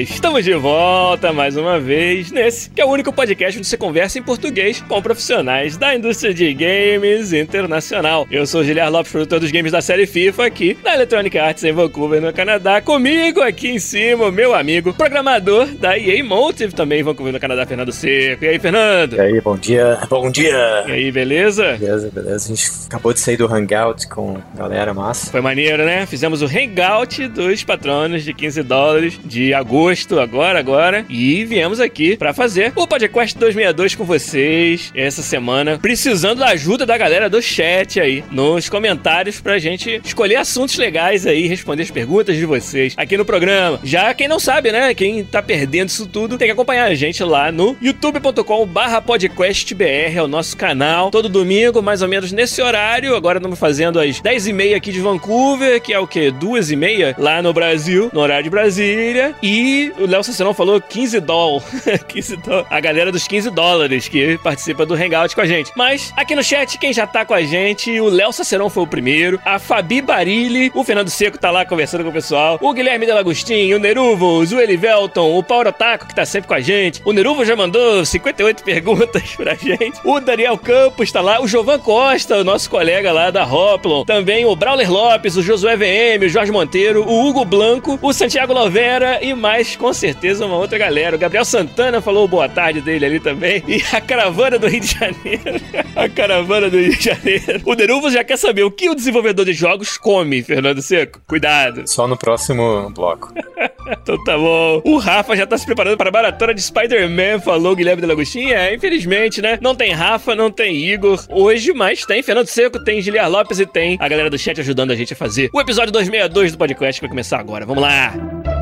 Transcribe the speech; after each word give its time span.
Estamos 0.00 0.44
de 0.44 0.54
volta 0.54 1.32
mais 1.32 1.56
uma 1.56 1.80
vez 1.80 2.30
nesse 2.30 2.70
que 2.70 2.80
é 2.80 2.84
o 2.84 2.88
único 2.88 3.12
podcast 3.12 3.58
onde 3.58 3.66
você 3.66 3.76
conversa 3.76 4.18
em 4.18 4.22
português 4.22 4.80
com 4.80 5.02
profissionais 5.02 5.76
da 5.76 5.92
indústria 5.92 6.32
de 6.32 6.54
games 6.54 7.32
internacional. 7.32 8.24
Eu 8.30 8.46
sou 8.46 8.60
o 8.60 8.64
Giliar 8.64 8.92
Lopes, 8.92 9.10
produtor 9.10 9.40
dos 9.40 9.50
games 9.50 9.72
da 9.72 9.82
série 9.82 10.06
FIFA 10.06 10.46
aqui 10.46 10.78
na 10.84 10.94
Electronic 10.94 11.36
Arts 11.36 11.64
em 11.64 11.72
Vancouver, 11.72 12.20
no 12.20 12.32
Canadá. 12.32 12.80
Comigo 12.80 13.40
aqui 13.42 13.70
em 13.70 13.80
cima, 13.80 14.30
meu 14.30 14.54
amigo, 14.54 14.92
programador 14.94 15.66
da 15.66 15.98
EA 15.98 16.22
Motive 16.22 16.72
também 16.72 17.00
em 17.00 17.02
Vancouver, 17.02 17.32
no 17.32 17.40
Canadá, 17.40 17.66
Fernando 17.66 17.90
Seco. 17.90 18.44
E 18.44 18.48
aí, 18.48 18.58
Fernando? 18.60 19.16
E 19.16 19.20
aí, 19.20 19.40
bom 19.40 19.56
dia. 19.56 19.98
Bom 20.08 20.30
dia! 20.30 20.84
E 20.86 20.92
aí, 20.92 21.10
beleza? 21.10 21.76
Beleza, 21.76 22.10
beleza. 22.14 22.52
A 22.52 22.54
gente 22.54 22.70
acabou 22.86 23.12
de 23.12 23.18
sair 23.18 23.36
do 23.36 23.52
Hangout 23.52 24.06
com 24.08 24.38
a 24.54 24.58
galera 24.58 24.94
massa. 24.94 25.30
Foi 25.30 25.40
maneiro, 25.40 25.84
né? 25.84 26.06
Fizemos 26.06 26.40
o 26.40 26.46
hangout 26.46 27.26
dos 27.28 27.64
patronos 27.64 28.22
de 28.22 28.32
15 28.32 28.62
dólares 28.62 29.20
de 29.24 29.52
agosto, 29.52 29.87
agora, 30.20 30.58
agora. 30.58 31.04
E 31.08 31.44
viemos 31.44 31.80
aqui 31.80 32.16
para 32.16 32.34
fazer 32.34 32.72
o 32.76 32.86
podcast 32.86 33.36
262 33.38 33.94
com 33.94 34.04
vocês 34.04 34.92
essa 34.94 35.22
semana, 35.22 35.78
precisando 35.78 36.40
da 36.40 36.48
ajuda 36.48 36.84
da 36.84 36.98
galera 36.98 37.30
do 37.30 37.40
chat 37.40 38.00
aí, 38.00 38.22
nos 38.30 38.68
comentários 38.68 39.40
pra 39.40 39.58
gente 39.58 40.00
escolher 40.04 40.36
assuntos 40.36 40.76
legais 40.76 41.26
aí, 41.26 41.46
responder 41.46 41.84
as 41.84 41.90
perguntas 41.90 42.36
de 42.36 42.44
vocês 42.44 42.94
aqui 42.96 43.16
no 43.16 43.24
programa. 43.24 43.80
Já 43.82 44.12
quem 44.12 44.28
não 44.28 44.38
sabe, 44.38 44.72
né? 44.72 44.92
Quem 44.94 45.24
tá 45.24 45.42
perdendo 45.42 45.88
isso 45.88 46.06
tudo, 46.06 46.36
tem 46.36 46.48
que 46.48 46.52
acompanhar 46.52 46.84
a 46.84 46.94
gente 46.94 47.22
lá 47.24 47.50
no 47.50 47.76
youtube.com 47.80 48.66
barra 48.66 49.00
podcastbr, 49.00 50.16
é 50.16 50.22
o 50.22 50.28
nosso 50.28 50.56
canal. 50.56 51.10
Todo 51.10 51.28
domingo, 51.28 51.82
mais 51.82 52.02
ou 52.02 52.08
menos 52.08 52.30
nesse 52.32 52.60
horário. 52.60 53.16
Agora 53.16 53.38
estamos 53.38 53.58
fazendo 53.58 53.98
às 53.98 54.20
10h30 54.20 54.76
aqui 54.76 54.92
de 54.92 55.00
Vancouver, 55.00 55.80
que 55.80 55.92
é 55.92 55.98
o 55.98 56.06
quê? 56.06 56.30
Duas 56.30 56.70
e 56.70 56.76
meia 56.76 57.14
lá 57.18 57.40
no 57.40 57.52
Brasil, 57.52 58.10
no 58.12 58.20
horário 58.20 58.44
de 58.44 58.50
Brasília. 58.50 59.34
E 59.42 59.77
o 59.98 60.06
Léo 60.06 60.22
Cicerão 60.22 60.54
falou 60.54 60.80
15 60.80 61.20
dólares. 61.20 61.64
15 62.08 62.36
dólares. 62.36 62.66
A 62.70 62.80
galera 62.80 63.12
dos 63.12 63.26
15 63.26 63.50
dólares 63.50 64.08
que 64.08 64.38
participa 64.38 64.84
do 64.84 64.94
Hangout 64.94 65.34
com 65.34 65.40
a 65.40 65.46
gente. 65.46 65.72
Mas 65.76 66.12
aqui 66.16 66.34
no 66.34 66.42
chat, 66.42 66.78
quem 66.78 66.92
já 66.92 67.06
tá 67.06 67.24
com 67.24 67.34
a 67.34 67.42
gente, 67.42 68.00
o 68.00 68.08
Léo 68.08 68.32
Cicerão 68.32 68.70
foi 68.70 68.82
o 68.82 68.86
primeiro, 68.86 69.40
a 69.44 69.58
Fabi 69.58 70.00
Barilli, 70.00 70.70
o 70.74 70.84
Fernando 70.84 71.10
Seco 71.10 71.38
tá 71.38 71.50
lá 71.50 71.64
conversando 71.64 72.04
com 72.04 72.10
o 72.10 72.12
pessoal, 72.12 72.58
o 72.60 72.72
Guilherme 72.72 73.06
Delagostinho, 73.06 73.76
o 73.76 73.80
Neruvos, 73.80 74.52
o 74.52 74.60
Elivelton, 74.60 75.36
o 75.36 75.42
Paulo 75.42 75.72
Taco, 75.72 76.06
que 76.06 76.14
tá 76.14 76.24
sempre 76.24 76.48
com 76.48 76.54
a 76.54 76.60
gente. 76.60 77.02
O 77.04 77.12
Neruvo 77.12 77.44
já 77.44 77.56
mandou 77.56 78.04
58 78.04 78.62
perguntas 78.62 79.22
pra 79.36 79.54
gente. 79.54 79.98
O 80.04 80.20
Daniel 80.20 80.56
Campos 80.58 81.10
tá 81.10 81.20
lá, 81.20 81.40
o 81.40 81.48
Jovan 81.48 81.78
Costa, 81.78 82.38
o 82.38 82.44
nosso 82.44 82.70
colega 82.70 83.12
lá 83.12 83.30
da 83.30 83.44
Hoplon. 83.44 84.04
Também 84.04 84.46
o 84.46 84.54
Brawler 84.54 84.90
Lopes, 84.90 85.36
o 85.36 85.42
Josué 85.42 85.76
VM, 85.76 86.24
o 86.24 86.28
Jorge 86.28 86.52
Monteiro, 86.52 87.04
o 87.04 87.26
Hugo 87.26 87.44
Blanco, 87.44 87.98
o 88.00 88.12
Santiago 88.12 88.52
Lovera 88.52 89.18
e 89.22 89.34
mais, 89.34 89.57
com 89.76 89.92
certeza, 89.92 90.46
uma 90.46 90.56
outra 90.56 90.78
galera. 90.78 91.16
O 91.16 91.18
Gabriel 91.18 91.44
Santana 91.44 92.00
falou 92.00 92.28
boa 92.28 92.48
tarde 92.48 92.80
dele 92.80 93.06
ali 93.06 93.20
também. 93.20 93.62
E 93.66 93.82
a 93.92 94.00
caravana 94.00 94.58
do 94.58 94.66
Rio 94.68 94.80
de 94.80 94.86
Janeiro. 94.86 95.60
a 95.96 96.08
caravana 96.08 96.70
do 96.70 96.78
Rio 96.78 96.96
de 96.96 97.04
Janeiro. 97.04 97.62
O 97.64 97.74
Deruvos 97.74 98.12
já 98.12 98.24
quer 98.24 98.36
saber 98.36 98.62
o 98.62 98.70
que 98.70 98.88
o 98.88 98.94
desenvolvedor 98.94 99.44
de 99.44 99.52
jogos 99.52 99.96
come, 99.96 100.42
Fernando 100.42 100.82
Seco. 100.82 101.20
Cuidado. 101.26 101.86
Só 101.86 102.06
no 102.06 102.16
próximo 102.16 102.90
bloco. 102.90 103.32
então 103.90 104.22
tá 104.24 104.36
bom. 104.36 104.82
O 104.84 104.98
Rafa 104.98 105.36
já 105.36 105.46
tá 105.46 105.56
se 105.56 105.66
preparando 105.66 105.96
para 105.96 106.08
a 106.08 106.12
maratona 106.12 106.54
de 106.54 106.62
Spider-Man, 106.62 107.40
falou 107.40 107.74
Guilherme 107.76 108.00
Delagostinho. 108.00 108.54
É, 108.54 108.74
infelizmente, 108.74 109.42
né? 109.42 109.58
Não 109.60 109.74
tem 109.74 109.92
Rafa, 109.92 110.34
não 110.34 110.50
tem 110.50 110.76
Igor 110.76 111.24
hoje, 111.28 111.72
mas 111.72 112.04
tem 112.04 112.22
Fernando 112.22 112.46
Seco, 112.46 112.82
tem 112.82 113.00
Giliar 113.00 113.30
Lopes 113.30 113.58
e 113.60 113.66
tem 113.66 113.96
a 114.00 114.08
galera 114.08 114.30
do 114.30 114.38
chat 114.38 114.60
ajudando 114.60 114.90
a 114.90 114.96
gente 114.96 115.12
a 115.12 115.16
fazer 115.16 115.50
o 115.52 115.60
episódio 115.60 115.92
262 115.92 116.52
do 116.52 116.58
podcast 116.58 117.00
que 117.00 117.06
vai 117.06 117.10
começar 117.10 117.38
agora. 117.38 117.66
Vamos 117.66 117.82
lá! 117.82 118.57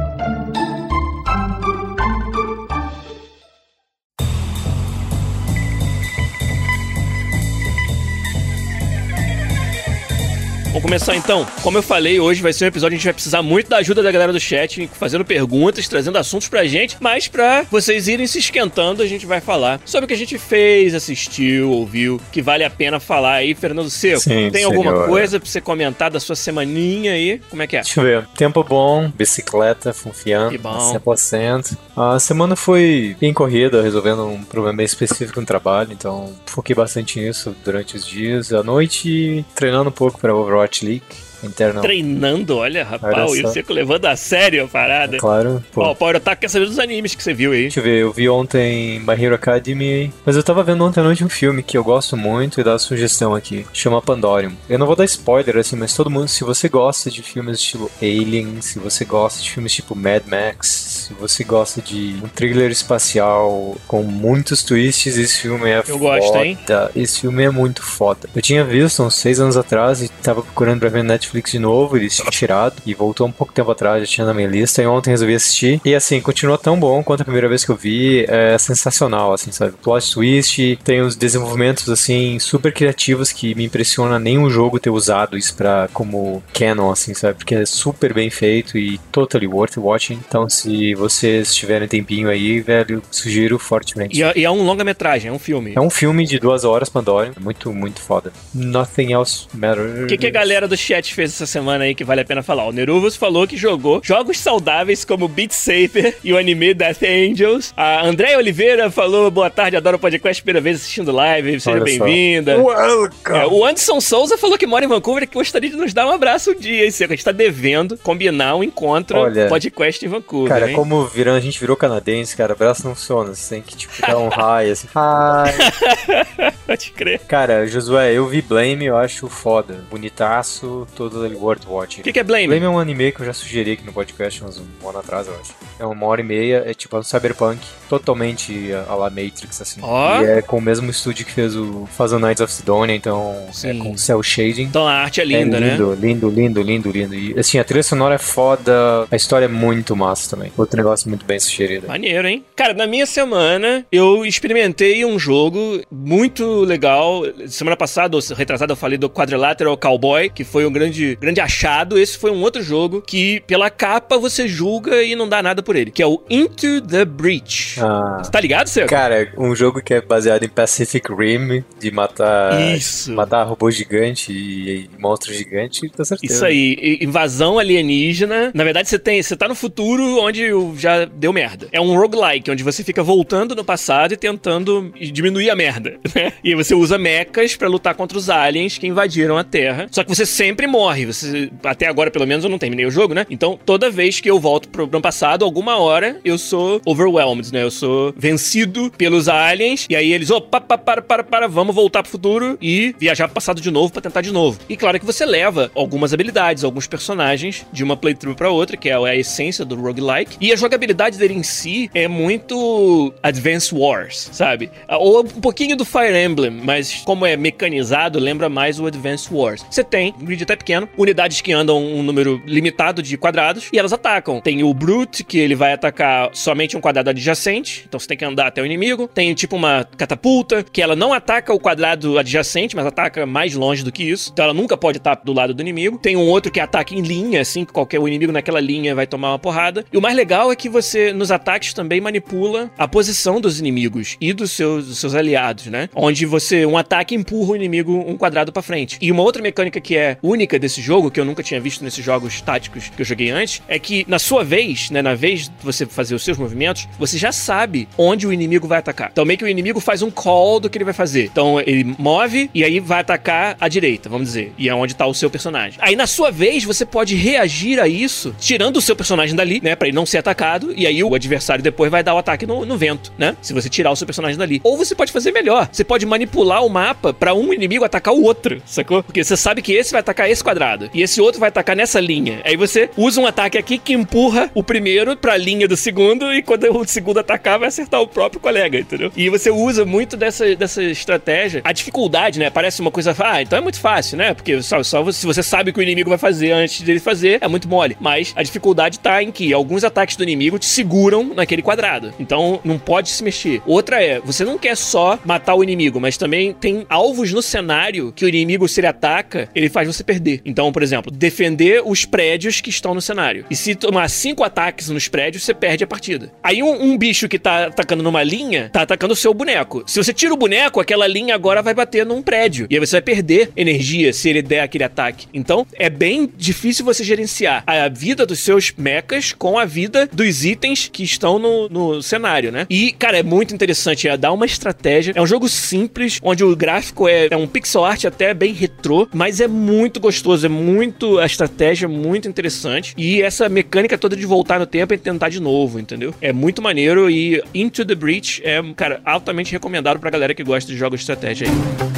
Vamos 10.76 10.90
começar 10.90 11.16
então. 11.16 11.46
Como 11.62 11.78
eu 11.78 11.82
falei, 11.82 12.20
hoje 12.20 12.42
vai 12.42 12.52
ser 12.52 12.66
um 12.66 12.68
episódio 12.68 12.90
que 12.90 12.96
a 12.96 12.98
gente 12.98 13.04
vai 13.06 13.14
precisar 13.14 13.40
muito 13.40 13.70
da 13.70 13.78
ajuda 13.78 14.02
da 14.02 14.12
galera 14.12 14.30
do 14.30 14.38
chat, 14.38 14.86
fazendo 14.92 15.24
perguntas, 15.24 15.88
trazendo 15.88 16.18
assuntos 16.18 16.48
pra 16.48 16.66
gente, 16.66 16.98
mas 17.00 17.26
pra 17.26 17.64
vocês 17.70 18.08
irem 18.08 18.26
se 18.26 18.40
esquentando, 18.40 19.02
a 19.02 19.06
gente 19.06 19.24
vai 19.24 19.40
falar 19.40 19.80
sobre 19.86 20.04
o 20.04 20.08
que 20.08 20.12
a 20.12 20.18
gente 20.18 20.36
fez, 20.36 20.94
assistiu, 20.94 21.70
ouviu, 21.70 22.20
que 22.30 22.42
vale 22.42 22.62
a 22.62 22.68
pena 22.68 23.00
falar 23.00 23.36
aí, 23.36 23.54
Fernando 23.54 23.88
Seco. 23.88 24.20
Sim, 24.20 24.50
Tem 24.50 24.64
alguma 24.64 24.90
senhora. 24.90 25.08
coisa 25.08 25.40
pra 25.40 25.48
você 25.48 25.62
comentar 25.62 26.10
da 26.10 26.20
sua 26.20 26.36
semaninha 26.36 27.12
aí? 27.12 27.40
Como 27.48 27.62
é 27.62 27.66
que 27.66 27.78
é? 27.78 27.80
Deixa 27.80 27.98
eu 27.98 28.04
ver. 28.04 28.26
Tempo 28.36 28.62
bom, 28.62 29.10
bicicleta, 29.16 29.94
Que 29.94 29.98
funfiando, 29.98 30.58
bom. 30.58 30.92
100%. 30.94 31.74
A 31.96 32.18
semana 32.18 32.54
foi 32.54 33.16
bem 33.18 33.32
corrida, 33.32 33.80
resolvendo 33.80 34.26
um 34.26 34.44
problema 34.44 34.76
bem 34.76 34.84
específico 34.84 35.40
no 35.40 35.46
trabalho, 35.46 35.94
então 35.94 36.34
foquei 36.44 36.76
bastante 36.76 37.18
nisso 37.18 37.56
durante 37.64 37.96
os 37.96 38.06
dias. 38.06 38.52
À 38.52 38.62
noite, 38.62 39.42
treinando 39.54 39.88
um 39.88 39.92
pouco 39.92 40.20
para 40.20 40.34
Overwatch 40.34 40.65
League. 40.82 41.26
Interno. 41.42 41.82
Treinando, 41.82 42.56
olha, 42.56 42.84
rapaz, 42.84 43.30
o. 43.30 43.48
Seco 43.48 43.72
levando 43.72 44.06
a 44.06 44.16
sério 44.16 44.64
a 44.64 44.68
parada. 44.68 45.18
Claro, 45.18 45.62
pô. 45.72 45.82
Ó, 45.82 45.92
o 45.92 45.94
Power 45.94 46.16
Attack 46.16 46.40
quer 46.40 46.48
saber 46.48 46.66
dos 46.66 46.78
animes 46.78 47.14
que 47.14 47.22
você 47.22 47.34
viu 47.34 47.52
aí. 47.52 47.62
Deixa 47.62 47.80
eu 47.80 47.84
ver, 47.84 47.98
eu 48.00 48.12
vi 48.12 48.28
ontem 48.28 48.98
My 49.00 49.12
Hero 49.12 49.34
Academy, 49.34 50.12
mas 50.24 50.36
eu 50.36 50.42
tava 50.42 50.62
vendo 50.62 50.84
ontem 50.84 51.00
à 51.00 51.02
noite 51.02 51.24
um 51.24 51.28
filme 51.28 51.62
que 51.62 51.76
eu 51.76 51.84
gosto 51.84 52.16
muito 52.16 52.60
e 52.60 52.64
dá 52.64 52.78
sugestão 52.78 53.34
aqui, 53.34 53.66
chama 53.72 54.02
Pandorium. 54.02 54.52
Eu 54.68 54.78
não 54.78 54.86
vou 54.86 54.96
dar 54.96 55.04
spoiler 55.04 55.58
assim, 55.58 55.76
mas 55.76 55.94
todo 55.94 56.10
mundo, 56.10 56.28
se 56.28 56.42
você 56.42 56.68
gosta 56.68 57.10
de 57.10 57.22
filmes 57.22 57.58
estilo 57.58 57.90
Alien, 58.00 58.60
se 58.60 58.78
você 58.78 59.04
gosta 59.04 59.42
de 59.42 59.50
filmes 59.50 59.74
tipo 59.74 59.94
Mad 59.94 60.22
Max, 60.26 60.66
se 61.06 61.14
você 61.14 61.44
gosta 61.44 61.80
de 61.80 62.16
um 62.22 62.28
thriller 62.28 62.70
espacial 62.70 63.76
com 63.86 64.02
muitos 64.02 64.62
twists, 64.64 65.16
esse 65.16 65.38
filme 65.40 65.70
é 65.70 65.78
Eu 65.78 65.84
foda. 65.84 65.98
gosto, 65.98 66.36
hein? 66.38 66.58
Esse 66.96 67.20
filme 67.20 67.44
é 67.44 67.50
muito 67.50 67.80
foda. 67.82 68.28
Eu 68.34 68.42
tinha 68.42 68.64
visto 68.64 69.02
uns 69.02 69.14
seis 69.14 69.38
anos 69.38 69.56
atrás 69.56 70.02
e 70.02 70.08
tava 70.08 70.42
procurando 70.42 70.80
pra 70.80 70.88
ver 70.88 71.02
no 71.02 71.08
Netflix 71.10 71.52
de 71.52 71.58
novo, 71.60 71.96
eles 71.96 72.16
tinham 72.16 72.28
tirado 72.30 72.74
e 72.84 72.92
voltou 72.92 73.26
um 73.26 73.30
pouco 73.32 73.52
tempo 73.52 73.70
atrás, 73.70 74.00
já 74.00 74.06
tinha 74.14 74.26
na 74.26 74.34
minha 74.34 74.48
lista 74.48 74.82
e 74.82 74.86
ontem 74.86 75.10
resolvi 75.10 75.34
assistir. 75.34 75.80
E 75.84 75.94
assim, 75.94 76.20
continua 76.20 76.58
tão 76.58 76.78
bom 76.78 77.02
quanto 77.04 77.20
a 77.20 77.24
primeira 77.24 77.48
vez 77.48 77.64
que 77.64 77.70
eu 77.70 77.76
vi, 77.76 78.24
é 78.28 78.58
sensacional, 78.58 79.32
assim, 79.32 79.52
sabe? 79.52 79.74
Plot 79.80 80.12
twist, 80.12 80.76
tem 80.82 81.02
uns 81.02 81.14
desenvolvimentos 81.14 81.88
assim 81.88 82.38
super 82.40 82.72
criativos 82.72 83.30
que 83.30 83.54
me 83.54 83.64
impressiona 83.64 84.18
nenhum 84.18 84.50
jogo 84.50 84.80
ter 84.80 84.90
usado 84.90 85.38
isso 85.38 85.54
pra 85.54 85.88
como 85.92 86.42
canon, 86.52 86.90
assim, 86.90 87.14
sabe? 87.14 87.34
Porque 87.38 87.54
é 87.54 87.64
super 87.66 88.12
bem 88.12 88.28
feito 88.28 88.76
e 88.76 88.98
totally 89.12 89.46
worth 89.46 89.76
watching. 89.76 90.18
Então, 90.26 90.48
se 90.48 90.95
vocês 90.96 91.54
tiverem 91.54 91.86
tempinho 91.86 92.28
aí, 92.28 92.60
velho, 92.60 93.02
sugiro 93.10 93.58
fortemente. 93.58 94.18
E 94.18 94.22
é, 94.22 94.32
e 94.36 94.44
é 94.44 94.50
um 94.50 94.62
longa-metragem, 94.62 95.30
é 95.30 95.32
um 95.32 95.38
filme. 95.38 95.72
É 95.76 95.80
um 95.80 95.90
filme 95.90 96.26
de 96.26 96.38
duas 96.38 96.64
horas, 96.64 96.88
Pandora. 96.88 97.32
Muito, 97.40 97.72
muito 97.72 98.00
foda. 98.00 98.32
Nothing 98.54 99.12
else 99.12 99.46
matters. 99.54 100.04
O 100.04 100.06
que, 100.06 100.16
que 100.16 100.26
a 100.26 100.30
galera 100.30 100.66
do 100.66 100.76
chat 100.76 101.14
fez 101.14 101.32
essa 101.32 101.46
semana 101.46 101.84
aí 101.84 101.94
que 101.94 102.04
vale 102.04 102.20
a 102.20 102.24
pena 102.24 102.42
falar? 102.42 102.66
O 102.66 102.72
Neruvos 102.72 103.16
falou 103.16 103.46
que 103.46 103.56
jogou 103.56 104.00
jogos 104.02 104.38
saudáveis 104.38 105.04
como 105.04 105.28
Beat 105.28 105.52
Saber 105.52 106.16
e 106.24 106.32
o 106.32 106.38
anime 106.38 106.74
Death 106.74 107.02
Angels. 107.02 107.72
A 107.76 108.06
Andréia 108.06 108.38
Oliveira 108.38 108.90
falou: 108.90 109.30
boa 109.30 109.50
tarde, 109.50 109.76
adoro 109.76 109.96
o 109.96 110.00
podcast, 110.00 110.42
primeira 110.42 110.60
vez 110.60 110.76
assistindo 110.76 111.12
live, 111.12 111.60
seja 111.60 111.80
bem-vinda. 111.80 112.58
Welcome! 112.58 113.38
É, 113.38 113.46
o 113.46 113.64
Anderson 113.64 114.00
Souza 114.00 114.38
falou 114.38 114.56
que 114.56 114.66
mora 114.66 114.84
em 114.84 114.88
Vancouver 114.88 115.24
e 115.24 115.26
que 115.26 115.34
gostaria 115.34 115.70
de 115.70 115.76
nos 115.76 115.92
dar 115.92 116.06
um 116.06 116.12
abraço 116.12 116.52
um 116.52 116.54
dia. 116.54 116.86
Isso, 116.86 117.02
a 117.04 117.06
gente 117.06 117.24
tá 117.24 117.32
devendo 117.32 117.96
combinar 117.98 118.56
um 118.56 118.64
encontro 118.64 119.18
Olha, 119.18 119.48
podcast 119.48 120.04
em 120.04 120.08
Vancouver. 120.08 120.48
Cara, 120.48 120.70
hein? 120.70 120.76
Como 120.86 121.04
virando, 121.04 121.36
a 121.36 121.40
gente 121.40 121.58
virou 121.58 121.76
canadense, 121.76 122.36
cara, 122.36 122.54
braço 122.54 122.86
não 122.86 122.94
funciona. 122.94 123.34
Você 123.34 123.56
tem 123.56 123.62
que, 123.62 123.76
tipo, 123.76 123.92
dar 124.00 124.16
um 124.16 124.28
hi, 124.28 124.70
assim. 124.70 124.86
Hi. 124.94 126.52
Pode 126.66 126.90
crer. 126.92 127.20
Cara, 127.20 127.66
Josué, 127.66 128.12
eu 128.12 128.26
vi 128.26 128.40
Blame, 128.40 128.86
eu 128.86 128.96
acho 128.96 129.28
foda. 129.28 129.84
Bonitaço, 129.90 130.86
todo 130.94 131.24
ali 131.24 131.34
World 131.34 131.66
Watch. 131.66 132.00
O 132.00 132.04
que, 132.04 132.12
que 132.12 132.18
é 132.18 132.24
Blame? 132.24 132.46
Blame 132.46 132.64
é 132.66 132.68
um 132.68 132.78
anime 132.78 133.12
que 133.12 133.20
eu 133.20 133.26
já 133.26 133.32
sugeri 133.32 133.72
aqui 133.72 133.84
no 133.84 133.92
podcast 133.92 134.44
uns 134.44 134.58
um 134.58 134.88
ano 134.88 134.98
atrás, 134.98 135.26
eu 135.26 135.34
acho. 135.40 135.54
É 135.78 135.86
uma 135.86 136.06
hora 136.06 136.20
e 136.20 136.24
meia, 136.24 136.64
é 136.66 136.74
tipo 136.74 136.96
um 136.96 137.02
cyberpunk, 137.02 137.60
totalmente 137.88 138.72
a 138.88 138.94
la 138.94 139.10
Matrix, 139.10 139.60
assim. 139.60 139.80
Ó. 139.82 140.20
E 140.20 140.24
é 140.24 140.42
com 140.42 140.58
o 140.58 140.60
mesmo 140.60 140.90
estúdio 140.90 141.24
que 141.24 141.32
fez 141.32 141.54
o 141.54 141.86
Faz 141.96 142.12
o 142.12 142.18
Knights 142.18 142.40
of 142.40 142.52
Sidonia, 142.52 142.94
então 142.94 143.46
Sim. 143.52 143.80
é 143.80 143.82
com 143.82 143.96
cel 143.96 144.22
shading. 144.22 144.64
Então 144.64 144.86
a 144.86 144.92
arte 144.92 145.20
é 145.20 145.24
linda, 145.24 145.58
é 145.58 145.60
né? 145.60 145.70
lindo, 145.70 145.94
lindo, 145.94 146.30
lindo, 146.30 146.62
lindo, 146.62 146.90
lindo. 146.90 147.14
E 147.14 147.38
assim, 147.38 147.58
a 147.58 147.64
trilha 147.64 147.82
sonora 147.82 148.16
é 148.16 148.18
foda, 148.18 149.06
a 149.10 149.16
história 149.16 149.44
é 149.44 149.48
muito 149.48 149.94
massa 149.94 150.30
também. 150.30 150.52
Negócio 150.76 151.08
muito 151.08 151.24
bem 151.24 151.38
sugerido. 151.38 151.88
Maneiro, 151.88 152.28
hein? 152.28 152.44
Cara, 152.54 152.74
na 152.74 152.86
minha 152.86 153.06
semana, 153.06 153.84
eu 153.90 154.24
experimentei 154.24 155.04
um 155.04 155.18
jogo 155.18 155.80
muito 155.90 156.60
legal. 156.60 157.22
Semana 157.46 157.76
passada, 157.76 158.16
ou 158.16 158.22
retrasada, 158.34 158.72
eu 158.72 158.76
falei 158.76 158.98
do 158.98 159.08
Quadrilateral 159.08 159.76
Cowboy, 159.76 160.28
que 160.28 160.44
foi 160.44 160.66
um 160.66 160.72
grande, 160.72 161.16
grande 161.16 161.40
achado. 161.40 161.98
Esse 161.98 162.18
foi 162.18 162.30
um 162.30 162.42
outro 162.42 162.62
jogo 162.62 163.02
que, 163.02 163.40
pela 163.46 163.70
capa, 163.70 164.18
você 164.18 164.46
julga 164.46 165.02
e 165.02 165.16
não 165.16 165.28
dá 165.28 165.42
nada 165.42 165.62
por 165.62 165.76
ele, 165.76 165.90
que 165.90 166.02
é 166.02 166.06
o 166.06 166.22
Into 166.28 166.80
the 166.80 167.04
Breach. 167.04 167.80
Ah. 167.80 168.20
Você 168.22 168.30
tá 168.30 168.40
ligado, 168.40 168.68
Seco? 168.68 168.88
Cara, 168.88 169.32
um 169.36 169.54
jogo 169.54 169.82
que 169.82 169.94
é 169.94 170.00
baseado 170.00 170.44
em 170.44 170.48
Pacific 170.48 171.12
Rim, 171.12 171.64
de 171.78 171.90
matar, 171.90 172.60
Isso. 172.72 173.12
matar 173.12 173.44
robô 173.44 173.70
gigante 173.70 174.32
e, 174.32 174.84
e 174.84 174.90
monstro 174.98 175.32
gigante, 175.32 175.88
com 175.88 176.04
certeza. 176.04 176.34
Isso 176.34 176.44
aí, 176.44 176.98
invasão 177.00 177.58
alienígena. 177.58 178.50
Na 178.54 178.64
verdade, 178.64 178.88
você 178.88 178.98
tem, 178.98 179.22
você 179.22 179.36
tá 179.36 179.48
no 179.48 179.54
futuro 179.54 180.20
onde 180.20 180.52
já 180.76 181.04
deu 181.04 181.32
merda. 181.32 181.68
É 181.72 181.80
um 181.80 181.96
roguelike, 181.96 182.50
onde 182.50 182.62
você 182.62 182.82
fica 182.82 183.02
voltando 183.02 183.54
no 183.54 183.64
passado 183.64 184.12
e 184.12 184.16
tentando 184.16 184.92
diminuir 185.12 185.50
a 185.50 185.56
merda, 185.56 185.98
né? 186.14 186.32
E 186.42 186.54
você 186.54 186.74
usa 186.74 186.98
mechas 186.98 187.56
pra 187.56 187.68
lutar 187.68 187.94
contra 187.94 188.16
os 188.16 188.28
aliens 188.30 188.78
que 188.78 188.86
invadiram 188.86 189.36
a 189.36 189.44
Terra. 189.44 189.86
Só 189.90 190.02
que 190.02 190.14
você 190.14 190.26
sempre 190.26 190.66
morre. 190.66 191.06
Você, 191.06 191.50
até 191.64 191.86
agora, 191.86 192.10
pelo 192.10 192.26
menos, 192.26 192.44
eu 192.44 192.50
não 192.50 192.58
terminei 192.58 192.86
o 192.86 192.90
jogo, 192.90 193.14
né? 193.14 193.26
Então, 193.30 193.58
toda 193.64 193.90
vez 193.90 194.20
que 194.20 194.30
eu 194.30 194.38
volto 194.38 194.68
pro, 194.68 194.86
pro 194.86 195.00
passado, 195.00 195.44
alguma 195.44 195.78
hora 195.78 196.20
eu 196.24 196.38
sou 196.38 196.80
overwhelmed, 196.84 197.52
né? 197.52 197.62
Eu 197.62 197.70
sou 197.70 198.14
vencido 198.16 198.90
pelos 198.96 199.28
aliens. 199.28 199.86
E 199.88 199.96
aí 199.96 200.12
eles, 200.12 200.30
opa, 200.30 200.60
para, 200.60 200.78
para, 200.78 201.02
para, 201.02 201.24
para, 201.24 201.48
vamos 201.48 201.74
voltar 201.74 202.02
pro 202.02 202.10
futuro 202.10 202.58
e 202.60 202.94
viajar 202.98 203.28
pro 203.28 203.34
passado 203.34 203.60
de 203.60 203.70
novo 203.70 203.92
pra 203.92 204.02
tentar 204.02 204.20
de 204.20 204.32
novo. 204.32 204.58
E 204.68 204.76
claro 204.76 204.98
que 204.98 205.06
você 205.06 205.24
leva 205.24 205.70
algumas 205.74 206.12
habilidades, 206.12 206.64
alguns 206.64 206.86
personagens 206.86 207.66
de 207.72 207.84
uma 207.84 207.96
playthrough 207.96 208.34
pra 208.34 208.50
outra, 208.50 208.76
que 208.76 208.88
é 208.88 208.94
a 208.94 209.16
essência 209.16 209.64
do 209.64 209.76
roguelike. 209.76 210.36
E 210.46 210.52
a 210.52 210.56
jogabilidade 210.56 211.18
dele 211.18 211.34
em 211.34 211.42
si 211.42 211.90
é 211.92 212.06
muito 212.06 213.12
Advance 213.20 213.74
Wars, 213.74 214.30
sabe? 214.30 214.70
Ou 214.88 215.22
um 215.22 215.40
pouquinho 215.40 215.76
do 215.76 215.84
Fire 215.84 216.16
Emblem, 216.16 216.52
mas 216.52 217.02
como 217.04 217.26
é 217.26 217.36
mecanizado, 217.36 218.20
lembra 218.20 218.48
mais 218.48 218.78
o 218.78 218.86
Advance 218.86 219.26
Wars. 219.28 219.66
Você 219.68 219.82
tem 219.82 220.14
um 220.16 220.24
grid 220.24 220.44
até 220.44 220.54
pequeno, 220.54 220.88
unidades 220.96 221.40
que 221.40 221.50
andam 221.50 221.84
um 221.84 222.00
número 222.00 222.40
limitado 222.46 223.02
de 223.02 223.18
quadrados 223.18 223.70
e 223.72 223.78
elas 223.80 223.92
atacam. 223.92 224.40
Tem 224.40 224.62
o 224.62 224.72
Brute, 224.72 225.24
que 225.24 225.36
ele 225.36 225.56
vai 225.56 225.72
atacar 225.72 226.30
somente 226.32 226.76
um 226.76 226.80
quadrado 226.80 227.10
adjacente, 227.10 227.84
então 227.88 227.98
você 227.98 228.06
tem 228.06 228.16
que 228.16 228.24
andar 228.24 228.46
até 228.46 228.62
o 228.62 228.66
inimigo. 228.66 229.08
Tem 229.12 229.34
tipo 229.34 229.56
uma 229.56 229.82
catapulta, 229.96 230.62
que 230.62 230.80
ela 230.80 230.94
não 230.94 231.12
ataca 231.12 231.52
o 231.52 231.58
quadrado 231.58 232.20
adjacente, 232.20 232.76
mas 232.76 232.86
ataca 232.86 233.26
mais 233.26 233.52
longe 233.56 233.82
do 233.82 233.90
que 233.90 234.04
isso. 234.04 234.30
Então 234.32 234.44
ela 234.44 234.54
nunca 234.54 234.76
pode 234.76 234.98
estar 234.98 235.16
do 235.16 235.32
lado 235.32 235.52
do 235.52 235.60
inimigo. 235.60 235.98
Tem 235.98 236.16
um 236.16 236.28
outro 236.28 236.52
que 236.52 236.60
ataca 236.60 236.94
em 236.94 237.00
linha, 237.00 237.40
assim, 237.40 237.64
que 237.64 237.72
qualquer 237.72 237.98
o 237.98 238.06
inimigo 238.06 238.30
naquela 238.30 238.60
linha 238.60 238.94
vai 238.94 239.08
tomar 239.08 239.32
uma 239.32 239.40
porrada. 239.40 239.84
E 239.92 239.98
o 239.98 240.00
mais 240.00 240.14
legal 240.14 240.35
é 240.50 240.56
que 240.56 240.68
você, 240.68 241.12
nos 241.12 241.30
ataques, 241.30 241.72
também 241.72 242.00
manipula 242.00 242.70
a 242.78 242.86
posição 242.86 243.40
dos 243.40 243.58
inimigos 243.58 244.16
e 244.20 244.32
dos 244.32 244.52
seus, 244.52 244.86
dos 244.86 244.98
seus 244.98 245.14
aliados, 245.14 245.66
né? 245.66 245.88
Onde 245.94 246.26
você, 246.26 246.64
um 246.66 246.76
ataque 246.76 247.14
empurra 247.14 247.52
o 247.52 247.56
inimigo 247.56 248.04
um 248.06 248.16
quadrado 248.16 248.52
pra 248.52 248.62
frente. 248.62 248.98
E 249.00 249.10
uma 249.10 249.22
outra 249.22 249.42
mecânica 249.42 249.80
que 249.80 249.96
é 249.96 250.18
única 250.22 250.58
desse 250.58 250.80
jogo, 250.80 251.10
que 251.10 251.18
eu 251.18 251.24
nunca 251.24 251.42
tinha 251.42 251.60
visto 251.60 251.82
nesses 251.82 252.04
jogos 252.04 252.40
táticos 252.40 252.90
que 252.94 253.02
eu 253.02 253.06
joguei 253.06 253.30
antes, 253.30 253.62
é 253.68 253.78
que 253.78 254.04
na 254.08 254.18
sua 254.18 254.44
vez, 254.44 254.90
né, 254.90 255.02
na 255.02 255.14
vez 255.14 255.44
de 255.44 255.52
você 255.62 255.86
fazer 255.86 256.14
os 256.14 256.24
seus 256.24 256.38
movimentos, 256.38 256.88
você 256.98 257.18
já 257.18 257.32
sabe 257.32 257.88
onde 257.96 258.26
o 258.26 258.32
inimigo 258.32 258.68
vai 258.68 258.78
atacar. 258.78 259.10
Então 259.12 259.24
meio 259.24 259.38
que 259.38 259.44
o 259.44 259.48
inimigo 259.48 259.80
faz 259.80 260.02
um 260.02 260.10
call 260.10 260.60
do 260.60 260.68
que 260.68 260.78
ele 260.78 260.84
vai 260.84 260.94
fazer. 260.94 261.24
Então 261.24 261.60
ele 261.60 261.84
move 261.98 262.50
e 262.54 262.64
aí 262.64 262.80
vai 262.80 263.00
atacar 263.00 263.56
à 263.60 263.68
direita, 263.68 264.08
vamos 264.08 264.28
dizer, 264.28 264.52
e 264.58 264.68
é 264.68 264.74
onde 264.74 264.94
tá 264.94 265.06
o 265.06 265.14
seu 265.14 265.30
personagem. 265.30 265.78
Aí 265.82 265.96
na 265.96 266.06
sua 266.06 266.30
vez 266.30 266.64
você 266.64 266.84
pode 266.84 267.14
reagir 267.14 267.80
a 267.80 267.88
isso, 267.88 268.34
tirando 268.38 268.76
o 268.76 268.82
seu 268.82 268.94
personagem 268.96 269.34
dali, 269.34 269.60
né, 269.62 269.74
para 269.74 269.88
ele 269.88 269.96
não 269.96 270.06
ser 270.06 270.18
atacado, 270.26 270.72
e 270.76 270.86
aí 270.86 271.02
o 271.02 271.14
adversário 271.14 271.62
depois 271.62 271.90
vai 271.90 272.02
dar 272.02 272.14
o 272.14 272.18
ataque 272.18 272.46
no, 272.46 272.64
no 272.64 272.76
vento, 272.76 273.12
né? 273.16 273.36
Se 273.40 273.52
você 273.52 273.68
tirar 273.68 273.90
o 273.90 273.96
seu 273.96 274.06
personagem 274.06 274.36
dali. 274.36 274.60
Ou 274.64 274.76
você 274.76 274.94
pode 274.94 275.12
fazer 275.12 275.32
melhor, 275.32 275.68
você 275.70 275.84
pode 275.84 276.04
manipular 276.04 276.64
o 276.64 276.68
mapa 276.68 277.12
para 277.12 277.34
um 277.34 277.52
inimigo 277.52 277.84
atacar 277.84 278.14
o 278.14 278.22
outro, 278.22 278.60
sacou? 278.66 279.02
Porque 279.02 279.22
você 279.22 279.36
sabe 279.36 279.62
que 279.62 279.72
esse 279.72 279.92
vai 279.92 280.00
atacar 280.00 280.30
esse 280.30 280.42
quadrado 280.42 280.90
e 280.92 281.02
esse 281.02 281.20
outro 281.20 281.40
vai 281.40 281.48
atacar 281.48 281.76
nessa 281.76 282.00
linha. 282.00 282.40
Aí 282.44 282.56
você 282.56 282.90
usa 282.96 283.20
um 283.20 283.26
ataque 283.26 283.58
aqui 283.58 283.78
que 283.78 283.92
empurra 283.92 284.50
o 284.54 284.62
primeiro 284.62 285.16
pra 285.16 285.36
linha 285.36 285.68
do 285.68 285.76
segundo 285.76 286.32
e 286.32 286.42
quando 286.42 286.64
o 286.76 286.84
segundo 286.86 287.18
atacar 287.18 287.58
vai 287.58 287.68
acertar 287.68 288.00
o 288.00 288.06
próprio 288.06 288.40
colega, 288.40 288.78
entendeu? 288.78 289.12
E 289.16 289.28
você 289.28 289.50
usa 289.50 289.84
muito 289.84 290.16
dessa, 290.16 290.54
dessa 290.56 290.82
estratégia. 290.82 291.60
A 291.64 291.72
dificuldade, 291.72 292.38
né? 292.38 292.50
Parece 292.50 292.80
uma 292.80 292.90
coisa, 292.90 293.14
ah, 293.18 293.42
então 293.42 293.58
é 293.58 293.62
muito 293.62 293.80
fácil, 293.80 294.16
né? 294.16 294.34
Porque 294.34 294.62
só, 294.62 294.82
só 294.82 295.10
se 295.12 295.26
você 295.26 295.42
sabe 295.42 295.70
o 295.70 295.74
que 295.74 295.80
o 295.80 295.82
inimigo 295.82 296.08
vai 296.08 296.18
fazer 296.18 296.52
antes 296.52 296.80
dele 296.82 297.00
fazer, 297.00 297.38
é 297.40 297.48
muito 297.48 297.68
mole. 297.68 297.96
Mas 298.00 298.32
a 298.36 298.42
dificuldade 298.42 298.98
tá 298.98 299.22
em 299.22 299.30
que 299.30 299.52
alguns 299.52 299.84
ataques 299.84 300.15
do 300.16 300.22
inimigo 300.22 300.58
te 300.58 300.66
seguram 300.66 301.34
naquele 301.34 301.62
quadrado. 301.62 302.12
Então 302.18 302.60
não 302.64 302.78
pode 302.78 303.10
se 303.10 303.22
mexer. 303.22 303.60
Outra 303.66 304.02
é, 304.02 304.20
você 304.20 304.44
não 304.44 304.58
quer 304.58 304.76
só 304.76 305.18
matar 305.24 305.54
o 305.54 305.62
inimigo, 305.62 306.00
mas 306.00 306.16
também 306.16 306.52
tem 306.52 306.86
alvos 306.88 307.32
no 307.32 307.42
cenário 307.42 308.12
que 308.12 308.24
o 308.24 308.28
inimigo, 308.28 308.68
se 308.68 308.80
ele 308.80 308.86
ataca, 308.86 309.48
ele 309.54 309.68
faz 309.68 309.86
você 309.86 310.02
perder. 310.02 310.40
Então, 310.44 310.72
por 310.72 310.82
exemplo, 310.82 311.10
defender 311.10 311.82
os 311.84 312.04
prédios 312.04 312.60
que 312.60 312.70
estão 312.70 312.94
no 312.94 313.00
cenário. 313.00 313.44
E 313.50 313.56
se 313.56 313.74
tomar 313.74 314.08
cinco 314.08 314.44
ataques 314.44 314.88
nos 314.88 315.08
prédios, 315.08 315.42
você 315.42 315.54
perde 315.54 315.84
a 315.84 315.86
partida. 315.86 316.32
Aí 316.42 316.62
um, 316.62 316.82
um 316.82 316.98
bicho 316.98 317.28
que 317.28 317.38
tá 317.38 317.66
atacando 317.66 318.02
numa 318.02 318.22
linha, 318.22 318.70
tá 318.72 318.82
atacando 318.82 319.12
o 319.12 319.16
seu 319.16 319.32
boneco. 319.34 319.82
Se 319.86 320.02
você 320.02 320.12
tira 320.12 320.32
o 320.32 320.36
boneco, 320.36 320.80
aquela 320.80 321.06
linha 321.06 321.34
agora 321.34 321.62
vai 321.62 321.74
bater 321.74 322.06
num 322.06 322.22
prédio. 322.22 322.66
E 322.70 322.74
aí 322.74 322.80
você 322.80 322.96
vai 322.96 323.02
perder 323.02 323.50
energia 323.56 324.12
se 324.12 324.28
ele 324.28 324.42
der 324.42 324.60
aquele 324.60 324.84
ataque. 324.84 325.26
Então, 325.32 325.66
é 325.74 325.90
bem 325.90 326.30
difícil 326.36 326.84
você 326.84 327.04
gerenciar 327.04 327.62
a 327.66 327.88
vida 327.88 328.24
dos 328.26 328.40
seus 328.40 328.72
mechas 328.76 329.32
com 329.32 329.58
a 329.58 329.64
vida 329.64 330.05
dos 330.12 330.44
itens 330.44 330.88
que 330.92 331.02
estão 331.02 331.38
no, 331.38 331.68
no 331.68 332.02
cenário, 332.02 332.52
né? 332.52 332.66
E, 332.68 332.92
cara, 332.92 333.18
é 333.18 333.22
muito 333.22 333.54
interessante. 333.54 334.08
É 334.08 334.16
dar 334.16 334.32
uma 334.32 334.46
estratégia. 334.46 335.12
É 335.14 335.22
um 335.22 335.26
jogo 335.26 335.48
simples, 335.48 336.18
onde 336.22 336.44
o 336.44 336.54
gráfico 336.56 337.08
é, 337.08 337.28
é 337.30 337.36
um 337.36 337.46
pixel 337.46 337.84
art 337.84 338.04
até 338.04 338.32
bem 338.34 338.52
retrô, 338.52 339.08
mas 339.12 339.40
é 339.40 339.48
muito 339.48 340.00
gostoso. 340.00 340.46
É 340.46 340.48
muito. 340.48 341.18
A 341.18 341.26
estratégia 341.26 341.86
é 341.86 341.88
muito 341.88 342.28
interessante. 342.28 342.94
E 342.96 343.22
essa 343.22 343.48
mecânica 343.48 343.98
toda 343.98 344.16
de 344.16 344.26
voltar 344.26 344.58
no 344.58 344.66
tempo 344.66 344.94
e 344.94 344.98
tentar 344.98 345.28
de 345.28 345.40
novo, 345.40 345.78
entendeu? 345.78 346.14
É 346.20 346.32
muito 346.32 346.62
maneiro. 346.62 347.10
E 347.10 347.42
Into 347.54 347.84
the 347.84 347.94
Breach 347.94 348.42
é, 348.44 348.62
cara, 348.74 349.00
altamente 349.04 349.52
recomendado 349.52 349.98
pra 349.98 350.10
galera 350.10 350.34
que 350.34 350.44
gosta 350.44 350.70
de 350.70 350.76
jogos 350.76 351.00
de 351.00 351.02
estratégia 351.02 351.48
aí. 351.48 351.95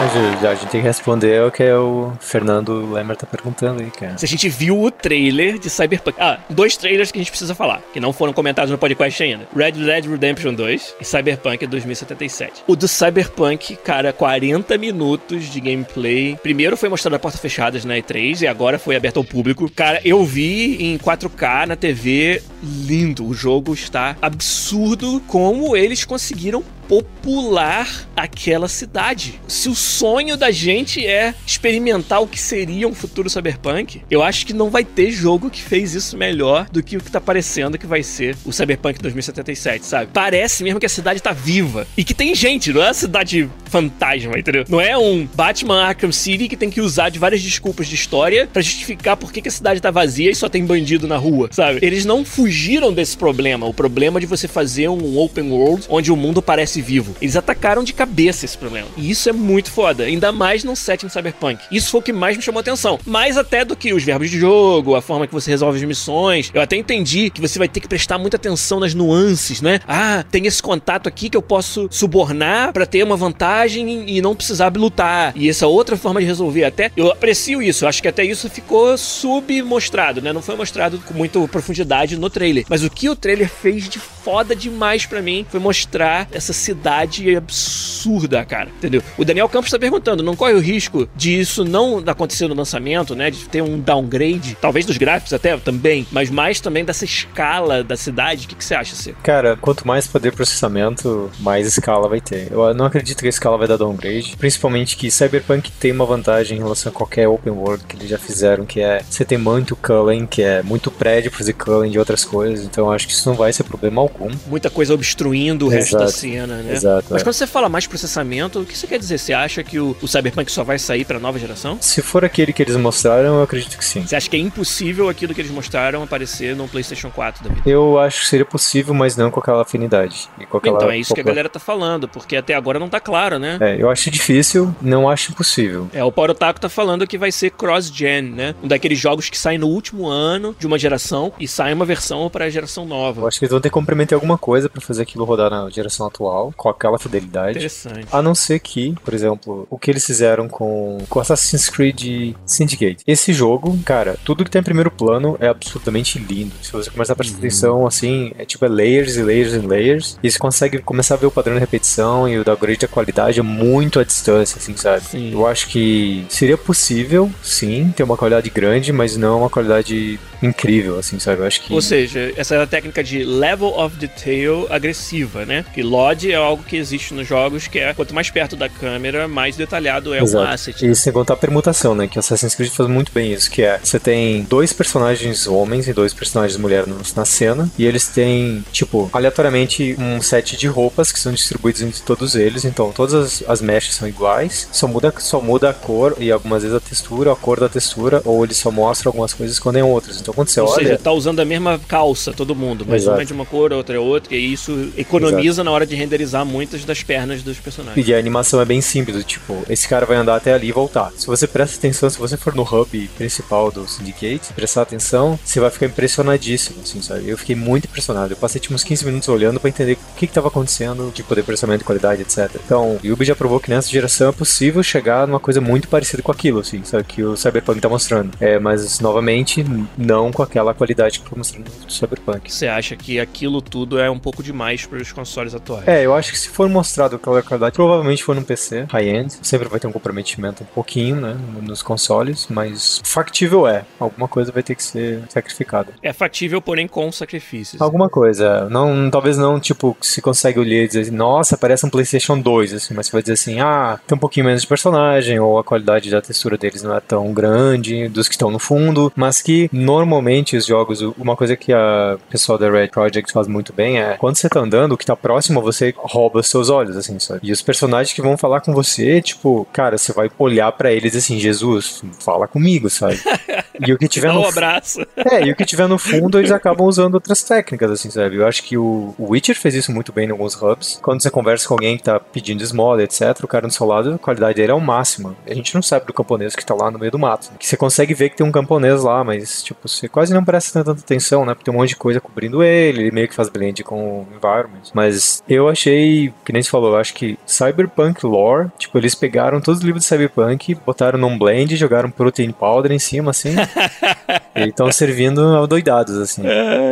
A 0.00 0.54
gente, 0.54 0.70
tem 0.70 0.80
que 0.80 0.86
responder 0.86 1.42
o 1.42 1.50
que 1.50 1.60
é 1.60 1.76
o 1.76 2.12
Fernando 2.20 2.92
Lemer 2.92 3.16
tá 3.16 3.26
perguntando 3.26 3.82
aí, 3.82 3.90
cara. 3.90 4.16
Se 4.16 4.24
a 4.24 4.28
gente 4.28 4.48
viu 4.48 4.80
o 4.80 4.92
trailer 4.92 5.58
de 5.58 5.68
Cyberpunk. 5.68 6.16
Ah, 6.20 6.38
dois 6.48 6.76
trailers 6.76 7.10
que 7.10 7.18
a 7.18 7.20
gente 7.20 7.30
precisa 7.30 7.52
falar, 7.52 7.82
que 7.92 7.98
não 7.98 8.12
foram 8.12 8.32
comentados 8.32 8.70
no 8.70 8.78
podcast 8.78 9.20
ainda: 9.20 9.48
Red 9.56 9.72
Dead 9.72 10.06
Redemption 10.06 10.54
2 10.54 10.94
e 11.00 11.04
Cyberpunk 11.04 11.66
2077. 11.66 12.62
O 12.68 12.76
do 12.76 12.86
Cyberpunk, 12.86 13.74
cara, 13.74 14.12
40 14.12 14.78
minutos 14.78 15.46
de 15.46 15.60
gameplay. 15.60 16.38
Primeiro 16.40 16.76
foi 16.76 16.88
mostrado 16.88 17.16
a 17.16 17.18
porta 17.18 17.36
fechadas 17.36 17.84
na 17.84 17.96
E3 17.96 18.42
e 18.42 18.46
agora 18.46 18.78
foi 18.78 18.94
aberto 18.94 19.16
ao 19.16 19.24
público. 19.24 19.68
Cara, 19.68 20.00
eu 20.04 20.24
vi 20.24 20.76
em 20.80 20.96
4K 20.96 21.66
na 21.66 21.74
TV, 21.74 22.40
lindo. 22.62 23.26
O 23.26 23.34
jogo 23.34 23.74
está 23.74 24.16
absurdo 24.22 25.20
como 25.26 25.76
eles 25.76 26.04
conseguiram 26.04 26.62
popular 26.88 28.08
aquela 28.16 28.66
cidade. 28.66 29.40
Se 29.46 29.68
o 29.68 29.74
sonho 29.74 30.36
da 30.36 30.50
gente 30.50 31.06
é 31.06 31.34
experimentar 31.46 32.22
o 32.22 32.26
que 32.26 32.40
seria 32.40 32.88
um 32.88 32.94
futuro 32.94 33.28
cyberpunk, 33.28 34.02
eu 34.10 34.22
acho 34.22 34.46
que 34.46 34.52
não 34.52 34.70
vai 34.70 34.84
ter 34.84 35.10
jogo 35.10 35.50
que 35.50 35.62
fez 35.62 35.94
isso 35.94 36.16
melhor 36.16 36.66
do 36.70 36.82
que 36.82 36.96
o 36.96 37.00
que 37.00 37.10
tá 37.10 37.20
parecendo 37.20 37.78
que 37.78 37.86
vai 37.86 38.02
ser 38.02 38.36
o 38.44 38.52
Cyberpunk 38.52 39.00
2077, 39.00 39.84
sabe? 39.84 40.10
Parece 40.12 40.64
mesmo 40.64 40.80
que 40.80 40.86
a 40.86 40.88
cidade 40.88 41.20
tá 41.20 41.32
viva 41.32 41.86
e 41.96 42.02
que 42.02 42.14
tem 42.14 42.34
gente, 42.34 42.72
não 42.72 42.82
é 42.82 42.86
uma 42.86 42.94
cidade 42.94 43.48
fantasma, 43.66 44.38
entendeu? 44.38 44.64
Não 44.68 44.80
é 44.80 44.96
um 44.96 45.26
Batman 45.34 45.82
Arkham 45.82 46.12
City 46.12 46.48
que 46.48 46.56
tem 46.56 46.70
que 46.70 46.80
usar 46.80 47.10
de 47.10 47.18
várias 47.18 47.42
desculpas 47.42 47.86
de 47.86 47.94
história 47.94 48.48
pra 48.50 48.62
justificar 48.62 49.16
por 49.16 49.32
que 49.32 49.46
a 49.46 49.50
cidade 49.50 49.80
tá 49.80 49.90
vazia 49.90 50.30
e 50.30 50.34
só 50.34 50.48
tem 50.48 50.64
bandido 50.64 51.06
na 51.06 51.16
rua, 51.16 51.48
sabe? 51.52 51.78
Eles 51.82 52.04
não 52.04 52.24
fugiram 52.24 52.92
desse 52.92 53.16
problema, 53.16 53.66
o 53.66 53.74
problema 53.74 54.18
de 54.18 54.26
você 54.26 54.48
fazer 54.48 54.88
um 54.88 55.18
open 55.18 55.50
world 55.50 55.86
onde 55.88 56.10
o 56.10 56.16
mundo 56.16 56.40
parece 56.40 56.77
fosse 56.78 56.82
vivo. 56.82 57.16
Eles 57.20 57.36
atacaram 57.36 57.82
de 57.82 57.92
cabeça 57.92 58.44
esse 58.44 58.56
problema. 58.56 58.88
E 58.96 59.10
isso 59.10 59.28
é 59.28 59.32
muito 59.32 59.70
foda, 59.70 60.04
ainda 60.04 60.32
mais 60.32 60.64
num 60.64 60.74
setting 60.74 61.08
cyberpunk. 61.08 61.60
Isso 61.70 61.90
foi 61.90 62.00
o 62.00 62.02
que 62.02 62.12
mais 62.12 62.36
me 62.36 62.42
chamou 62.42 62.60
atenção. 62.60 62.98
Mais 63.04 63.36
até 63.36 63.64
do 63.64 63.76
que 63.76 63.92
os 63.92 64.02
verbos 64.02 64.30
de 64.30 64.38
jogo, 64.38 64.94
a 64.94 65.02
forma 65.02 65.26
que 65.26 65.32
você 65.32 65.50
resolve 65.50 65.78
as 65.78 65.84
missões. 65.84 66.50
Eu 66.54 66.62
até 66.62 66.76
entendi 66.76 67.30
que 67.30 67.40
você 67.40 67.58
vai 67.58 67.68
ter 67.68 67.80
que 67.80 67.88
prestar 67.88 68.18
muita 68.18 68.36
atenção 68.36 68.80
nas 68.80 68.94
nuances, 68.94 69.60
né? 69.60 69.80
Ah, 69.86 70.24
tem 70.30 70.46
esse 70.46 70.62
contato 70.62 71.08
aqui 71.08 71.28
que 71.28 71.36
eu 71.36 71.42
posso 71.42 71.88
subornar 71.90 72.72
para 72.72 72.86
ter 72.86 73.02
uma 73.02 73.16
vantagem 73.16 74.08
e 74.08 74.20
não 74.20 74.34
precisar 74.34 74.72
lutar. 74.76 75.32
E 75.34 75.48
essa 75.48 75.66
outra 75.66 75.96
forma 75.96 76.20
de 76.20 76.26
resolver 76.26 76.64
até, 76.64 76.90
eu 76.96 77.10
aprecio 77.10 77.62
isso. 77.62 77.84
Eu 77.84 77.88
acho 77.88 78.02
que 78.02 78.08
até 78.08 78.24
isso 78.24 78.48
ficou 78.48 78.96
submostrado, 78.96 80.20
né? 80.20 80.32
Não 80.32 80.42
foi 80.42 80.56
mostrado 80.56 80.98
com 80.98 81.14
muita 81.14 81.38
profundidade 81.48 82.16
no 82.16 82.30
trailer. 82.30 82.64
Mas 82.68 82.84
o 82.84 82.90
que 82.90 83.08
o 83.08 83.16
trailer 83.16 83.48
fez 83.48 83.88
de 83.88 83.98
foda 84.28 84.54
demais 84.54 85.06
para 85.06 85.22
mim 85.22 85.46
foi 85.48 85.58
mostrar 85.58 86.28
essa 86.30 86.52
cidade 86.52 87.34
absurda, 87.34 88.44
cara. 88.44 88.68
Entendeu? 88.76 89.02
O 89.16 89.24
Daniel 89.24 89.48
Campos 89.48 89.70
tá 89.70 89.78
perguntando, 89.78 90.22
não 90.22 90.36
corre 90.36 90.52
o 90.52 90.60
risco 90.60 91.08
de 91.16 91.40
isso 91.40 91.64
não 91.64 92.04
acontecer 92.06 92.46
no 92.46 92.54
lançamento, 92.54 93.14
né? 93.14 93.30
De 93.30 93.48
ter 93.48 93.62
um 93.62 93.80
downgrade, 93.80 94.54
talvez 94.60 94.84
dos 94.84 94.98
gráficos 94.98 95.32
até 95.32 95.56
também, 95.56 96.06
mas 96.12 96.28
mais 96.28 96.60
também 96.60 96.84
dessa 96.84 97.06
escala 97.06 97.82
da 97.82 97.96
cidade. 97.96 98.44
O 98.44 98.48
que, 98.50 98.62
você 98.62 98.74
acha, 98.74 98.94
Cê? 98.94 99.14
Cara, 99.22 99.56
quanto 99.56 99.88
mais 99.88 100.06
poder 100.06 100.28
de 100.28 100.36
processamento, 100.36 101.30
mais 101.40 101.66
escala 101.66 102.06
vai 102.06 102.20
ter. 102.20 102.52
Eu 102.52 102.74
não 102.74 102.84
acredito 102.84 103.20
que 103.20 103.26
a 103.26 103.30
escala 103.30 103.56
vai 103.56 103.66
dar 103.66 103.78
downgrade, 103.78 104.36
principalmente 104.36 104.94
que 104.94 105.10
Cyberpunk 105.10 105.72
tem 105.72 105.90
uma 105.90 106.04
vantagem 106.04 106.58
em 106.58 106.60
relação 106.60 106.92
a 106.92 106.94
qualquer 106.94 107.26
open 107.28 107.54
world 107.54 107.82
que 107.84 107.96
eles 107.96 108.10
já 108.10 108.18
fizeram, 108.18 108.66
que 108.66 108.82
é 108.82 109.00
você 109.08 109.24
tem 109.24 109.38
muito 109.38 109.74
culling, 109.74 110.26
que 110.26 110.42
é 110.42 110.62
muito 110.62 110.90
prédio 110.90 111.30
pra 111.30 111.38
fazer 111.38 111.54
culling 111.54 111.90
de 111.90 111.98
outras 111.98 112.26
coisas, 112.26 112.66
então 112.66 112.92
acho 112.92 113.06
que 113.06 113.14
isso 113.14 113.26
não 113.26 113.34
vai 113.34 113.54
ser 113.54 113.64
problema 113.64 114.02
algum. 114.02 114.17
Muita 114.46 114.70
coisa 114.70 114.94
obstruindo 114.94 115.66
o 115.66 115.68
resto 115.68 115.96
da 115.96 116.08
cena, 116.08 116.56
né? 116.56 116.72
Exato. 116.74 117.06
Mas 117.10 117.22
é. 117.22 117.24
quando 117.24 117.34
você 117.34 117.46
fala 117.46 117.68
mais 117.68 117.86
processamento, 117.86 118.60
o 118.60 118.64
que 118.64 118.76
você 118.76 118.86
quer 118.86 118.98
dizer? 118.98 119.18
Você 119.18 119.32
acha 119.32 119.62
que 119.62 119.78
o, 119.78 119.96
o 120.00 120.08
Cyberpunk 120.08 120.50
só 120.50 120.64
vai 120.64 120.78
sair 120.78 121.04
pra 121.04 121.18
nova 121.18 121.38
geração? 121.38 121.78
Se 121.80 122.02
for 122.02 122.24
aquele 122.24 122.52
que 122.52 122.62
eles 122.62 122.76
mostraram, 122.76 123.36
eu 123.36 123.42
acredito 123.42 123.76
que 123.76 123.84
sim. 123.84 124.06
Você 124.06 124.16
acha 124.16 124.28
que 124.28 124.36
é 124.36 124.40
impossível 124.40 125.08
aquilo 125.08 125.34
que 125.34 125.40
eles 125.40 125.50
mostraram 125.50 126.02
aparecer 126.02 126.54
no 126.56 126.68
PlayStation 126.68 127.10
4 127.10 127.44
da 127.44 127.54
vida? 127.54 127.68
Eu 127.68 127.98
acho 127.98 128.22
que 128.22 128.28
seria 128.28 128.44
possível, 128.44 128.94
mas 128.94 129.16
não 129.16 129.30
com 129.30 129.40
aquela 129.40 129.62
afinidade. 129.62 130.28
Com 130.50 130.58
aquela 130.58 130.76
Então, 130.76 130.90
é 130.90 130.98
isso 130.98 131.14
que 131.14 131.20
a 131.20 131.24
galera 131.24 131.48
tá 131.48 131.58
falando, 131.58 132.08
porque 132.08 132.36
até 132.36 132.54
agora 132.54 132.78
não 132.78 132.88
tá 132.88 133.00
claro, 133.00 133.38
né? 133.38 133.58
É, 133.60 133.80
eu 133.80 133.90
acho 133.90 134.10
difícil, 134.10 134.74
não 134.80 135.08
acho 135.08 135.32
impossível. 135.32 135.88
É, 135.92 136.02
o 136.02 136.12
Power 136.12 136.30
Otaku 136.30 136.60
tá 136.60 136.68
falando 136.68 137.06
que 137.06 137.18
vai 137.18 137.30
ser 137.32 137.50
cross-gen, 137.50 138.22
né? 138.22 138.54
Um 138.62 138.68
daqueles 138.68 138.98
jogos 138.98 139.28
que 139.28 139.38
saem 139.38 139.58
no 139.58 139.68
último 139.68 140.06
ano 140.08 140.54
de 140.58 140.66
uma 140.66 140.78
geração 140.78 141.32
e 141.38 141.46
sai 141.46 141.72
uma 141.72 141.84
versão 141.84 142.28
pra 142.30 142.48
geração 142.50 142.84
Eu 142.84 142.88
nova. 142.88 143.26
acho 143.26 143.38
que 143.38 143.44
eles 143.44 143.52
vão 143.52 143.60
ter 143.60 143.68
que 143.68 143.74
complementar 144.08 144.16
alguma 144.16 144.38
coisa 144.38 144.68
pra 144.68 144.80
fazer 144.80 145.02
aquilo 145.02 145.24
rodar 145.24 145.50
na 145.50 145.68
geração 145.68 146.06
atual, 146.06 146.52
com 146.56 146.68
aquela 146.68 146.98
fidelidade. 146.98 147.58
Interessante. 147.58 148.06
A 148.10 148.22
não 148.22 148.34
ser 148.34 148.58
que, 148.60 148.94
por 149.04 149.12
exemplo, 149.12 149.66
o 149.70 149.78
que 149.78 149.90
eles 149.90 150.04
fizeram 150.04 150.48
com, 150.48 150.98
com 151.08 151.20
Assassin's 151.20 151.68
Creed 151.68 152.34
Syndicate. 152.46 153.02
Esse 153.06 153.32
jogo, 153.32 153.78
cara, 153.84 154.16
tudo 154.24 154.44
que 154.44 154.50
tem 154.50 154.60
em 154.60 154.64
primeiro 154.64 154.90
plano 154.90 155.36
é 155.40 155.48
absurdamente 155.48 156.18
lindo. 156.18 156.52
Se 156.62 156.72
você 156.72 156.90
começar 156.90 157.12
a 157.12 157.16
prestar 157.16 157.38
atenção, 157.38 157.86
assim, 157.86 158.32
é 158.38 158.44
tipo 158.44 158.64
é 158.64 158.68
layers 158.68 159.16
e 159.16 159.22
layers 159.22 159.52
e 159.52 159.58
layers. 159.58 160.18
E 160.22 160.30
você 160.30 160.38
consegue 160.38 160.78
começar 160.78 161.14
a 161.14 161.18
ver 161.18 161.26
o 161.26 161.30
padrão 161.30 161.54
de 161.54 161.60
repetição 161.60 162.28
e 162.28 162.38
o 162.38 162.44
downgrade 162.44 162.80
da 162.80 162.88
qualidade 162.88 163.40
é 163.40 163.42
muito 163.42 164.00
à 164.00 164.04
distância, 164.04 164.58
assim, 164.58 164.76
sabe? 164.76 165.04
Sim. 165.04 165.32
Eu 165.32 165.46
acho 165.46 165.68
que 165.68 166.24
seria 166.28 166.56
possível, 166.56 167.30
sim, 167.42 167.92
ter 167.96 168.02
uma 168.02 168.16
qualidade 168.16 168.48
grande, 168.50 168.92
mas 168.92 169.16
não 169.16 169.40
uma 169.40 169.50
qualidade 169.50 170.18
incrível, 170.42 170.98
assim, 170.98 171.18
sabe? 171.18 171.42
Eu 171.42 171.46
acho 171.46 171.62
que. 171.62 171.72
Ou 171.72 171.82
seja, 171.82 172.32
essa 172.36 172.54
é 172.54 172.62
a 172.62 172.66
técnica 172.66 173.02
de 173.02 173.24
level 173.24 173.68
of 173.78 173.87
detail 173.96 174.66
agressiva, 174.70 175.44
né? 175.44 175.64
Que 175.72 175.82
LOD 175.82 176.32
é 176.32 176.36
algo 176.36 176.62
que 176.62 176.76
existe 176.76 177.14
nos 177.14 177.26
jogos, 177.26 177.66
que 177.66 177.78
é 177.78 177.94
quanto 177.94 178.14
mais 178.14 178.30
perto 178.30 178.56
da 178.56 178.68
câmera, 178.68 179.28
mais 179.28 179.56
detalhado 179.56 180.14
é 180.14 180.22
Exato. 180.22 180.44
um 180.44 180.48
asset. 180.48 180.86
E 180.86 180.94
sem 180.94 181.12
contar 181.12 181.34
a 181.34 181.36
permutação, 181.36 181.94
né? 181.94 182.06
Que 182.06 182.18
o 182.18 182.20
Assassin's 182.20 182.54
Creed 182.54 182.70
faz 182.70 182.88
muito 182.88 183.12
bem 183.12 183.32
isso, 183.32 183.50
que 183.50 183.62
é 183.62 183.78
você 183.82 183.98
tem 183.98 184.42
dois 184.42 184.72
personagens 184.72 185.46
homens 185.46 185.88
e 185.88 185.92
dois 185.92 186.12
personagens 186.12 186.58
mulheres 186.58 187.14
na 187.14 187.24
cena, 187.24 187.70
e 187.78 187.84
eles 187.84 188.08
têm, 188.08 188.64
tipo, 188.72 189.08
aleatoriamente 189.12 189.96
um 189.98 190.20
set 190.20 190.56
de 190.56 190.66
roupas 190.66 191.12
que 191.12 191.18
são 191.18 191.32
distribuídos 191.32 191.82
entre 191.82 192.02
todos 192.02 192.34
eles, 192.34 192.64
então 192.64 192.92
todas 192.92 193.14
as, 193.14 193.44
as 193.48 193.60
mechas 193.60 193.94
são 193.94 194.08
iguais, 194.08 194.68
só 194.72 194.86
muda, 194.86 195.12
só 195.18 195.40
muda 195.40 195.70
a 195.70 195.74
cor 195.74 196.16
e 196.18 196.30
algumas 196.30 196.62
vezes 196.62 196.76
a 196.76 196.80
textura, 196.80 197.32
a 197.32 197.36
cor 197.36 197.60
da 197.60 197.68
textura, 197.68 198.22
ou 198.24 198.44
ele 198.44 198.54
só 198.54 198.70
mostra 198.70 199.08
algumas 199.08 199.34
coisas 199.34 199.54
e 199.54 199.58
escondem 199.58 199.82
outras. 199.82 200.20
Então 200.20 200.34
quando 200.34 200.48
você 200.48 200.60
Ou 200.60 200.68
olha. 200.68 200.84
seja, 200.84 200.98
tá 200.98 201.12
usando 201.12 201.40
a 201.40 201.44
mesma 201.44 201.80
calça, 201.88 202.32
todo 202.32 202.54
mundo, 202.54 202.84
mas 202.86 203.02
Exato. 203.02 203.16
uma 203.16 203.22
é 203.22 203.24
de 203.24 203.32
uma 203.32 203.46
cor, 203.46 203.72
outra 203.78 203.96
é 203.96 203.98
outra, 203.98 204.34
e 204.34 204.52
isso 204.52 204.92
economiza 204.96 205.64
na 205.64 205.70
hora 205.70 205.86
de 205.86 205.94
renderizar 205.94 206.44
muitas 206.44 206.84
das 206.84 207.02
pernas 207.02 207.42
dos 207.42 207.58
personagens. 207.58 208.06
E 208.06 208.14
a 208.14 208.18
animação 208.18 208.60
é 208.60 208.64
bem 208.64 208.80
simples, 208.80 209.24
tipo, 209.24 209.62
esse 209.68 209.88
cara 209.88 210.04
vai 210.04 210.16
andar 210.16 210.36
até 210.36 210.52
ali 210.52 210.68
e 210.68 210.72
voltar. 210.72 211.12
Se 211.16 211.26
você 211.26 211.46
presta 211.46 211.76
atenção, 211.76 212.10
se 212.10 212.18
você 212.18 212.36
for 212.36 212.54
no 212.54 212.62
hub 212.62 213.10
principal 213.16 213.70
do 213.70 213.86
Syndicate, 213.88 214.52
prestar 214.54 214.82
atenção, 214.82 215.38
você 215.44 215.60
vai 215.60 215.70
ficar 215.70 215.86
impressionadíssimo, 215.86 216.80
assim, 216.82 217.00
sabe? 217.00 217.28
Eu 217.28 217.38
fiquei 217.38 217.56
muito 217.56 217.86
impressionado. 217.86 218.32
Eu 218.32 218.36
passei 218.36 218.60
tipo 218.60 218.74
uns 218.74 218.84
15 218.84 219.04
minutos 219.04 219.28
olhando 219.28 219.60
pra 219.60 219.68
entender 219.68 219.94
o 219.94 220.16
que 220.16 220.26
que 220.26 220.32
tava 220.32 220.48
acontecendo, 220.48 221.12
de 221.14 221.22
poder 221.22 221.42
processamento 221.42 221.80
de 221.80 221.84
qualidade, 221.84 222.22
etc. 222.22 222.60
Então, 222.64 222.98
o 223.02 223.12
Ubi 223.12 223.24
já 223.24 223.34
provou 223.34 223.60
que 223.60 223.70
nessa 223.70 223.88
geração 223.88 224.28
é 224.28 224.32
possível 224.32 224.82
chegar 224.82 225.26
numa 225.26 225.40
coisa 225.40 225.60
muito 225.60 225.88
parecida 225.88 226.22
com 226.22 226.32
aquilo, 226.32 226.60
assim, 226.60 226.82
sabe? 226.84 227.04
Que 227.04 227.22
o 227.22 227.36
Cyberpunk 227.36 227.80
tá 227.80 227.88
mostrando. 227.88 228.32
É, 228.40 228.58
mas, 228.58 229.00
novamente, 229.00 229.64
não 229.96 230.32
com 230.32 230.42
aquela 230.42 230.74
qualidade 230.74 231.20
que 231.20 231.28
foi 231.28 231.38
mostrando 231.38 231.70
no 231.84 231.90
Cyberpunk. 231.90 232.52
Você 232.52 232.66
acha 232.66 232.96
que 232.96 233.18
aquilo 233.18 233.60
tudo 233.68 233.98
é 233.98 234.10
um 234.10 234.18
pouco 234.18 234.42
demais 234.42 234.86
para 234.86 234.98
os 234.98 235.12
consoles 235.12 235.54
atuais? 235.54 235.86
É, 235.86 236.04
eu 236.04 236.14
acho 236.14 236.32
que 236.32 236.38
se 236.38 236.48
for 236.48 236.68
mostrado 236.68 237.16
aquela 237.16 237.42
qualidade, 237.42 237.74
provavelmente 237.74 238.24
for 238.24 238.34
num 238.34 238.42
PC 238.42 238.86
high-end. 238.90 239.38
Sempre 239.42 239.68
vai 239.68 239.78
ter 239.78 239.86
um 239.86 239.92
comprometimento 239.92 240.62
um 240.62 240.66
pouquinho, 240.66 241.16
né, 241.16 241.36
nos 241.62 241.82
consoles, 241.82 242.46
mas 242.48 243.00
factível 243.04 243.66
é. 243.66 243.84
Alguma 243.98 244.28
coisa 244.28 244.50
vai 244.52 244.62
ter 244.62 244.74
que 244.74 244.82
ser 244.82 245.22
sacrificada. 245.28 245.92
É 246.02 246.12
factível, 246.12 246.60
porém 246.60 246.88
com 246.88 247.10
sacrifícios. 247.12 247.80
Alguma 247.80 248.08
coisa. 248.08 248.68
Não, 248.70 249.10
talvez 249.10 249.36
não, 249.36 249.60
tipo, 249.60 249.96
se 250.00 250.20
consegue 250.22 250.58
olhar 250.58 250.82
e 250.82 250.86
dizer, 250.86 251.00
assim, 251.00 251.10
nossa, 251.10 251.56
parece 251.56 251.84
um 251.86 251.90
PlayStation 251.90 252.38
2, 252.38 252.74
assim, 252.74 252.94
mas 252.94 253.06
você 253.06 253.12
vai 253.12 253.22
dizer 253.22 253.34
assim, 253.34 253.60
ah, 253.60 253.98
tem 254.06 254.16
um 254.16 254.20
pouquinho 254.20 254.46
menos 254.46 254.62
de 254.62 254.68
personagem, 254.68 255.38
ou 255.38 255.58
a 255.58 255.64
qualidade 255.64 256.10
da 256.10 256.20
textura 256.20 256.56
deles 256.56 256.82
não 256.82 256.96
é 256.96 257.00
tão 257.00 257.32
grande, 257.32 258.08
dos 258.08 258.28
que 258.28 258.34
estão 258.34 258.50
no 258.50 258.58
fundo, 258.58 259.12
mas 259.14 259.42
que 259.42 259.68
normalmente 259.72 260.56
os 260.56 260.66
jogos, 260.66 261.00
uma 261.00 261.36
coisa 261.36 261.56
que 261.56 261.72
a 261.72 262.18
pessoal 262.30 262.58
da 262.58 262.70
Red 262.70 262.88
Project 262.88 263.32
faz 263.32 263.46
muito 263.46 263.57
bem 263.72 264.00
é, 264.00 264.16
quando 264.16 264.36
você 264.36 264.48
tá 264.48 264.60
andando, 264.60 264.92
o 264.92 264.96
que 264.96 265.06
tá 265.06 265.16
próximo 265.16 265.60
a 265.60 265.62
você 265.62 265.94
rouba 265.96 266.42
seus 266.42 266.70
olhos, 266.70 266.96
assim, 266.96 267.18
sabe? 267.18 267.40
E 267.42 267.52
os 267.52 267.62
personagens 267.62 268.14
que 268.14 268.22
vão 268.22 268.36
falar 268.36 268.60
com 268.60 268.72
você, 268.72 269.20
tipo, 269.20 269.66
cara, 269.72 269.98
você 269.98 270.12
vai 270.12 270.30
olhar 270.38 270.70
pra 270.72 270.92
eles 270.92 271.14
assim, 271.16 271.38
Jesus, 271.38 272.02
fala 272.20 272.46
comigo, 272.48 272.88
sabe? 272.90 273.18
E 273.86 273.92
o 273.92 273.98
que 273.98 274.08
tiver 274.08 274.32
no 274.32 274.40
um 274.40 274.48
abraço. 274.48 275.00
é, 275.16 275.44
e 275.46 275.52
o 275.52 275.56
que 275.56 275.64
tiver 275.64 275.88
no 275.88 275.98
fundo, 275.98 276.38
eles 276.38 276.50
acabam 276.50 276.86
usando 276.86 277.14
outras 277.14 277.42
técnicas, 277.42 277.90
assim, 277.90 278.10
sabe? 278.10 278.36
Eu 278.36 278.46
acho 278.46 278.62
que 278.62 278.76
o 278.76 279.14
o 279.18 279.30
Witcher 279.30 279.56
fez 279.56 279.74
isso 279.74 279.92
muito 279.92 280.12
bem 280.12 280.28
em 280.28 280.30
alguns 280.30 280.60
hubs. 280.60 280.98
Quando 281.02 281.22
você 281.22 281.30
conversa 281.30 281.66
com 281.68 281.74
alguém 281.74 281.96
que 281.96 282.02
tá 282.02 282.18
pedindo 282.18 282.62
esmola, 282.62 283.02
etc., 283.02 283.42
o 283.42 283.48
cara 283.48 283.66
do 283.66 283.72
seu 283.72 283.86
lado, 283.86 284.14
a 284.14 284.18
qualidade 284.18 284.56
dele 284.56 284.72
é 284.72 284.74
o 284.74 284.80
máximo. 284.80 285.36
A 285.46 285.54
gente 285.54 285.74
não 285.74 285.82
sabe 285.82 286.06
do 286.06 286.12
camponês 286.12 286.54
que 286.54 286.64
tá 286.64 286.74
lá 286.74 286.90
no 286.90 286.98
meio 286.98 287.12
do 287.12 287.18
mato. 287.18 287.50
Que 287.58 287.66
você 287.66 287.76
consegue 287.76 288.14
ver 288.14 288.30
que 288.30 288.36
tem 288.36 288.46
um 288.46 288.52
camponês 288.52 289.02
lá, 289.02 289.22
mas, 289.24 289.62
tipo, 289.62 289.88
você 289.88 290.08
quase 290.08 290.32
não 290.32 290.44
presta 290.44 290.82
tanta 290.82 291.00
atenção, 291.00 291.44
né? 291.44 291.54
Porque 291.54 291.64
tem 291.64 291.74
um 291.74 291.78
monte 291.78 291.90
de 291.90 291.96
coisa 291.96 292.20
cobrindo 292.20 292.62
ele, 292.62 293.02
ele 293.02 293.10
meio 293.10 293.28
que 293.28 293.34
faz 293.34 293.48
blend 293.48 293.82
com 293.84 294.20
o 294.20 294.26
environment. 294.34 294.82
Mas 294.94 295.42
eu 295.48 295.68
achei, 295.68 296.32
que 296.44 296.52
nem 296.52 296.62
você 296.62 296.70
falou, 296.70 296.92
eu 296.92 296.98
acho 296.98 297.14
que 297.14 297.38
Cyberpunk 297.46 298.24
lore, 298.24 298.68
tipo, 298.78 298.96
eles 298.98 299.14
pegaram 299.14 299.60
todos 299.60 299.80
os 299.80 299.84
livros 299.84 300.04
de 300.04 300.08
Cyberpunk, 300.08 300.74
botaram 300.86 301.18
num 301.18 301.38
blend, 301.38 301.76
jogaram 301.76 302.10
protein 302.10 302.52
powder 302.52 302.92
em 302.92 302.98
cima, 302.98 303.30
assim. 303.30 303.54
e 304.56 304.68
estão 304.68 304.90
servindo 304.90 305.66
doidados, 305.66 306.16
assim. 306.16 306.42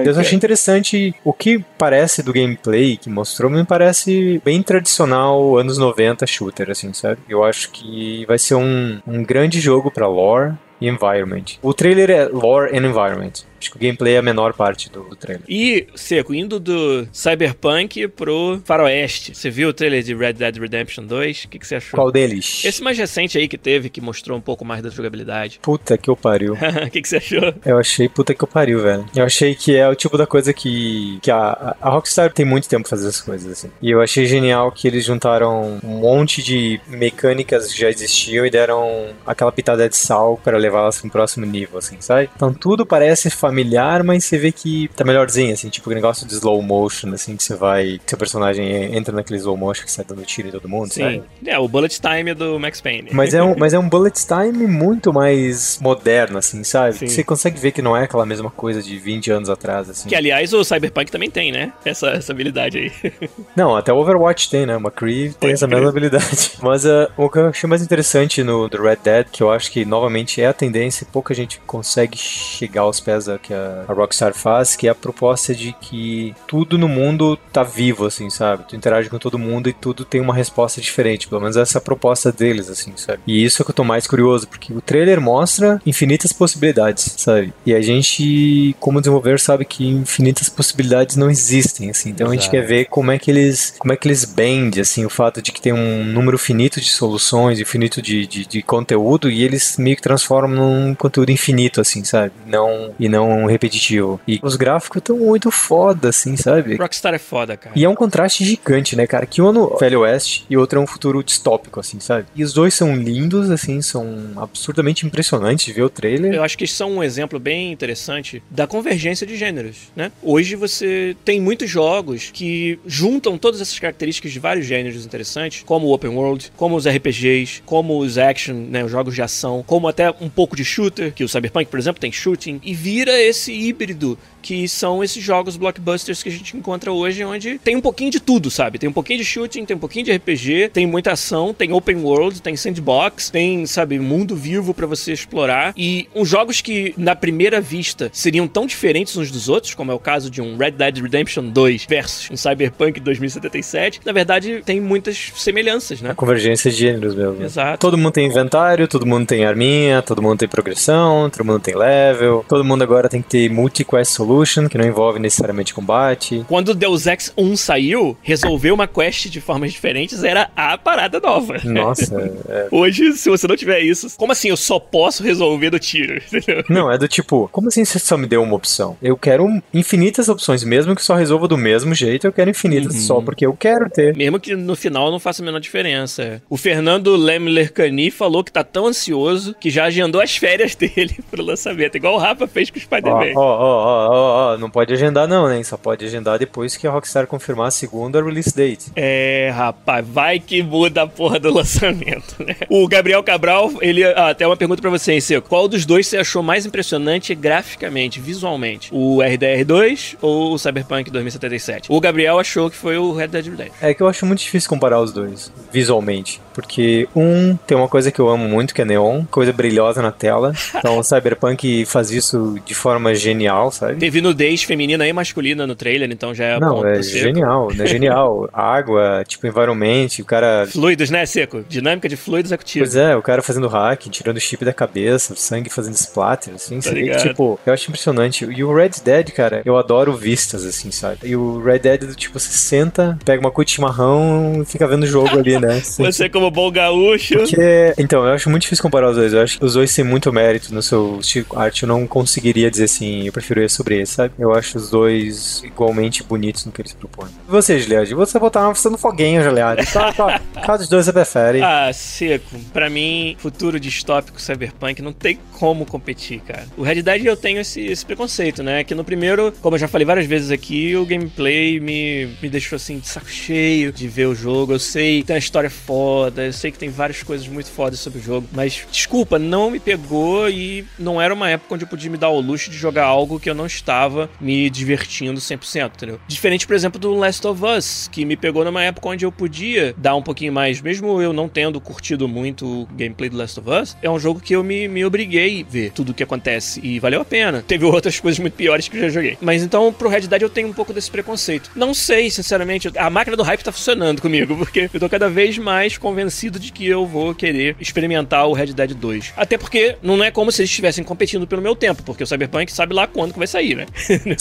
Eu 0.05 0.19
achei 0.19 0.37
interessante 0.37 1.15
o 1.25 1.33
que 1.33 1.65
parece 1.79 2.23
do 2.23 2.33
gameplay 2.33 2.97
que 2.97 3.11
mostrou, 3.11 3.51
me 3.51 3.65
parece 3.65 4.41
bem 4.45 4.63
tradicional 4.63 5.57
anos 5.57 5.79
90 5.79 6.27
shooter, 6.27 6.71
assim, 6.71 6.93
sabe? 6.93 7.21
Eu 7.29 7.45
acho 7.45 7.71
que 7.71 8.25
vai 8.27 8.39
ser 8.39 8.55
um, 8.55 9.01
um 9.07 9.23
grande 9.23 9.61
jogo 9.61 9.91
pra 9.91 10.07
lore 10.07 10.55
e 10.81 10.89
environment. 10.89 11.45
O 11.63 11.73
trailer 11.73 12.11
é 12.11 12.25
lore 12.27 12.77
and 12.77 12.87
environment. 12.87 13.33
Acho 13.67 13.73
que 13.73 13.77
o 13.79 13.81
gameplay 13.81 14.15
é 14.15 14.19
a 14.19 14.23
menor 14.23 14.53
parte 14.53 14.89
do, 14.91 15.03
do 15.03 15.17
trailer. 15.17 15.43
E, 15.49 15.89
Seco, 15.97 16.33
indo 16.33 16.61
do 16.61 17.09
Cyberpunk 17.13 18.07
pro 18.09 18.61
Faroeste. 18.65 19.35
Você 19.35 19.51
viu 19.51 19.71
o 19.71 19.73
trailer 19.73 20.03
de 20.05 20.15
Red 20.15 20.35
Dead 20.35 20.57
Redemption 20.57 21.05
2? 21.05 21.45
O 21.45 21.49
que, 21.49 21.59
que 21.59 21.67
você 21.67 21.77
achou? 21.77 21.97
Qual 21.97 22.13
deles? 22.13 22.65
Esse 22.65 22.81
mais 22.83 22.97
recente 22.97 23.37
aí 23.37 23.49
que 23.49 23.59
teve, 23.59 23.91
que 23.91 24.01
mostrou 24.01 24.39
um 24.39 24.41
pouco 24.41 24.65
mais 24.65 24.83
da 24.83 24.89
jogabilidade. 24.89 25.59
Puta 25.63 25.99
que 25.99 26.09
eu 26.09 26.17
pariu. 26.17 26.55
O 26.55 26.91
que, 26.91 27.03
que 27.03 27.09
você 27.09 27.17
achou? 27.17 27.55
Eu 27.65 27.79
achei 27.79 28.09
puta 28.09 28.35
que 28.35 28.45
eu 28.45 28.49
pariu, 28.49 28.81
velho. 28.81 29.05
Eu 29.15 29.25
achei 29.25 29.55
que 29.55 29.75
é 29.75 29.89
o 29.89 29.95
tipo 29.95 30.17
da 30.17 30.27
coisa 30.27 30.53
que, 30.53 31.19
que 31.21 31.31
a, 31.31 31.77
a 31.81 31.91
Rockstar 31.91 32.33
tem 32.33 32.47
muito 32.47 32.69
tempo 32.69 32.83
pra 32.83 32.91
fazer 32.91 33.09
essas 33.09 33.21
coisas, 33.21 33.51
assim. 33.51 33.71
E 33.83 33.91
eu 33.91 34.01
achei 34.01 34.27
genial 34.27 34.71
que 34.71 34.87
eles 34.87 35.05
juntaram 35.05 35.81
um 35.83 35.99
monte 35.99 36.43
de 36.43 36.81
mecânicas 36.87 37.73
que 37.73 37.81
já 37.81 37.89
existiam 37.89 38.47
e 38.47 38.51
deram 38.51 39.09
aquela 39.27 39.51
pitada 39.51 39.89
de 39.89 39.97
sal 39.97 40.41
pra 40.43 40.57
levá-las 40.57 41.03
um 41.05 41.09
próximo 41.09 41.45
nível, 41.45 41.79
assim, 41.79 41.97
sabe? 42.01 42.31
Então 42.37 42.53
tudo 42.53 42.87
parece 42.87 43.31
familiar, 43.57 44.05
mas 44.05 44.25
você 44.25 44.37
vê 44.37 44.53
que 44.53 44.89
tá 44.95 45.03
melhorzinho, 45.05 45.55
assim, 45.55 45.71
tipo 45.71 45.91
o 45.91 45.95
negócio 45.95 46.27
de 46.27 46.35
slow 46.35 46.61
motion, 46.61 47.13
assim, 47.15 47.37
que 47.37 47.43
você 47.43 47.55
vai. 47.55 47.99
Que 48.05 48.11
seu 48.11 48.19
personagem 48.19 48.95
entra 48.95 49.15
naquele 49.15 49.39
slow 49.39 49.57
motion 49.57 49.85
que 49.85 49.91
sai 49.91 50.05
dando 50.05 50.23
tiro 50.23 50.49
em 50.49 50.51
todo 50.51 50.69
mundo, 50.69 50.93
Sim. 50.93 51.01
sabe? 51.01 51.23
É, 51.47 51.59
o 51.59 51.67
bullet 51.67 51.99
time 52.01 52.35
do 52.35 52.59
Max 52.59 52.81
Payne. 52.81 53.09
Mas 53.13 53.33
é, 53.33 53.43
um, 53.43 53.55
mas 53.59 53.73
é 53.73 53.79
um 53.79 53.89
bullet 53.89 54.27
time 54.27 54.67
muito 54.67 55.13
mais 55.13 55.79
moderno, 55.81 56.39
assim, 56.39 56.63
sabe? 56.63 56.99
Sim. 56.99 57.07
Você 57.07 57.25
consegue 57.25 57.59
ver 57.59 57.73
que 57.73 57.81
não 57.81 57.97
é 57.97 58.05
aquela 58.05 58.27
mesma 58.27 58.51
coisa 58.51 58.83
de 58.83 58.99
20 58.99 59.31
anos 59.31 59.49
atrás, 59.49 59.89
assim. 59.89 60.09
Que, 60.09 60.15
aliás, 60.15 60.53
o 60.53 60.63
Cyberpunk 60.63 61.11
também 61.11 61.31
tem, 61.31 61.51
né? 61.51 61.73
Essa, 61.85 62.09
essa 62.11 62.33
habilidade 62.33 62.79
aí. 62.79 62.93
Não, 63.57 63.75
até 63.75 63.93
o 63.93 63.97
Overwatch 63.97 64.51
tem, 64.51 64.67
né? 64.67 64.77
O 64.77 64.81
McCree 64.81 65.33
tem 65.33 65.53
essa 65.53 65.67
mesma 65.67 65.89
habilidade. 65.89 66.53
Mas 66.61 66.85
uh, 66.85 67.09
o 67.17 67.31
que 67.31 67.39
eu 67.39 67.47
achei 67.47 67.69
mais 67.69 67.83
interessante 67.83 68.43
no 68.43 68.69
do 68.69 68.83
Red 68.83 68.99
Dead, 69.03 69.27
que 69.31 69.43
eu 69.43 69.51
acho 69.51 69.71
que 69.71 69.85
novamente 69.85 70.43
é 70.43 70.47
a 70.47 70.53
tendência, 70.53 71.07
pouca 71.11 71.33
gente 71.33 71.61
consegue 71.67 72.19
chegar 72.19 72.83
aos 72.83 73.01
pés 73.01 73.27
da 73.27 73.36
que 73.39 73.53
a, 73.53 73.85
a 73.89 73.93
Rockstar 73.93 74.35
faz, 74.35 74.77
que 74.77 74.87
é 74.87 74.91
a 74.91 74.95
proposta 74.95 75.55
de 75.55 75.73
que 75.81 76.35
tudo 76.47 76.79
no 76.79 76.89
mundo 76.89 77.39
tá 77.53 77.63
vivo, 77.63 78.07
assim, 78.07 78.31
sabe? 78.31 78.65
Tu 78.69 78.77
interage 78.77 79.09
com 79.09 79.19
todo 79.19 79.39
mundo 79.39 79.69
e 79.69 79.73
tudo 79.73 80.05
tem 80.05 80.21
uma 80.21 80.35
resposta 80.35 80.81
diferente. 80.81 81.29
Pelo 81.29 81.41
menos 81.41 81.57
essa 81.57 81.79
é 81.79 81.81
a 81.81 81.83
proposta 81.83 82.33
deles, 82.33 82.69
assim, 82.69 82.93
sabe? 82.97 83.21
E 83.27 83.45
isso 83.45 83.63
é 83.63 83.65
que 83.65 83.71
eu 83.71 83.75
tô 83.75 83.85
mais 83.85 84.07
curioso, 84.07 84.47
porque 84.49 84.73
o 84.73 84.81
trailer 84.81 85.21
mostra 85.21 85.81
infinitas 85.85 86.33
possibilidades, 86.33 87.15
sabe? 87.19 87.53
E 87.65 87.75
a 87.75 87.81
gente, 87.81 88.75
como 88.81 89.01
desenvolvedor, 89.01 89.41
sabe 89.41 89.65
que 89.65 89.87
infinitas 89.87 90.49
possibilidades 90.49 91.17
não 91.17 91.31
existem, 91.31 91.91
assim. 91.91 92.11
Então 92.11 92.29
a 92.29 92.33
gente 92.33 92.43
Exato. 92.43 92.57
quer 92.57 92.67
ver 92.67 92.85
como 92.87 93.11
é 93.11 93.19
que 93.19 93.31
eles 93.31 93.75
como 93.79 93.93
é 93.93 93.97
que 93.97 94.09
eles 94.09 94.25
bend 94.25 94.81
assim 94.81 95.05
o 95.05 95.11
fato 95.11 95.41
de 95.41 95.53
que 95.53 95.61
tem 95.61 95.73
um 95.73 96.05
número 96.05 96.39
finito 96.39 96.81
de 96.81 96.89
soluções 96.89 97.61
infinito 97.61 98.01
de, 98.01 98.27
de, 98.27 98.47
de 98.47 98.63
conteúdo 98.63 99.31
e 99.31 99.43
eles 99.43 99.77
meio 99.77 99.97
que 99.97 100.03
transformam 100.03 100.57
num 100.57 100.95
conteúdo 100.95 101.31
infinito 101.31 101.81
assim 101.81 102.05
sabe 102.05 102.33
não 102.47 102.95
e 102.99 103.09
não 103.09 103.26
repetitivo 103.47 104.21
e 104.27 104.39
os 104.43 104.57
gráficos 104.57 104.99
estão 104.99 105.19
muito 105.19 105.51
foda 105.51 106.09
assim 106.09 106.37
sabe 106.37 106.77
Rockstar 106.77 107.15
é 107.15 107.19
foda, 107.19 107.57
cara. 107.57 107.77
e 107.77 107.85
é 107.85 107.89
um 107.89 107.95
contraste 107.95 108.45
gigante, 108.45 108.95
né, 108.95 109.07
cara? 109.07 109.27
Que 109.27 109.43
um 109.43 109.49
é 109.49 109.53
no 109.53 109.77
Velho 109.77 110.01
Oeste 110.01 110.45
e 110.49 110.57
outro 110.57 110.79
é 110.79 110.83
um 110.83 110.87
futuro 110.87 111.23
distópico, 111.23 111.81
assim, 111.81 111.99
sabe? 112.01 112.27
E 112.35 112.45
os 112.45 112.53
dois 112.53 112.75
são 112.75 112.95
lindos, 112.95 113.51
assim, 113.51 113.83
são 113.83 114.33
absurdamente 114.37 115.07
impressionantes 115.07 115.67
de 115.67 115.73
ver 115.73 115.83
o 115.83 115.91
trailer. 115.91 116.35
Eu 116.35 116.45
acho 116.45 116.57
que 116.57 116.67
são 116.67 116.93
um 116.93 117.03
exemplo 117.03 117.39
bem 117.39 117.73
interessante 117.73 118.43
da 118.51 118.67
convergência 118.67 119.27
de 119.27 119.37
gêneros, 119.37 119.91
né? 119.95 120.13
Hoje 120.23 120.55
você 120.55 121.17
tem 121.25 121.41
muitos 121.41 121.69
jogos 121.69 122.31
que 122.33 122.79
juntam 122.87 123.39
todas 123.39 123.61
essas 123.61 123.79
características 123.79 124.33
de 124.33 124.39
vários 124.39 124.67
gêneros 124.67 125.05
interessantes, 125.05 125.63
como 125.65 125.87
o 125.87 125.93
open 125.93 126.11
world, 126.11 126.53
como 126.57 126.77
os 126.77 126.87
RPGs, 126.87 127.63
como 127.65 127.99
os 127.99 128.19
action, 128.19 128.55
né, 128.55 128.85
os 128.85 128.91
jogos 128.91 129.15
de 129.15 129.23
ação, 129.23 129.65
como 129.67 129.89
até 129.89 130.11
um 130.21 130.29
pouco 130.29 130.55
de 130.55 130.65
shooter, 130.65 131.13
que 131.13 131.25
o 131.25 131.29
Cyberpunk, 131.29 131.71
por 131.71 131.79
exemplo, 131.79 132.01
tem 132.01 132.13
shooting, 132.13 132.61
e 132.63 132.75
vira 132.75 133.16
esse 133.21 133.53
híbrido 133.53 134.19
que 134.47 134.69
são 134.69 135.03
esses 135.03 135.21
jogos 135.21 135.57
blockbusters 135.57 136.23
que 136.23 136.29
a 136.29 136.33
gente 136.33 136.57
encontra 136.57 136.93
hoje, 136.93 137.25
onde 137.25 137.59
tem 137.59 137.75
um 137.75 137.81
pouquinho 137.81 138.13
de 138.13 138.21
tudo, 138.21 138.49
sabe? 138.49 138.79
Tem 138.79 138.89
um 138.89 138.93
pouquinho 138.93 139.19
de 139.19 139.25
shooting, 139.25 139.65
tem 139.65 139.77
um 139.77 139.81
pouquinho 139.81 140.05
de 140.05 140.13
RPG, 140.13 140.71
tem 140.73 140.87
muita 140.87 141.11
ação, 141.11 141.53
tem 141.53 141.73
open 141.73 141.97
world, 141.97 142.41
tem 142.41 142.55
sandbox, 142.57 143.29
tem, 143.29 143.67
sabe, 143.67 143.99
mundo 143.99 144.37
vivo 144.37 144.73
pra 144.73 144.87
você 144.87 145.13
explorar. 145.13 145.75
E 145.77 146.09
uns 146.15 146.29
jogos 146.29 146.61
que, 146.61 146.95
na 146.97 147.17
primeira 147.17 147.61
vista, 147.61 148.09
seriam 148.13 148.47
tão 148.47 148.69
diferentes 148.69 149.17
uns 149.17 149.33
dos 149.33 149.49
outros, 149.49 149.75
como 149.75 149.91
é 149.91 149.95
o 149.95 149.99
caso 149.99 150.31
de 150.31 150.41
um 150.41 150.57
Red 150.57 150.73
Dead 150.73 150.99
Redemption 150.99 151.49
2 151.51 151.87
versus 151.89 152.31
um 152.31 152.37
Cyberpunk 152.37 153.01
2077, 153.01 154.03
na 154.05 154.13
verdade, 154.13 154.63
tem 154.65 154.81
muitas 154.81 155.33
semelhanças, 155.35 156.01
né? 156.01 156.11
A 156.11 156.15
convergência 156.15 156.71
de 156.71 156.77
gêneros 156.77 157.17
mesmo. 157.17 157.43
Exato. 157.43 157.81
Todo 157.81 157.99
mundo 157.99 158.13
tem 158.13 158.27
inventário, 158.27 158.87
todo 158.87 159.05
mundo 159.05 159.27
tem 159.27 159.45
arminha, 159.45 160.03
todo 160.03 160.23
mundo 160.23 160.39
tem 160.39 160.49
progressão, 160.49 161.29
todo 161.31 161.45
mundo 161.45 161.59
tem 161.59 161.75
level, 161.75 162.45
todo 162.49 162.65
mundo 162.65 162.83
agora 162.83 163.09
tem 163.09 163.21
que 163.21 163.29
ter 163.29 163.51
multi-quest 163.51 164.13
solution, 164.13 164.36
que 164.71 164.79
não 164.79 164.85
envolve 164.87 165.19
necessariamente 165.19 165.73
combate. 165.75 166.45
Quando 166.49 166.75
Deus 166.75 167.07
Ex 167.07 167.33
1 167.37 167.57
saiu, 167.57 168.17
resolver 168.23 168.71
uma 168.71 168.87
quest 168.87 169.27
de 169.29 169.41
formas 169.41 169.73
diferentes 169.73 170.23
era 170.23 170.51
a 170.55 170.77
parada 170.77 171.19
nova. 171.21 171.57
Nossa, 171.65 172.15
é... 172.49 172.69
Hoje, 172.71 173.13
se 173.13 173.29
você 173.31 173.47
não 173.47 173.57
tiver 173.57 173.81
isso, 173.81 174.09
como 174.17 174.33
assim 174.33 174.49
eu 174.49 174.57
só 174.57 174.79
posso 174.79 175.23
resolver 175.23 175.71
do 175.71 175.79
tiro? 175.79 176.21
Entendeu? 176.33 176.65
Não, 176.69 176.91
é 176.91 176.99
do 176.99 177.09
tipo, 177.09 177.49
como 177.53 177.69
assim 177.69 177.85
você 177.85 177.99
só 177.99 178.17
me 178.17 178.27
deu 178.27 178.43
uma 178.43 178.55
opção? 178.55 178.97
Eu 179.03 179.17
quero 179.17 179.47
infinitas 179.73 180.29
opções, 180.29 180.63
mesmo 180.65 180.95
que 180.95 181.03
só 181.03 181.15
resolva 181.15 181.49
do 181.49 181.57
mesmo 181.57 181.95
jeito, 181.95 182.27
eu 182.27 182.33
quero 182.33 182.51
infinitas 182.51 182.95
Uhum. 182.95 183.01
só 183.01 183.21
porque 183.21 183.47
eu 183.47 183.53
quero 183.55 183.89
ter. 183.91 184.15
Mesmo 184.17 184.39
que 184.39 184.55
no 184.55 184.77
final 184.77 185.11
não 185.11 185.19
faça 185.19 185.43
a 185.43 185.45
menor 185.45 185.61
diferença. 185.61 186.43
O 186.49 186.57
Fernando 186.57 187.15
Lemler 187.17 187.73
Cani 187.73 188.11
falou 188.11 188.45
que 188.45 188.53
tá 188.53 188.63
tão 188.63 188.87
ansioso 188.87 189.55
que 189.59 189.71
já 189.71 189.85
agendou 189.85 190.21
as 190.21 190.37
férias 190.37 190.75
dele 190.77 191.17
pro 191.31 191.43
lançamento, 191.43 191.97
igual 191.97 192.15
o 192.15 192.19
Rafa 192.19 192.47
fez 192.47 192.71
com 192.71 192.79
o 192.79 192.81
Spider-Man. 192.81 193.33
ó, 193.37 193.41
ó, 193.41 194.09
ó, 194.09 194.11
ó, 194.17 194.55
ó, 194.55 194.59
não 194.59 194.71
pode 194.71 194.93
agendar 194.93 195.29
não, 195.29 195.49
né? 195.49 195.63
Só 195.63 195.77
pode 195.77 196.05
agendar 196.05 196.39
depois 196.39 196.77
que 196.77 196.87
a 196.87 196.91
Rockstar 196.91 197.27
confirmar 197.27 197.69
a 197.69 197.71
segunda 197.71 198.23
release 198.23 198.55
date. 198.55 198.91
É, 198.97 199.51
rapaz, 199.55 200.07
vai 200.07 200.39
que 200.39 200.63
muda 200.63 201.03
a 201.03 201.07
porra 201.07 201.39
do 201.39 201.53
lançamento, 201.55 202.37
né? 202.39 202.57
O 202.69 202.87
Gabriel 202.89 203.23
Cabral, 203.23 203.73
ele. 203.81 204.05
Ah, 204.05 204.31
até 204.31 204.47
uma 204.47 204.57
pergunta 204.57 204.81
pra 204.81 204.91
você, 204.91 205.13
hein, 205.13 205.21
Seco. 205.21 205.49
Qual 205.49 205.69
dos 205.69 205.85
dois 205.85 206.07
você 206.07 206.19
achou 206.19 206.43
mais 206.43 206.67
impressionante 206.67 207.35
graficamente, 207.35 208.21
visualmente? 208.21 208.89
O 208.93 209.19
RDR2 209.19 210.17
ou 210.21 210.55
o 210.55 210.59
Cyberpunk 210.59 211.11
2077? 211.11 211.93
O 211.93 212.01
Gabriel 212.01 212.39
achou 212.39 212.71
que 212.71 212.77
foi 212.77 212.97
o 212.97 213.13
Red 213.13 213.29
Dead 213.29 213.47
Redemption. 213.47 213.75
É 213.81 213.95
que 213.95 214.03
eu 214.03 214.09
acho 214.09 214.25
muito 214.27 214.41
difícil 214.41 214.69
comparar 214.69 215.01
os 215.01 215.13
dois, 215.13 215.53
visualmente. 215.73 216.41
Porque 216.57 217.07
um 217.15 217.55
tem 217.67 217.77
uma 217.77 217.87
coisa 217.87 218.11
que 218.11 218.19
eu 218.19 218.31
amo 218.31 218.49
muito, 218.49 218.75
que 218.75 218.81
é 218.81 218.85
neon, 218.87 219.25
coisa 219.31 219.53
brilhosa 219.53 220.01
na 220.01 220.11
tela. 220.11 220.55
Então 220.75 220.99
o 220.99 221.03
Cyberpunk 221.03 221.85
faz 221.85 222.11
isso 222.11 222.59
de 222.65 222.75
forma 222.75 223.15
genial, 223.15 223.71
sabe? 223.71 223.97
Teve 223.97 224.23
nudez 224.23 224.63
feminina 224.63 225.07
e 225.07 225.13
masculina 225.13 225.67
no 225.67 225.75
trailer, 225.75 226.11
então 226.11 226.35
já 226.35 226.47
é 226.47 226.59
Não, 226.59 226.87
é 226.87 227.03
genial, 227.03 227.69
né? 227.75 227.87
Genial. 227.87 228.49
Água, 228.55 229.23
tipo, 229.29 229.47
environment, 229.47 230.09
o 230.19 230.25
cara. 230.25 230.67
Fluidos, 230.67 231.11
né, 231.11 231.27
Seco? 231.27 231.63
Dinâmica 231.69 232.09
de 232.09 232.17
fluidos 232.17 232.51
executivo. 232.51 232.87
Pois 232.87 232.97
é, 232.97 233.15
o 233.15 233.21
cara 233.21 233.43
fazendo 233.43 233.69
hack, 233.69 234.07
tirando 234.09 234.39
o 234.39 234.41
chip 234.41 234.65
da 234.65 234.73
cabeça, 234.73 235.35
sangue 235.37 235.69
fazendo 235.69 235.95
splatter, 235.95 236.55
assim, 236.55 236.81
Tá 236.81 236.91
que, 236.91 237.17
tipo, 237.17 237.61
eu 237.67 237.73
acho 237.75 237.91
impressionante. 237.91 238.47
E 238.47 238.65
o 238.65 238.75
Red 238.75 238.93
Dead, 239.05 239.31
cara, 239.33 239.61
eu 239.63 239.77
adoro 239.77 240.15
vistas, 240.15 240.65
assim, 240.65 240.91
sabe? 240.91 241.19
E 241.23 241.37
o 241.37 241.63
Red 241.63 241.81
Dead, 241.81 242.01
do 242.07 242.15
tipo, 242.15 242.41
você 242.41 242.51
senta, 242.51 243.19
pega 243.27 243.47
uma 243.47 243.53
chimarrão 243.67 244.63
e 244.63 244.65
fica 244.65 244.87
vendo 244.87 245.03
o 245.03 245.07
jogo 245.07 245.39
ali, 245.39 245.59
né? 245.59 245.83
Você, 246.07 246.29
como 246.29 246.46
bom 246.51 246.71
gaúcho. 246.71 247.39
Porque, 247.39 247.95
então, 247.99 248.25
eu 248.27 248.33
acho 248.33 248.51
muito 248.51 248.63
difícil 248.63 248.83
comparar 248.83 249.11
os 249.11 249.17
dois. 249.17 249.33
Eu 249.33 249.43
acho 249.43 249.59
que 249.59 249.65
os 249.65 249.75
dois 249.75 249.95
têm 249.95 250.05
muito 250.05 250.33
mérito 250.33 250.73
no 250.75 250.83
seu 250.83 251.19
estilo 251.21 251.47
de 251.51 251.57
arte. 251.57 251.83
Eu 251.83 251.89
não 251.89 252.07
conseguiria 252.07 252.71
dizer 252.71 252.85
assim, 252.85 253.27
eu 253.27 253.33
prefiro 253.33 253.63
esse 253.63 253.77
sobre 253.77 254.01
esse, 254.01 254.15
sabe? 254.15 254.35
Eu 254.39 254.55
acho 254.55 254.79
os 254.79 254.91
dois 254.91 255.63
igualmente 255.65 256.23
bonitos 256.23 256.65
no 256.65 256.73
que 256.73 256.81
eles 256.81 256.93
propõem. 256.93 257.31
E 257.47 257.51
você, 257.51 257.79
Gilead? 257.79 258.15
Você 258.15 258.39
botar 258.39 258.69
você 258.69 258.89
no 258.89 258.99
foguinho, 258.99 259.43
Gilead. 259.43 259.87
Qual, 259.93 260.15
qual, 260.15 260.41
qual 260.65 260.79
dos 260.79 260.89
dois 260.89 261.05
você 261.05 261.13
prefere? 261.13 261.61
Ah, 261.77 261.93
seco. 261.93 262.57
Pra 262.73 262.89
mim, 262.89 263.37
futuro 263.39 263.79
distópico 263.79 264.41
cyberpunk 264.41 265.03
não 265.03 265.13
tem 265.13 265.39
como 265.59 265.85
competir, 265.85 266.41
cara. 266.41 266.65
O 266.77 266.83
Red 266.83 267.03
Dead 267.03 267.25
eu 267.27 267.37
tenho 267.37 267.61
esse, 267.61 267.81
esse 267.81 268.05
preconceito, 268.07 268.63
né? 268.63 268.85
Que 268.85 268.95
no 268.95 269.05
primeiro, 269.05 269.53
como 269.61 269.75
eu 269.75 269.81
já 269.81 269.89
falei 269.89 270.07
várias 270.07 270.27
vezes 270.27 270.51
aqui, 270.51 270.95
o 270.97 271.05
gameplay 271.05 271.81
me, 271.81 272.27
me 272.41 272.49
deixou 272.49 272.77
assim 272.77 272.99
de 272.99 273.09
saco 273.09 273.29
cheio 273.29 273.93
de 273.93 274.07
ver 274.09 274.27
o 274.27 274.35
jogo. 274.35 274.73
Eu 274.73 274.79
sei 274.79 275.21
que 275.21 275.27
tem 275.27 275.35
uma 275.35 275.41
história 275.41 275.71
foda, 275.71 276.36
eu 276.45 276.53
sei 276.53 276.71
que 276.71 276.79
tem 276.79 276.89
várias 276.89 277.23
coisas 277.23 277.47
muito 277.49 277.71
fodas 277.71 278.01
sobre 278.01 278.19
o 278.19 278.23
jogo, 278.23 278.49
mas 278.53 278.87
desculpa, 278.91 279.39
não 279.39 279.71
me 279.71 279.81
pegou 279.81 280.49
e 280.49 280.85
não 280.99 281.21
era 281.21 281.33
uma 281.33 281.49
época 281.49 281.75
onde 281.75 281.85
eu 281.85 281.89
podia 281.89 282.11
me 282.11 282.17
dar 282.17 282.29
o 282.29 282.41
luxo 282.41 282.71
de 282.71 282.77
jogar 282.77 283.05
algo 283.05 283.41
que 283.41 283.49
eu 283.49 283.55
não 283.55 283.67
estava 283.67 284.29
me 284.41 284.69
divertindo 284.71 285.41
100%, 285.41 285.93
entendeu? 285.97 286.21
Diferente, 286.29 286.67
por 286.67 286.75
exemplo, 286.75 287.01
do 287.01 287.15
Last 287.15 287.47
of 287.47 287.65
Us, 287.65 288.09
que 288.13 288.25
me 288.25 288.37
pegou 288.37 288.65
numa 288.65 288.83
época 288.83 289.09
onde 289.09 289.25
eu 289.25 289.33
podia 289.33 289.95
dar 289.97 290.15
um 290.15 290.23
pouquinho 290.23 290.53
mais, 290.53 290.81
mesmo 290.81 291.21
eu 291.21 291.33
não 291.33 291.49
tendo 291.49 291.81
curtido 291.81 292.29
muito 292.29 292.83
o 292.83 292.87
gameplay 292.97 293.31
do 293.31 293.37
Last 293.37 293.59
of 293.59 293.71
Us, 293.71 293.97
é 294.03 294.11
um 294.11 294.19
jogo 294.19 294.41
que 294.41 294.55
eu 294.55 294.63
me, 294.63 294.89
me 294.89 295.05
obriguei 295.05 295.65
a 295.67 295.73
ver 295.73 295.91
tudo 295.93 296.11
o 296.11 296.15
que 296.15 296.23
acontece 296.23 296.81
e 296.83 296.99
valeu 296.99 297.21
a 297.21 297.25
pena. 297.25 297.65
Teve 297.67 297.85
outras 297.85 298.21
coisas 298.21 298.39
muito 298.39 298.55
piores 298.55 298.89
que 298.89 298.97
eu 298.97 299.03
já 299.03 299.09
joguei. 299.09 299.39
Mas 299.41 299.63
então, 299.63 299.93
pro 299.93 300.09
Red 300.09 300.23
Dead 300.23 300.43
eu 300.43 300.51
tenho 300.51 300.69
um 300.69 300.73
pouco 300.73 300.93
desse 300.93 301.11
preconceito. 301.11 301.71
Não 301.75 301.95
sei, 301.95 302.31
sinceramente, 302.31 302.91
a 302.97 303.11
máquina 303.11 303.37
do 303.37 303.43
hype 303.43 303.63
tá 303.63 303.73
funcionando 303.73 304.21
comigo, 304.21 304.57
porque 304.59 304.91
eu 304.93 305.01
tô 305.01 305.09
cada 305.09 305.29
vez 305.29 305.57
mais 305.59 305.97
convencido 305.97 306.26
de 306.59 306.73
que 306.73 306.87
eu 306.87 307.07
vou 307.07 307.35
querer 307.35 307.77
experimentar 307.81 308.47
o 308.47 308.53
Red 308.53 308.73
Dead 308.73 308.95
2. 308.95 309.35
Até 309.37 309.59
porque 309.59 309.97
não 310.03 310.23
é 310.23 310.31
como 310.31 310.51
se 310.53 310.63
eles 310.63 310.71
estivessem 310.71 311.05
competindo 311.05 311.47
pelo 311.47 311.63
meu 311.63 311.75
tempo, 311.75 312.03
porque 312.03 312.23
o 312.23 312.27
Cyberpunk 312.27 312.73
sabe 312.73 312.95
lá 312.95 313.07
quando 313.07 313.33
que 313.33 313.39
vai 313.39 313.49
sair, 313.49 313.75
né? 313.75 313.87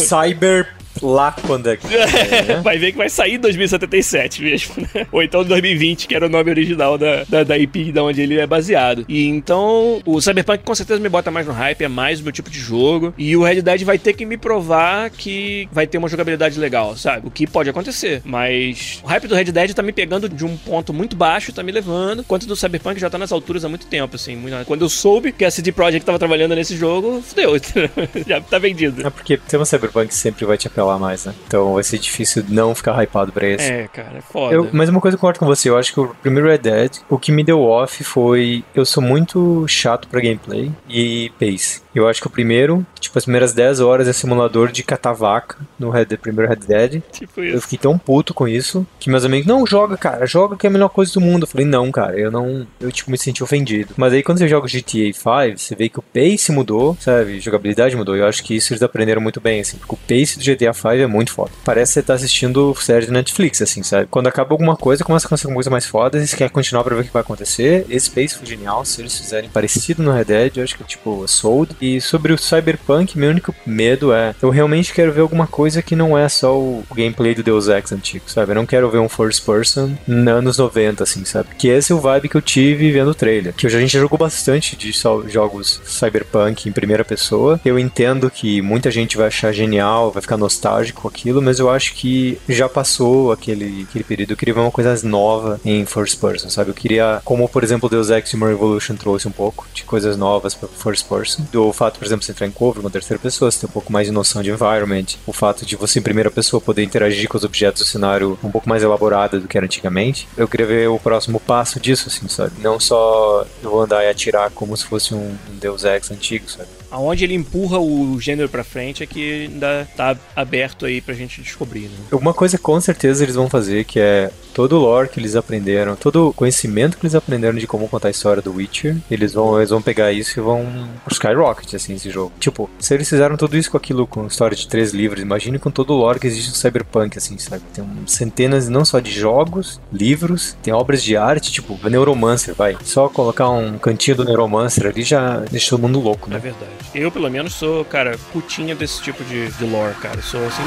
lá 1.01 1.35
quando 1.45 1.69
é 1.69 1.77
que 1.77 1.87
é, 1.87 2.43
né? 2.43 2.61
Vai 2.63 2.77
ver 2.77 2.91
que 2.91 2.97
vai 2.97 3.09
sair 3.09 3.35
em 3.35 3.39
2077 3.39 4.41
mesmo, 4.41 4.75
né? 4.93 5.07
Ou 5.11 5.21
então 5.21 5.43
2020, 5.43 6.07
que 6.07 6.15
era 6.15 6.25
o 6.25 6.29
nome 6.29 6.49
original 6.49 6.97
da, 6.97 7.23
da, 7.23 7.43
da 7.43 7.57
IP 7.57 7.91
da 7.91 8.03
onde 8.03 8.21
ele 8.21 8.39
é 8.39 8.47
baseado. 8.47 9.05
E 9.07 9.25
então, 9.27 10.01
o 10.05 10.21
Cyberpunk 10.21 10.63
com 10.63 10.75
certeza 10.75 10.99
me 10.99 11.09
bota 11.09 11.31
mais 11.31 11.45
no 11.45 11.53
hype, 11.53 11.83
é 11.83 11.87
mais 11.87 12.19
o 12.19 12.23
meu 12.23 12.31
tipo 12.31 12.49
de 12.49 12.59
jogo. 12.59 13.13
E 13.17 13.35
o 13.35 13.43
Red 13.43 13.61
Dead 13.61 13.83
vai 13.83 13.97
ter 13.97 14.13
que 14.13 14.25
me 14.25 14.37
provar 14.37 15.09
que 15.09 15.67
vai 15.71 15.85
ter 15.85 15.97
uma 15.97 16.07
jogabilidade 16.07 16.59
legal, 16.59 16.95
sabe? 16.95 17.27
O 17.27 17.31
que 17.31 17.45
pode 17.45 17.69
acontecer. 17.69 18.21
Mas 18.23 18.99
o 19.03 19.07
hype 19.07 19.27
do 19.27 19.35
Red 19.35 19.45
Dead 19.45 19.73
tá 19.73 19.83
me 19.83 19.91
pegando 19.91 20.29
de 20.29 20.45
um 20.45 20.55
ponto 20.57 20.93
muito 20.93 21.15
baixo, 21.15 21.53
tá 21.53 21.63
me 21.63 21.71
levando. 21.71 22.21
Enquanto 22.21 22.45
do 22.45 22.55
Cyberpunk 22.55 22.99
já 22.99 23.09
tá 23.09 23.17
nas 23.17 23.31
alturas 23.31 23.65
há 23.65 23.69
muito 23.69 23.85
tempo, 23.87 24.15
assim. 24.15 24.41
Quando 24.65 24.83
eu 24.83 24.89
soube 24.89 25.31
que 25.31 25.45
a 25.45 25.51
CD 25.51 25.71
Projekt 25.71 26.05
tava 26.05 26.19
trabalhando 26.19 26.55
nesse 26.55 26.75
jogo, 26.75 27.21
fudeu. 27.21 27.53
já 28.27 28.41
tá 28.41 28.57
vendido. 28.57 29.05
É 29.05 29.09
porque 29.09 29.37
ter 29.37 29.57
um 29.57 29.65
Cyberpunk 29.65 30.13
sempre 30.13 30.45
vai 30.45 30.57
te 30.57 30.67
apelar 30.67 30.84
mais, 30.99 31.25
né? 31.25 31.33
Então 31.47 31.73
vai 31.73 31.83
ser 31.83 31.97
difícil 31.97 32.43
não 32.47 32.73
ficar 32.75 33.01
hypado 33.01 33.31
pra 33.31 33.47
esse. 33.47 33.71
É, 33.71 33.87
cara, 33.87 34.17
é 34.17 34.21
foda. 34.21 34.53
Eu, 34.53 34.69
mas 34.71 34.89
uma 34.89 35.01
coisa 35.01 35.15
que 35.15 35.19
eu 35.19 35.21
concordo 35.21 35.39
com 35.39 35.45
você, 35.45 35.69
eu 35.69 35.77
acho 35.77 35.93
que 35.93 35.99
o 35.99 36.15
primeiro 36.21 36.47
Red 36.47 36.59
Dead, 36.59 36.91
o 37.09 37.17
que 37.17 37.31
me 37.31 37.43
deu 37.43 37.61
off 37.61 38.03
foi. 38.03 38.63
Eu 38.73 38.85
sou 38.85 39.01
muito 39.01 39.67
chato 39.67 40.07
pra 40.07 40.21
gameplay 40.21 40.71
e 40.87 41.31
pace. 41.39 41.84
Eu 41.95 42.07
acho 42.07 42.21
que 42.21 42.27
o 42.27 42.29
primeiro, 42.29 42.85
tipo, 42.99 43.17
as 43.17 43.25
primeiras 43.25 43.53
10 43.53 43.79
horas 43.79 44.07
é 44.07 44.13
simulador 44.13 44.71
de 44.71 44.83
catar 44.83 45.13
vaca 45.13 45.57
no 45.79 45.89
Red, 45.89 46.05
primeiro 46.21 46.49
Red 46.49 46.67
Dead. 46.67 47.01
Tipo 47.11 47.41
isso. 47.41 47.55
Eu 47.55 47.61
fiquei 47.61 47.77
tão 47.77 47.97
puto 47.97 48.33
com 48.33 48.47
isso 48.47 48.85
que 48.99 49.09
meus 49.09 49.25
amigos, 49.25 49.47
não, 49.47 49.65
joga, 49.65 49.97
cara, 49.97 50.25
joga 50.25 50.57
que 50.57 50.67
é 50.67 50.69
a 50.69 50.73
melhor 50.73 50.89
coisa 50.89 51.13
do 51.13 51.21
mundo. 51.21 51.43
Eu 51.43 51.47
falei, 51.47 51.65
não, 51.65 51.91
cara, 51.91 52.17
eu 52.19 52.29
não. 52.29 52.67
Eu, 52.79 52.91
tipo, 52.91 53.09
me 53.09 53.17
senti 53.17 53.43
ofendido. 53.43 53.93
Mas 53.97 54.13
aí 54.13 54.21
quando 54.21 54.37
você 54.37 54.47
joga 54.47 54.67
GTA 54.67 55.13
5, 55.13 55.57
você 55.57 55.75
vê 55.75 55.89
que 55.89 55.99
o 55.99 56.03
pace 56.03 56.51
mudou, 56.51 56.97
sabe? 56.99 57.39
Jogabilidade 57.39 57.95
mudou. 57.95 58.15
Eu 58.15 58.27
acho 58.27 58.43
que 58.43 58.55
isso 58.55 58.73
eles 58.73 58.83
aprenderam 58.83 59.21
muito 59.21 59.39
bem, 59.39 59.61
assim, 59.61 59.77
porque 59.77 59.95
o 59.95 59.97
pace 59.97 60.37
do 60.37 60.43
GTA 60.43 60.73
5 60.73 60.87
é 60.89 61.07
muito 61.07 61.31
foda. 61.31 61.51
Parece 61.63 61.93
que 61.93 61.93
você 61.93 62.03
tá 62.03 62.13
assistindo 62.13 62.75
série 62.79 63.05
de 63.05 63.11
Netflix, 63.11 63.61
assim, 63.61 63.81
sabe? 63.83 64.07
Quando 64.11 64.27
acaba 64.27 64.53
alguma 64.53 64.75
coisa, 64.75 65.03
começa 65.03 65.25
a 65.25 65.27
acontecer 65.27 65.53
coisa 65.53 65.69
mais 65.69 65.85
foda, 65.85 66.17
e 66.17 66.27
você 66.27 66.35
quer 66.35 66.49
continuar 66.49 66.83
pra 66.83 66.95
ver 66.95 67.01
o 67.01 67.05
que 67.05 67.13
vai 67.13 67.21
acontecer. 67.21 67.85
Esse 67.89 68.09
pace 68.09 68.35
foi 68.35 68.45
genial. 68.45 68.83
Se 68.85 69.01
eles 69.01 69.17
fizerem 69.17 69.49
parecido 69.49 70.03
no 70.03 70.11
Red 70.11 70.25
Dead, 70.25 70.57
eu 70.57 70.63
acho 70.63 70.77
que, 70.77 70.83
tipo, 70.83 71.27
sold. 71.27 71.75
E 71.85 72.01
sobre 72.01 72.33
o 72.33 72.37
Cyberpunk, 72.37 73.15
meu 73.15 73.29
único 73.29 73.53
medo 73.63 74.11
é. 74.11 74.33
Eu 74.41 74.49
realmente 74.49 74.91
quero 74.91 75.11
ver 75.11 75.21
alguma 75.21 75.45
coisa 75.45 75.83
que 75.83 75.95
não 75.95 76.17
é 76.17 76.27
só 76.27 76.57
o 76.57 76.83
gameplay 76.95 77.35
do 77.35 77.43
Deus 77.43 77.67
Ex 77.67 77.91
antigo, 77.91 78.25
sabe? 78.25 78.51
Eu 78.51 78.55
não 78.55 78.65
quero 78.65 78.89
ver 78.89 78.97
um 78.97 79.07
first 79.07 79.45
person 79.45 79.95
nos 80.07 80.27
anos 80.27 80.57
90, 80.57 81.03
assim, 81.03 81.23
sabe? 81.25 81.49
Que 81.55 81.67
esse 81.67 81.91
é 81.91 81.95
o 81.95 81.99
vibe 81.99 82.27
que 82.27 82.35
eu 82.35 82.41
tive 82.41 82.91
vendo 82.91 83.11
o 83.11 83.15
trailer. 83.15 83.53
Que 83.53 83.67
a 83.67 83.69
gente 83.69 83.91
jogou 83.99 84.17
bastante 84.17 84.75
de 84.75 84.91
jogos 85.27 85.79
Cyberpunk 85.85 86.67
em 86.67 86.71
primeira 86.71 87.05
pessoa. 87.05 87.61
Eu 87.63 87.77
entendo 87.77 88.31
que 88.31 88.63
muita 88.63 88.89
gente 88.89 89.15
vai 89.15 89.27
achar 89.27 89.51
genial, 89.51 90.11
vai 90.11 90.23
ficar 90.23 90.37
nostálgico 90.37 91.03
com 91.03 91.07
aquilo, 91.07 91.39
mas 91.39 91.59
eu 91.59 91.69
acho 91.69 91.93
que 91.93 92.39
já 92.49 92.67
passou 92.67 93.31
aquele, 93.31 93.85
aquele 93.87 94.03
período. 94.03 94.31
Eu 94.31 94.37
queria 94.37 94.55
ver 94.55 94.61
uma 94.61 94.71
coisa 94.71 95.07
nova 95.07 95.61
em 95.63 95.85
first 95.85 96.19
person, 96.19 96.49
sabe? 96.49 96.71
Eu 96.71 96.75
queria, 96.75 97.21
como 97.23 97.47
por 97.47 97.63
exemplo, 97.63 97.87
Deus 97.87 98.09
Ex 98.09 98.33
Human 98.33 98.49
Revolution 98.49 98.95
trouxe 98.95 99.27
um 99.27 99.31
pouco 99.31 99.67
de 99.71 99.83
coisas 99.83 100.17
novas 100.17 100.55
para 100.55 100.67
first 100.67 101.07
person. 101.07 101.45
Do 101.51 101.74
fato, 101.75 101.99
por 101.99 102.05
exemplo, 102.05 102.25
você 102.25 102.31
entrar 102.31 102.47
em 102.47 102.51
cover, 102.51 102.81
uma 102.81 102.89
terceira 102.89 103.21
pessoa, 103.21 103.51
você 103.51 103.59
tem 103.59 103.69
um 103.69 103.73
pouco 103.73 103.91
mais 103.91 104.07
de 104.07 104.13
noção 104.13 104.41
de 104.41 104.49
environment, 104.49 105.05
o 105.25 105.33
fato 105.33 105.65
de 105.65 105.75
você 105.75 105.99
em 105.99 106.01
primeira 106.01 106.31
pessoa 106.31 106.61
poder 106.61 106.83
interagir 106.83 107.27
com 107.27 107.37
os 107.37 107.43
objetos 107.43 107.83
do 107.83 107.85
cenário 107.85 108.39
um 108.43 108.51
pouco 108.51 108.67
mais 108.67 108.81
elaborada 108.83 109.39
do 109.39 109.47
que 109.47 109.57
era 109.57 109.65
antigamente. 109.65 110.27
Eu 110.37 110.47
queria 110.47 110.65
ver 110.65 110.89
o 110.89 110.99
próximo 110.99 111.39
passo 111.39 111.79
disso, 111.79 112.07
assim, 112.07 112.27
sabe? 112.27 112.53
Não 112.61 112.79
só 112.79 113.45
eu 113.61 113.69
vou 113.69 113.81
andar 113.81 114.03
e 114.03 114.09
atirar 114.09 114.49
como 114.51 114.75
se 114.75 114.85
fosse 114.85 115.13
um 115.13 115.35
Deus 115.59 115.83
Ex 115.83 116.11
antigo, 116.11 116.49
sabe? 116.49 116.69
Aonde 116.95 117.25
ele 117.25 117.33
empurra 117.33 117.77
o 117.77 118.17
gênero 118.21 118.47
pra 118.47 118.63
frente 118.63 119.03
é 119.03 119.05
que 119.05 119.47
ainda 119.47 119.85
tá 119.97 120.15
aberto 120.33 120.85
aí 120.85 121.01
pra 121.01 121.13
gente 121.13 121.41
descobrir, 121.41 121.89
né? 121.89 121.97
Uma 122.09 122.33
coisa 122.33 122.57
com 122.57 122.79
certeza 122.79 123.23
eles 123.23 123.35
vão 123.35 123.49
fazer 123.49 123.83
que 123.83 123.99
é 123.99 124.31
todo 124.53 124.77
o 124.77 124.79
lore 124.79 125.09
que 125.09 125.19
eles 125.19 125.35
aprenderam, 125.35 125.97
todo 125.97 126.29
o 126.29 126.33
conhecimento 126.33 126.97
que 126.97 127.05
eles 127.05 127.13
aprenderam 127.13 127.57
de 127.57 127.67
como 127.67 127.89
contar 127.89 128.07
a 128.07 128.11
história 128.11 128.41
do 128.41 128.53
Witcher, 128.53 128.95
eles 129.11 129.33
vão, 129.33 129.57
eles 129.57 129.71
vão 129.71 129.81
pegar 129.81 130.13
isso 130.13 130.39
e 130.39 130.41
vão 130.41 130.65
Skyrocket, 131.11 131.73
assim, 131.73 131.95
esse 131.95 132.09
jogo. 132.09 132.31
Tipo, 132.39 132.69
se 132.79 132.93
eles 132.93 133.09
fizeram 133.09 133.35
tudo 133.35 133.57
isso 133.57 133.69
com 133.69 133.75
aquilo, 133.75 134.07
com 134.07 134.25
história 134.27 134.55
de 134.55 134.65
três 134.65 134.93
livros, 134.93 135.21
imagine 135.21 135.59
com 135.59 135.69
todo 135.69 135.91
o 135.91 135.97
lore 135.97 136.21
que 136.21 136.27
existe 136.27 136.51
no 136.51 136.55
Cyberpunk, 136.55 137.17
assim, 137.17 137.37
sabe? 137.37 137.63
Tem 137.73 137.85
centenas, 138.07 138.69
não 138.69 138.85
só 138.85 139.01
de 139.01 139.11
jogos, 139.11 139.81
livros, 139.91 140.55
tem 140.63 140.73
obras 140.73 141.03
de 141.03 141.17
arte, 141.17 141.51
tipo, 141.51 141.77
Neuromancer, 141.89 142.55
vai. 142.55 142.77
Só 142.81 143.09
colocar 143.09 143.49
um 143.49 143.77
cantinho 143.77 144.15
do 144.15 144.23
Neuromancer 144.23 144.87
ali 144.87 145.03
já 145.03 145.39
deixa 145.51 145.71
todo 145.71 145.81
mundo 145.81 145.99
louco, 145.99 146.29
né? 146.29 146.37
É 146.37 146.39
verdade. 146.39 146.84
Eu, 146.93 147.11
pelo 147.11 147.29
menos, 147.29 147.53
sou, 147.53 147.83
cara, 147.83 148.17
putinha 148.31 148.75
desse 148.75 149.01
tipo 149.01 149.23
de, 149.23 149.51
de 149.51 149.65
lore, 149.65 149.95
cara. 149.95 150.21
Sou 150.21 150.45
assim 150.45 150.63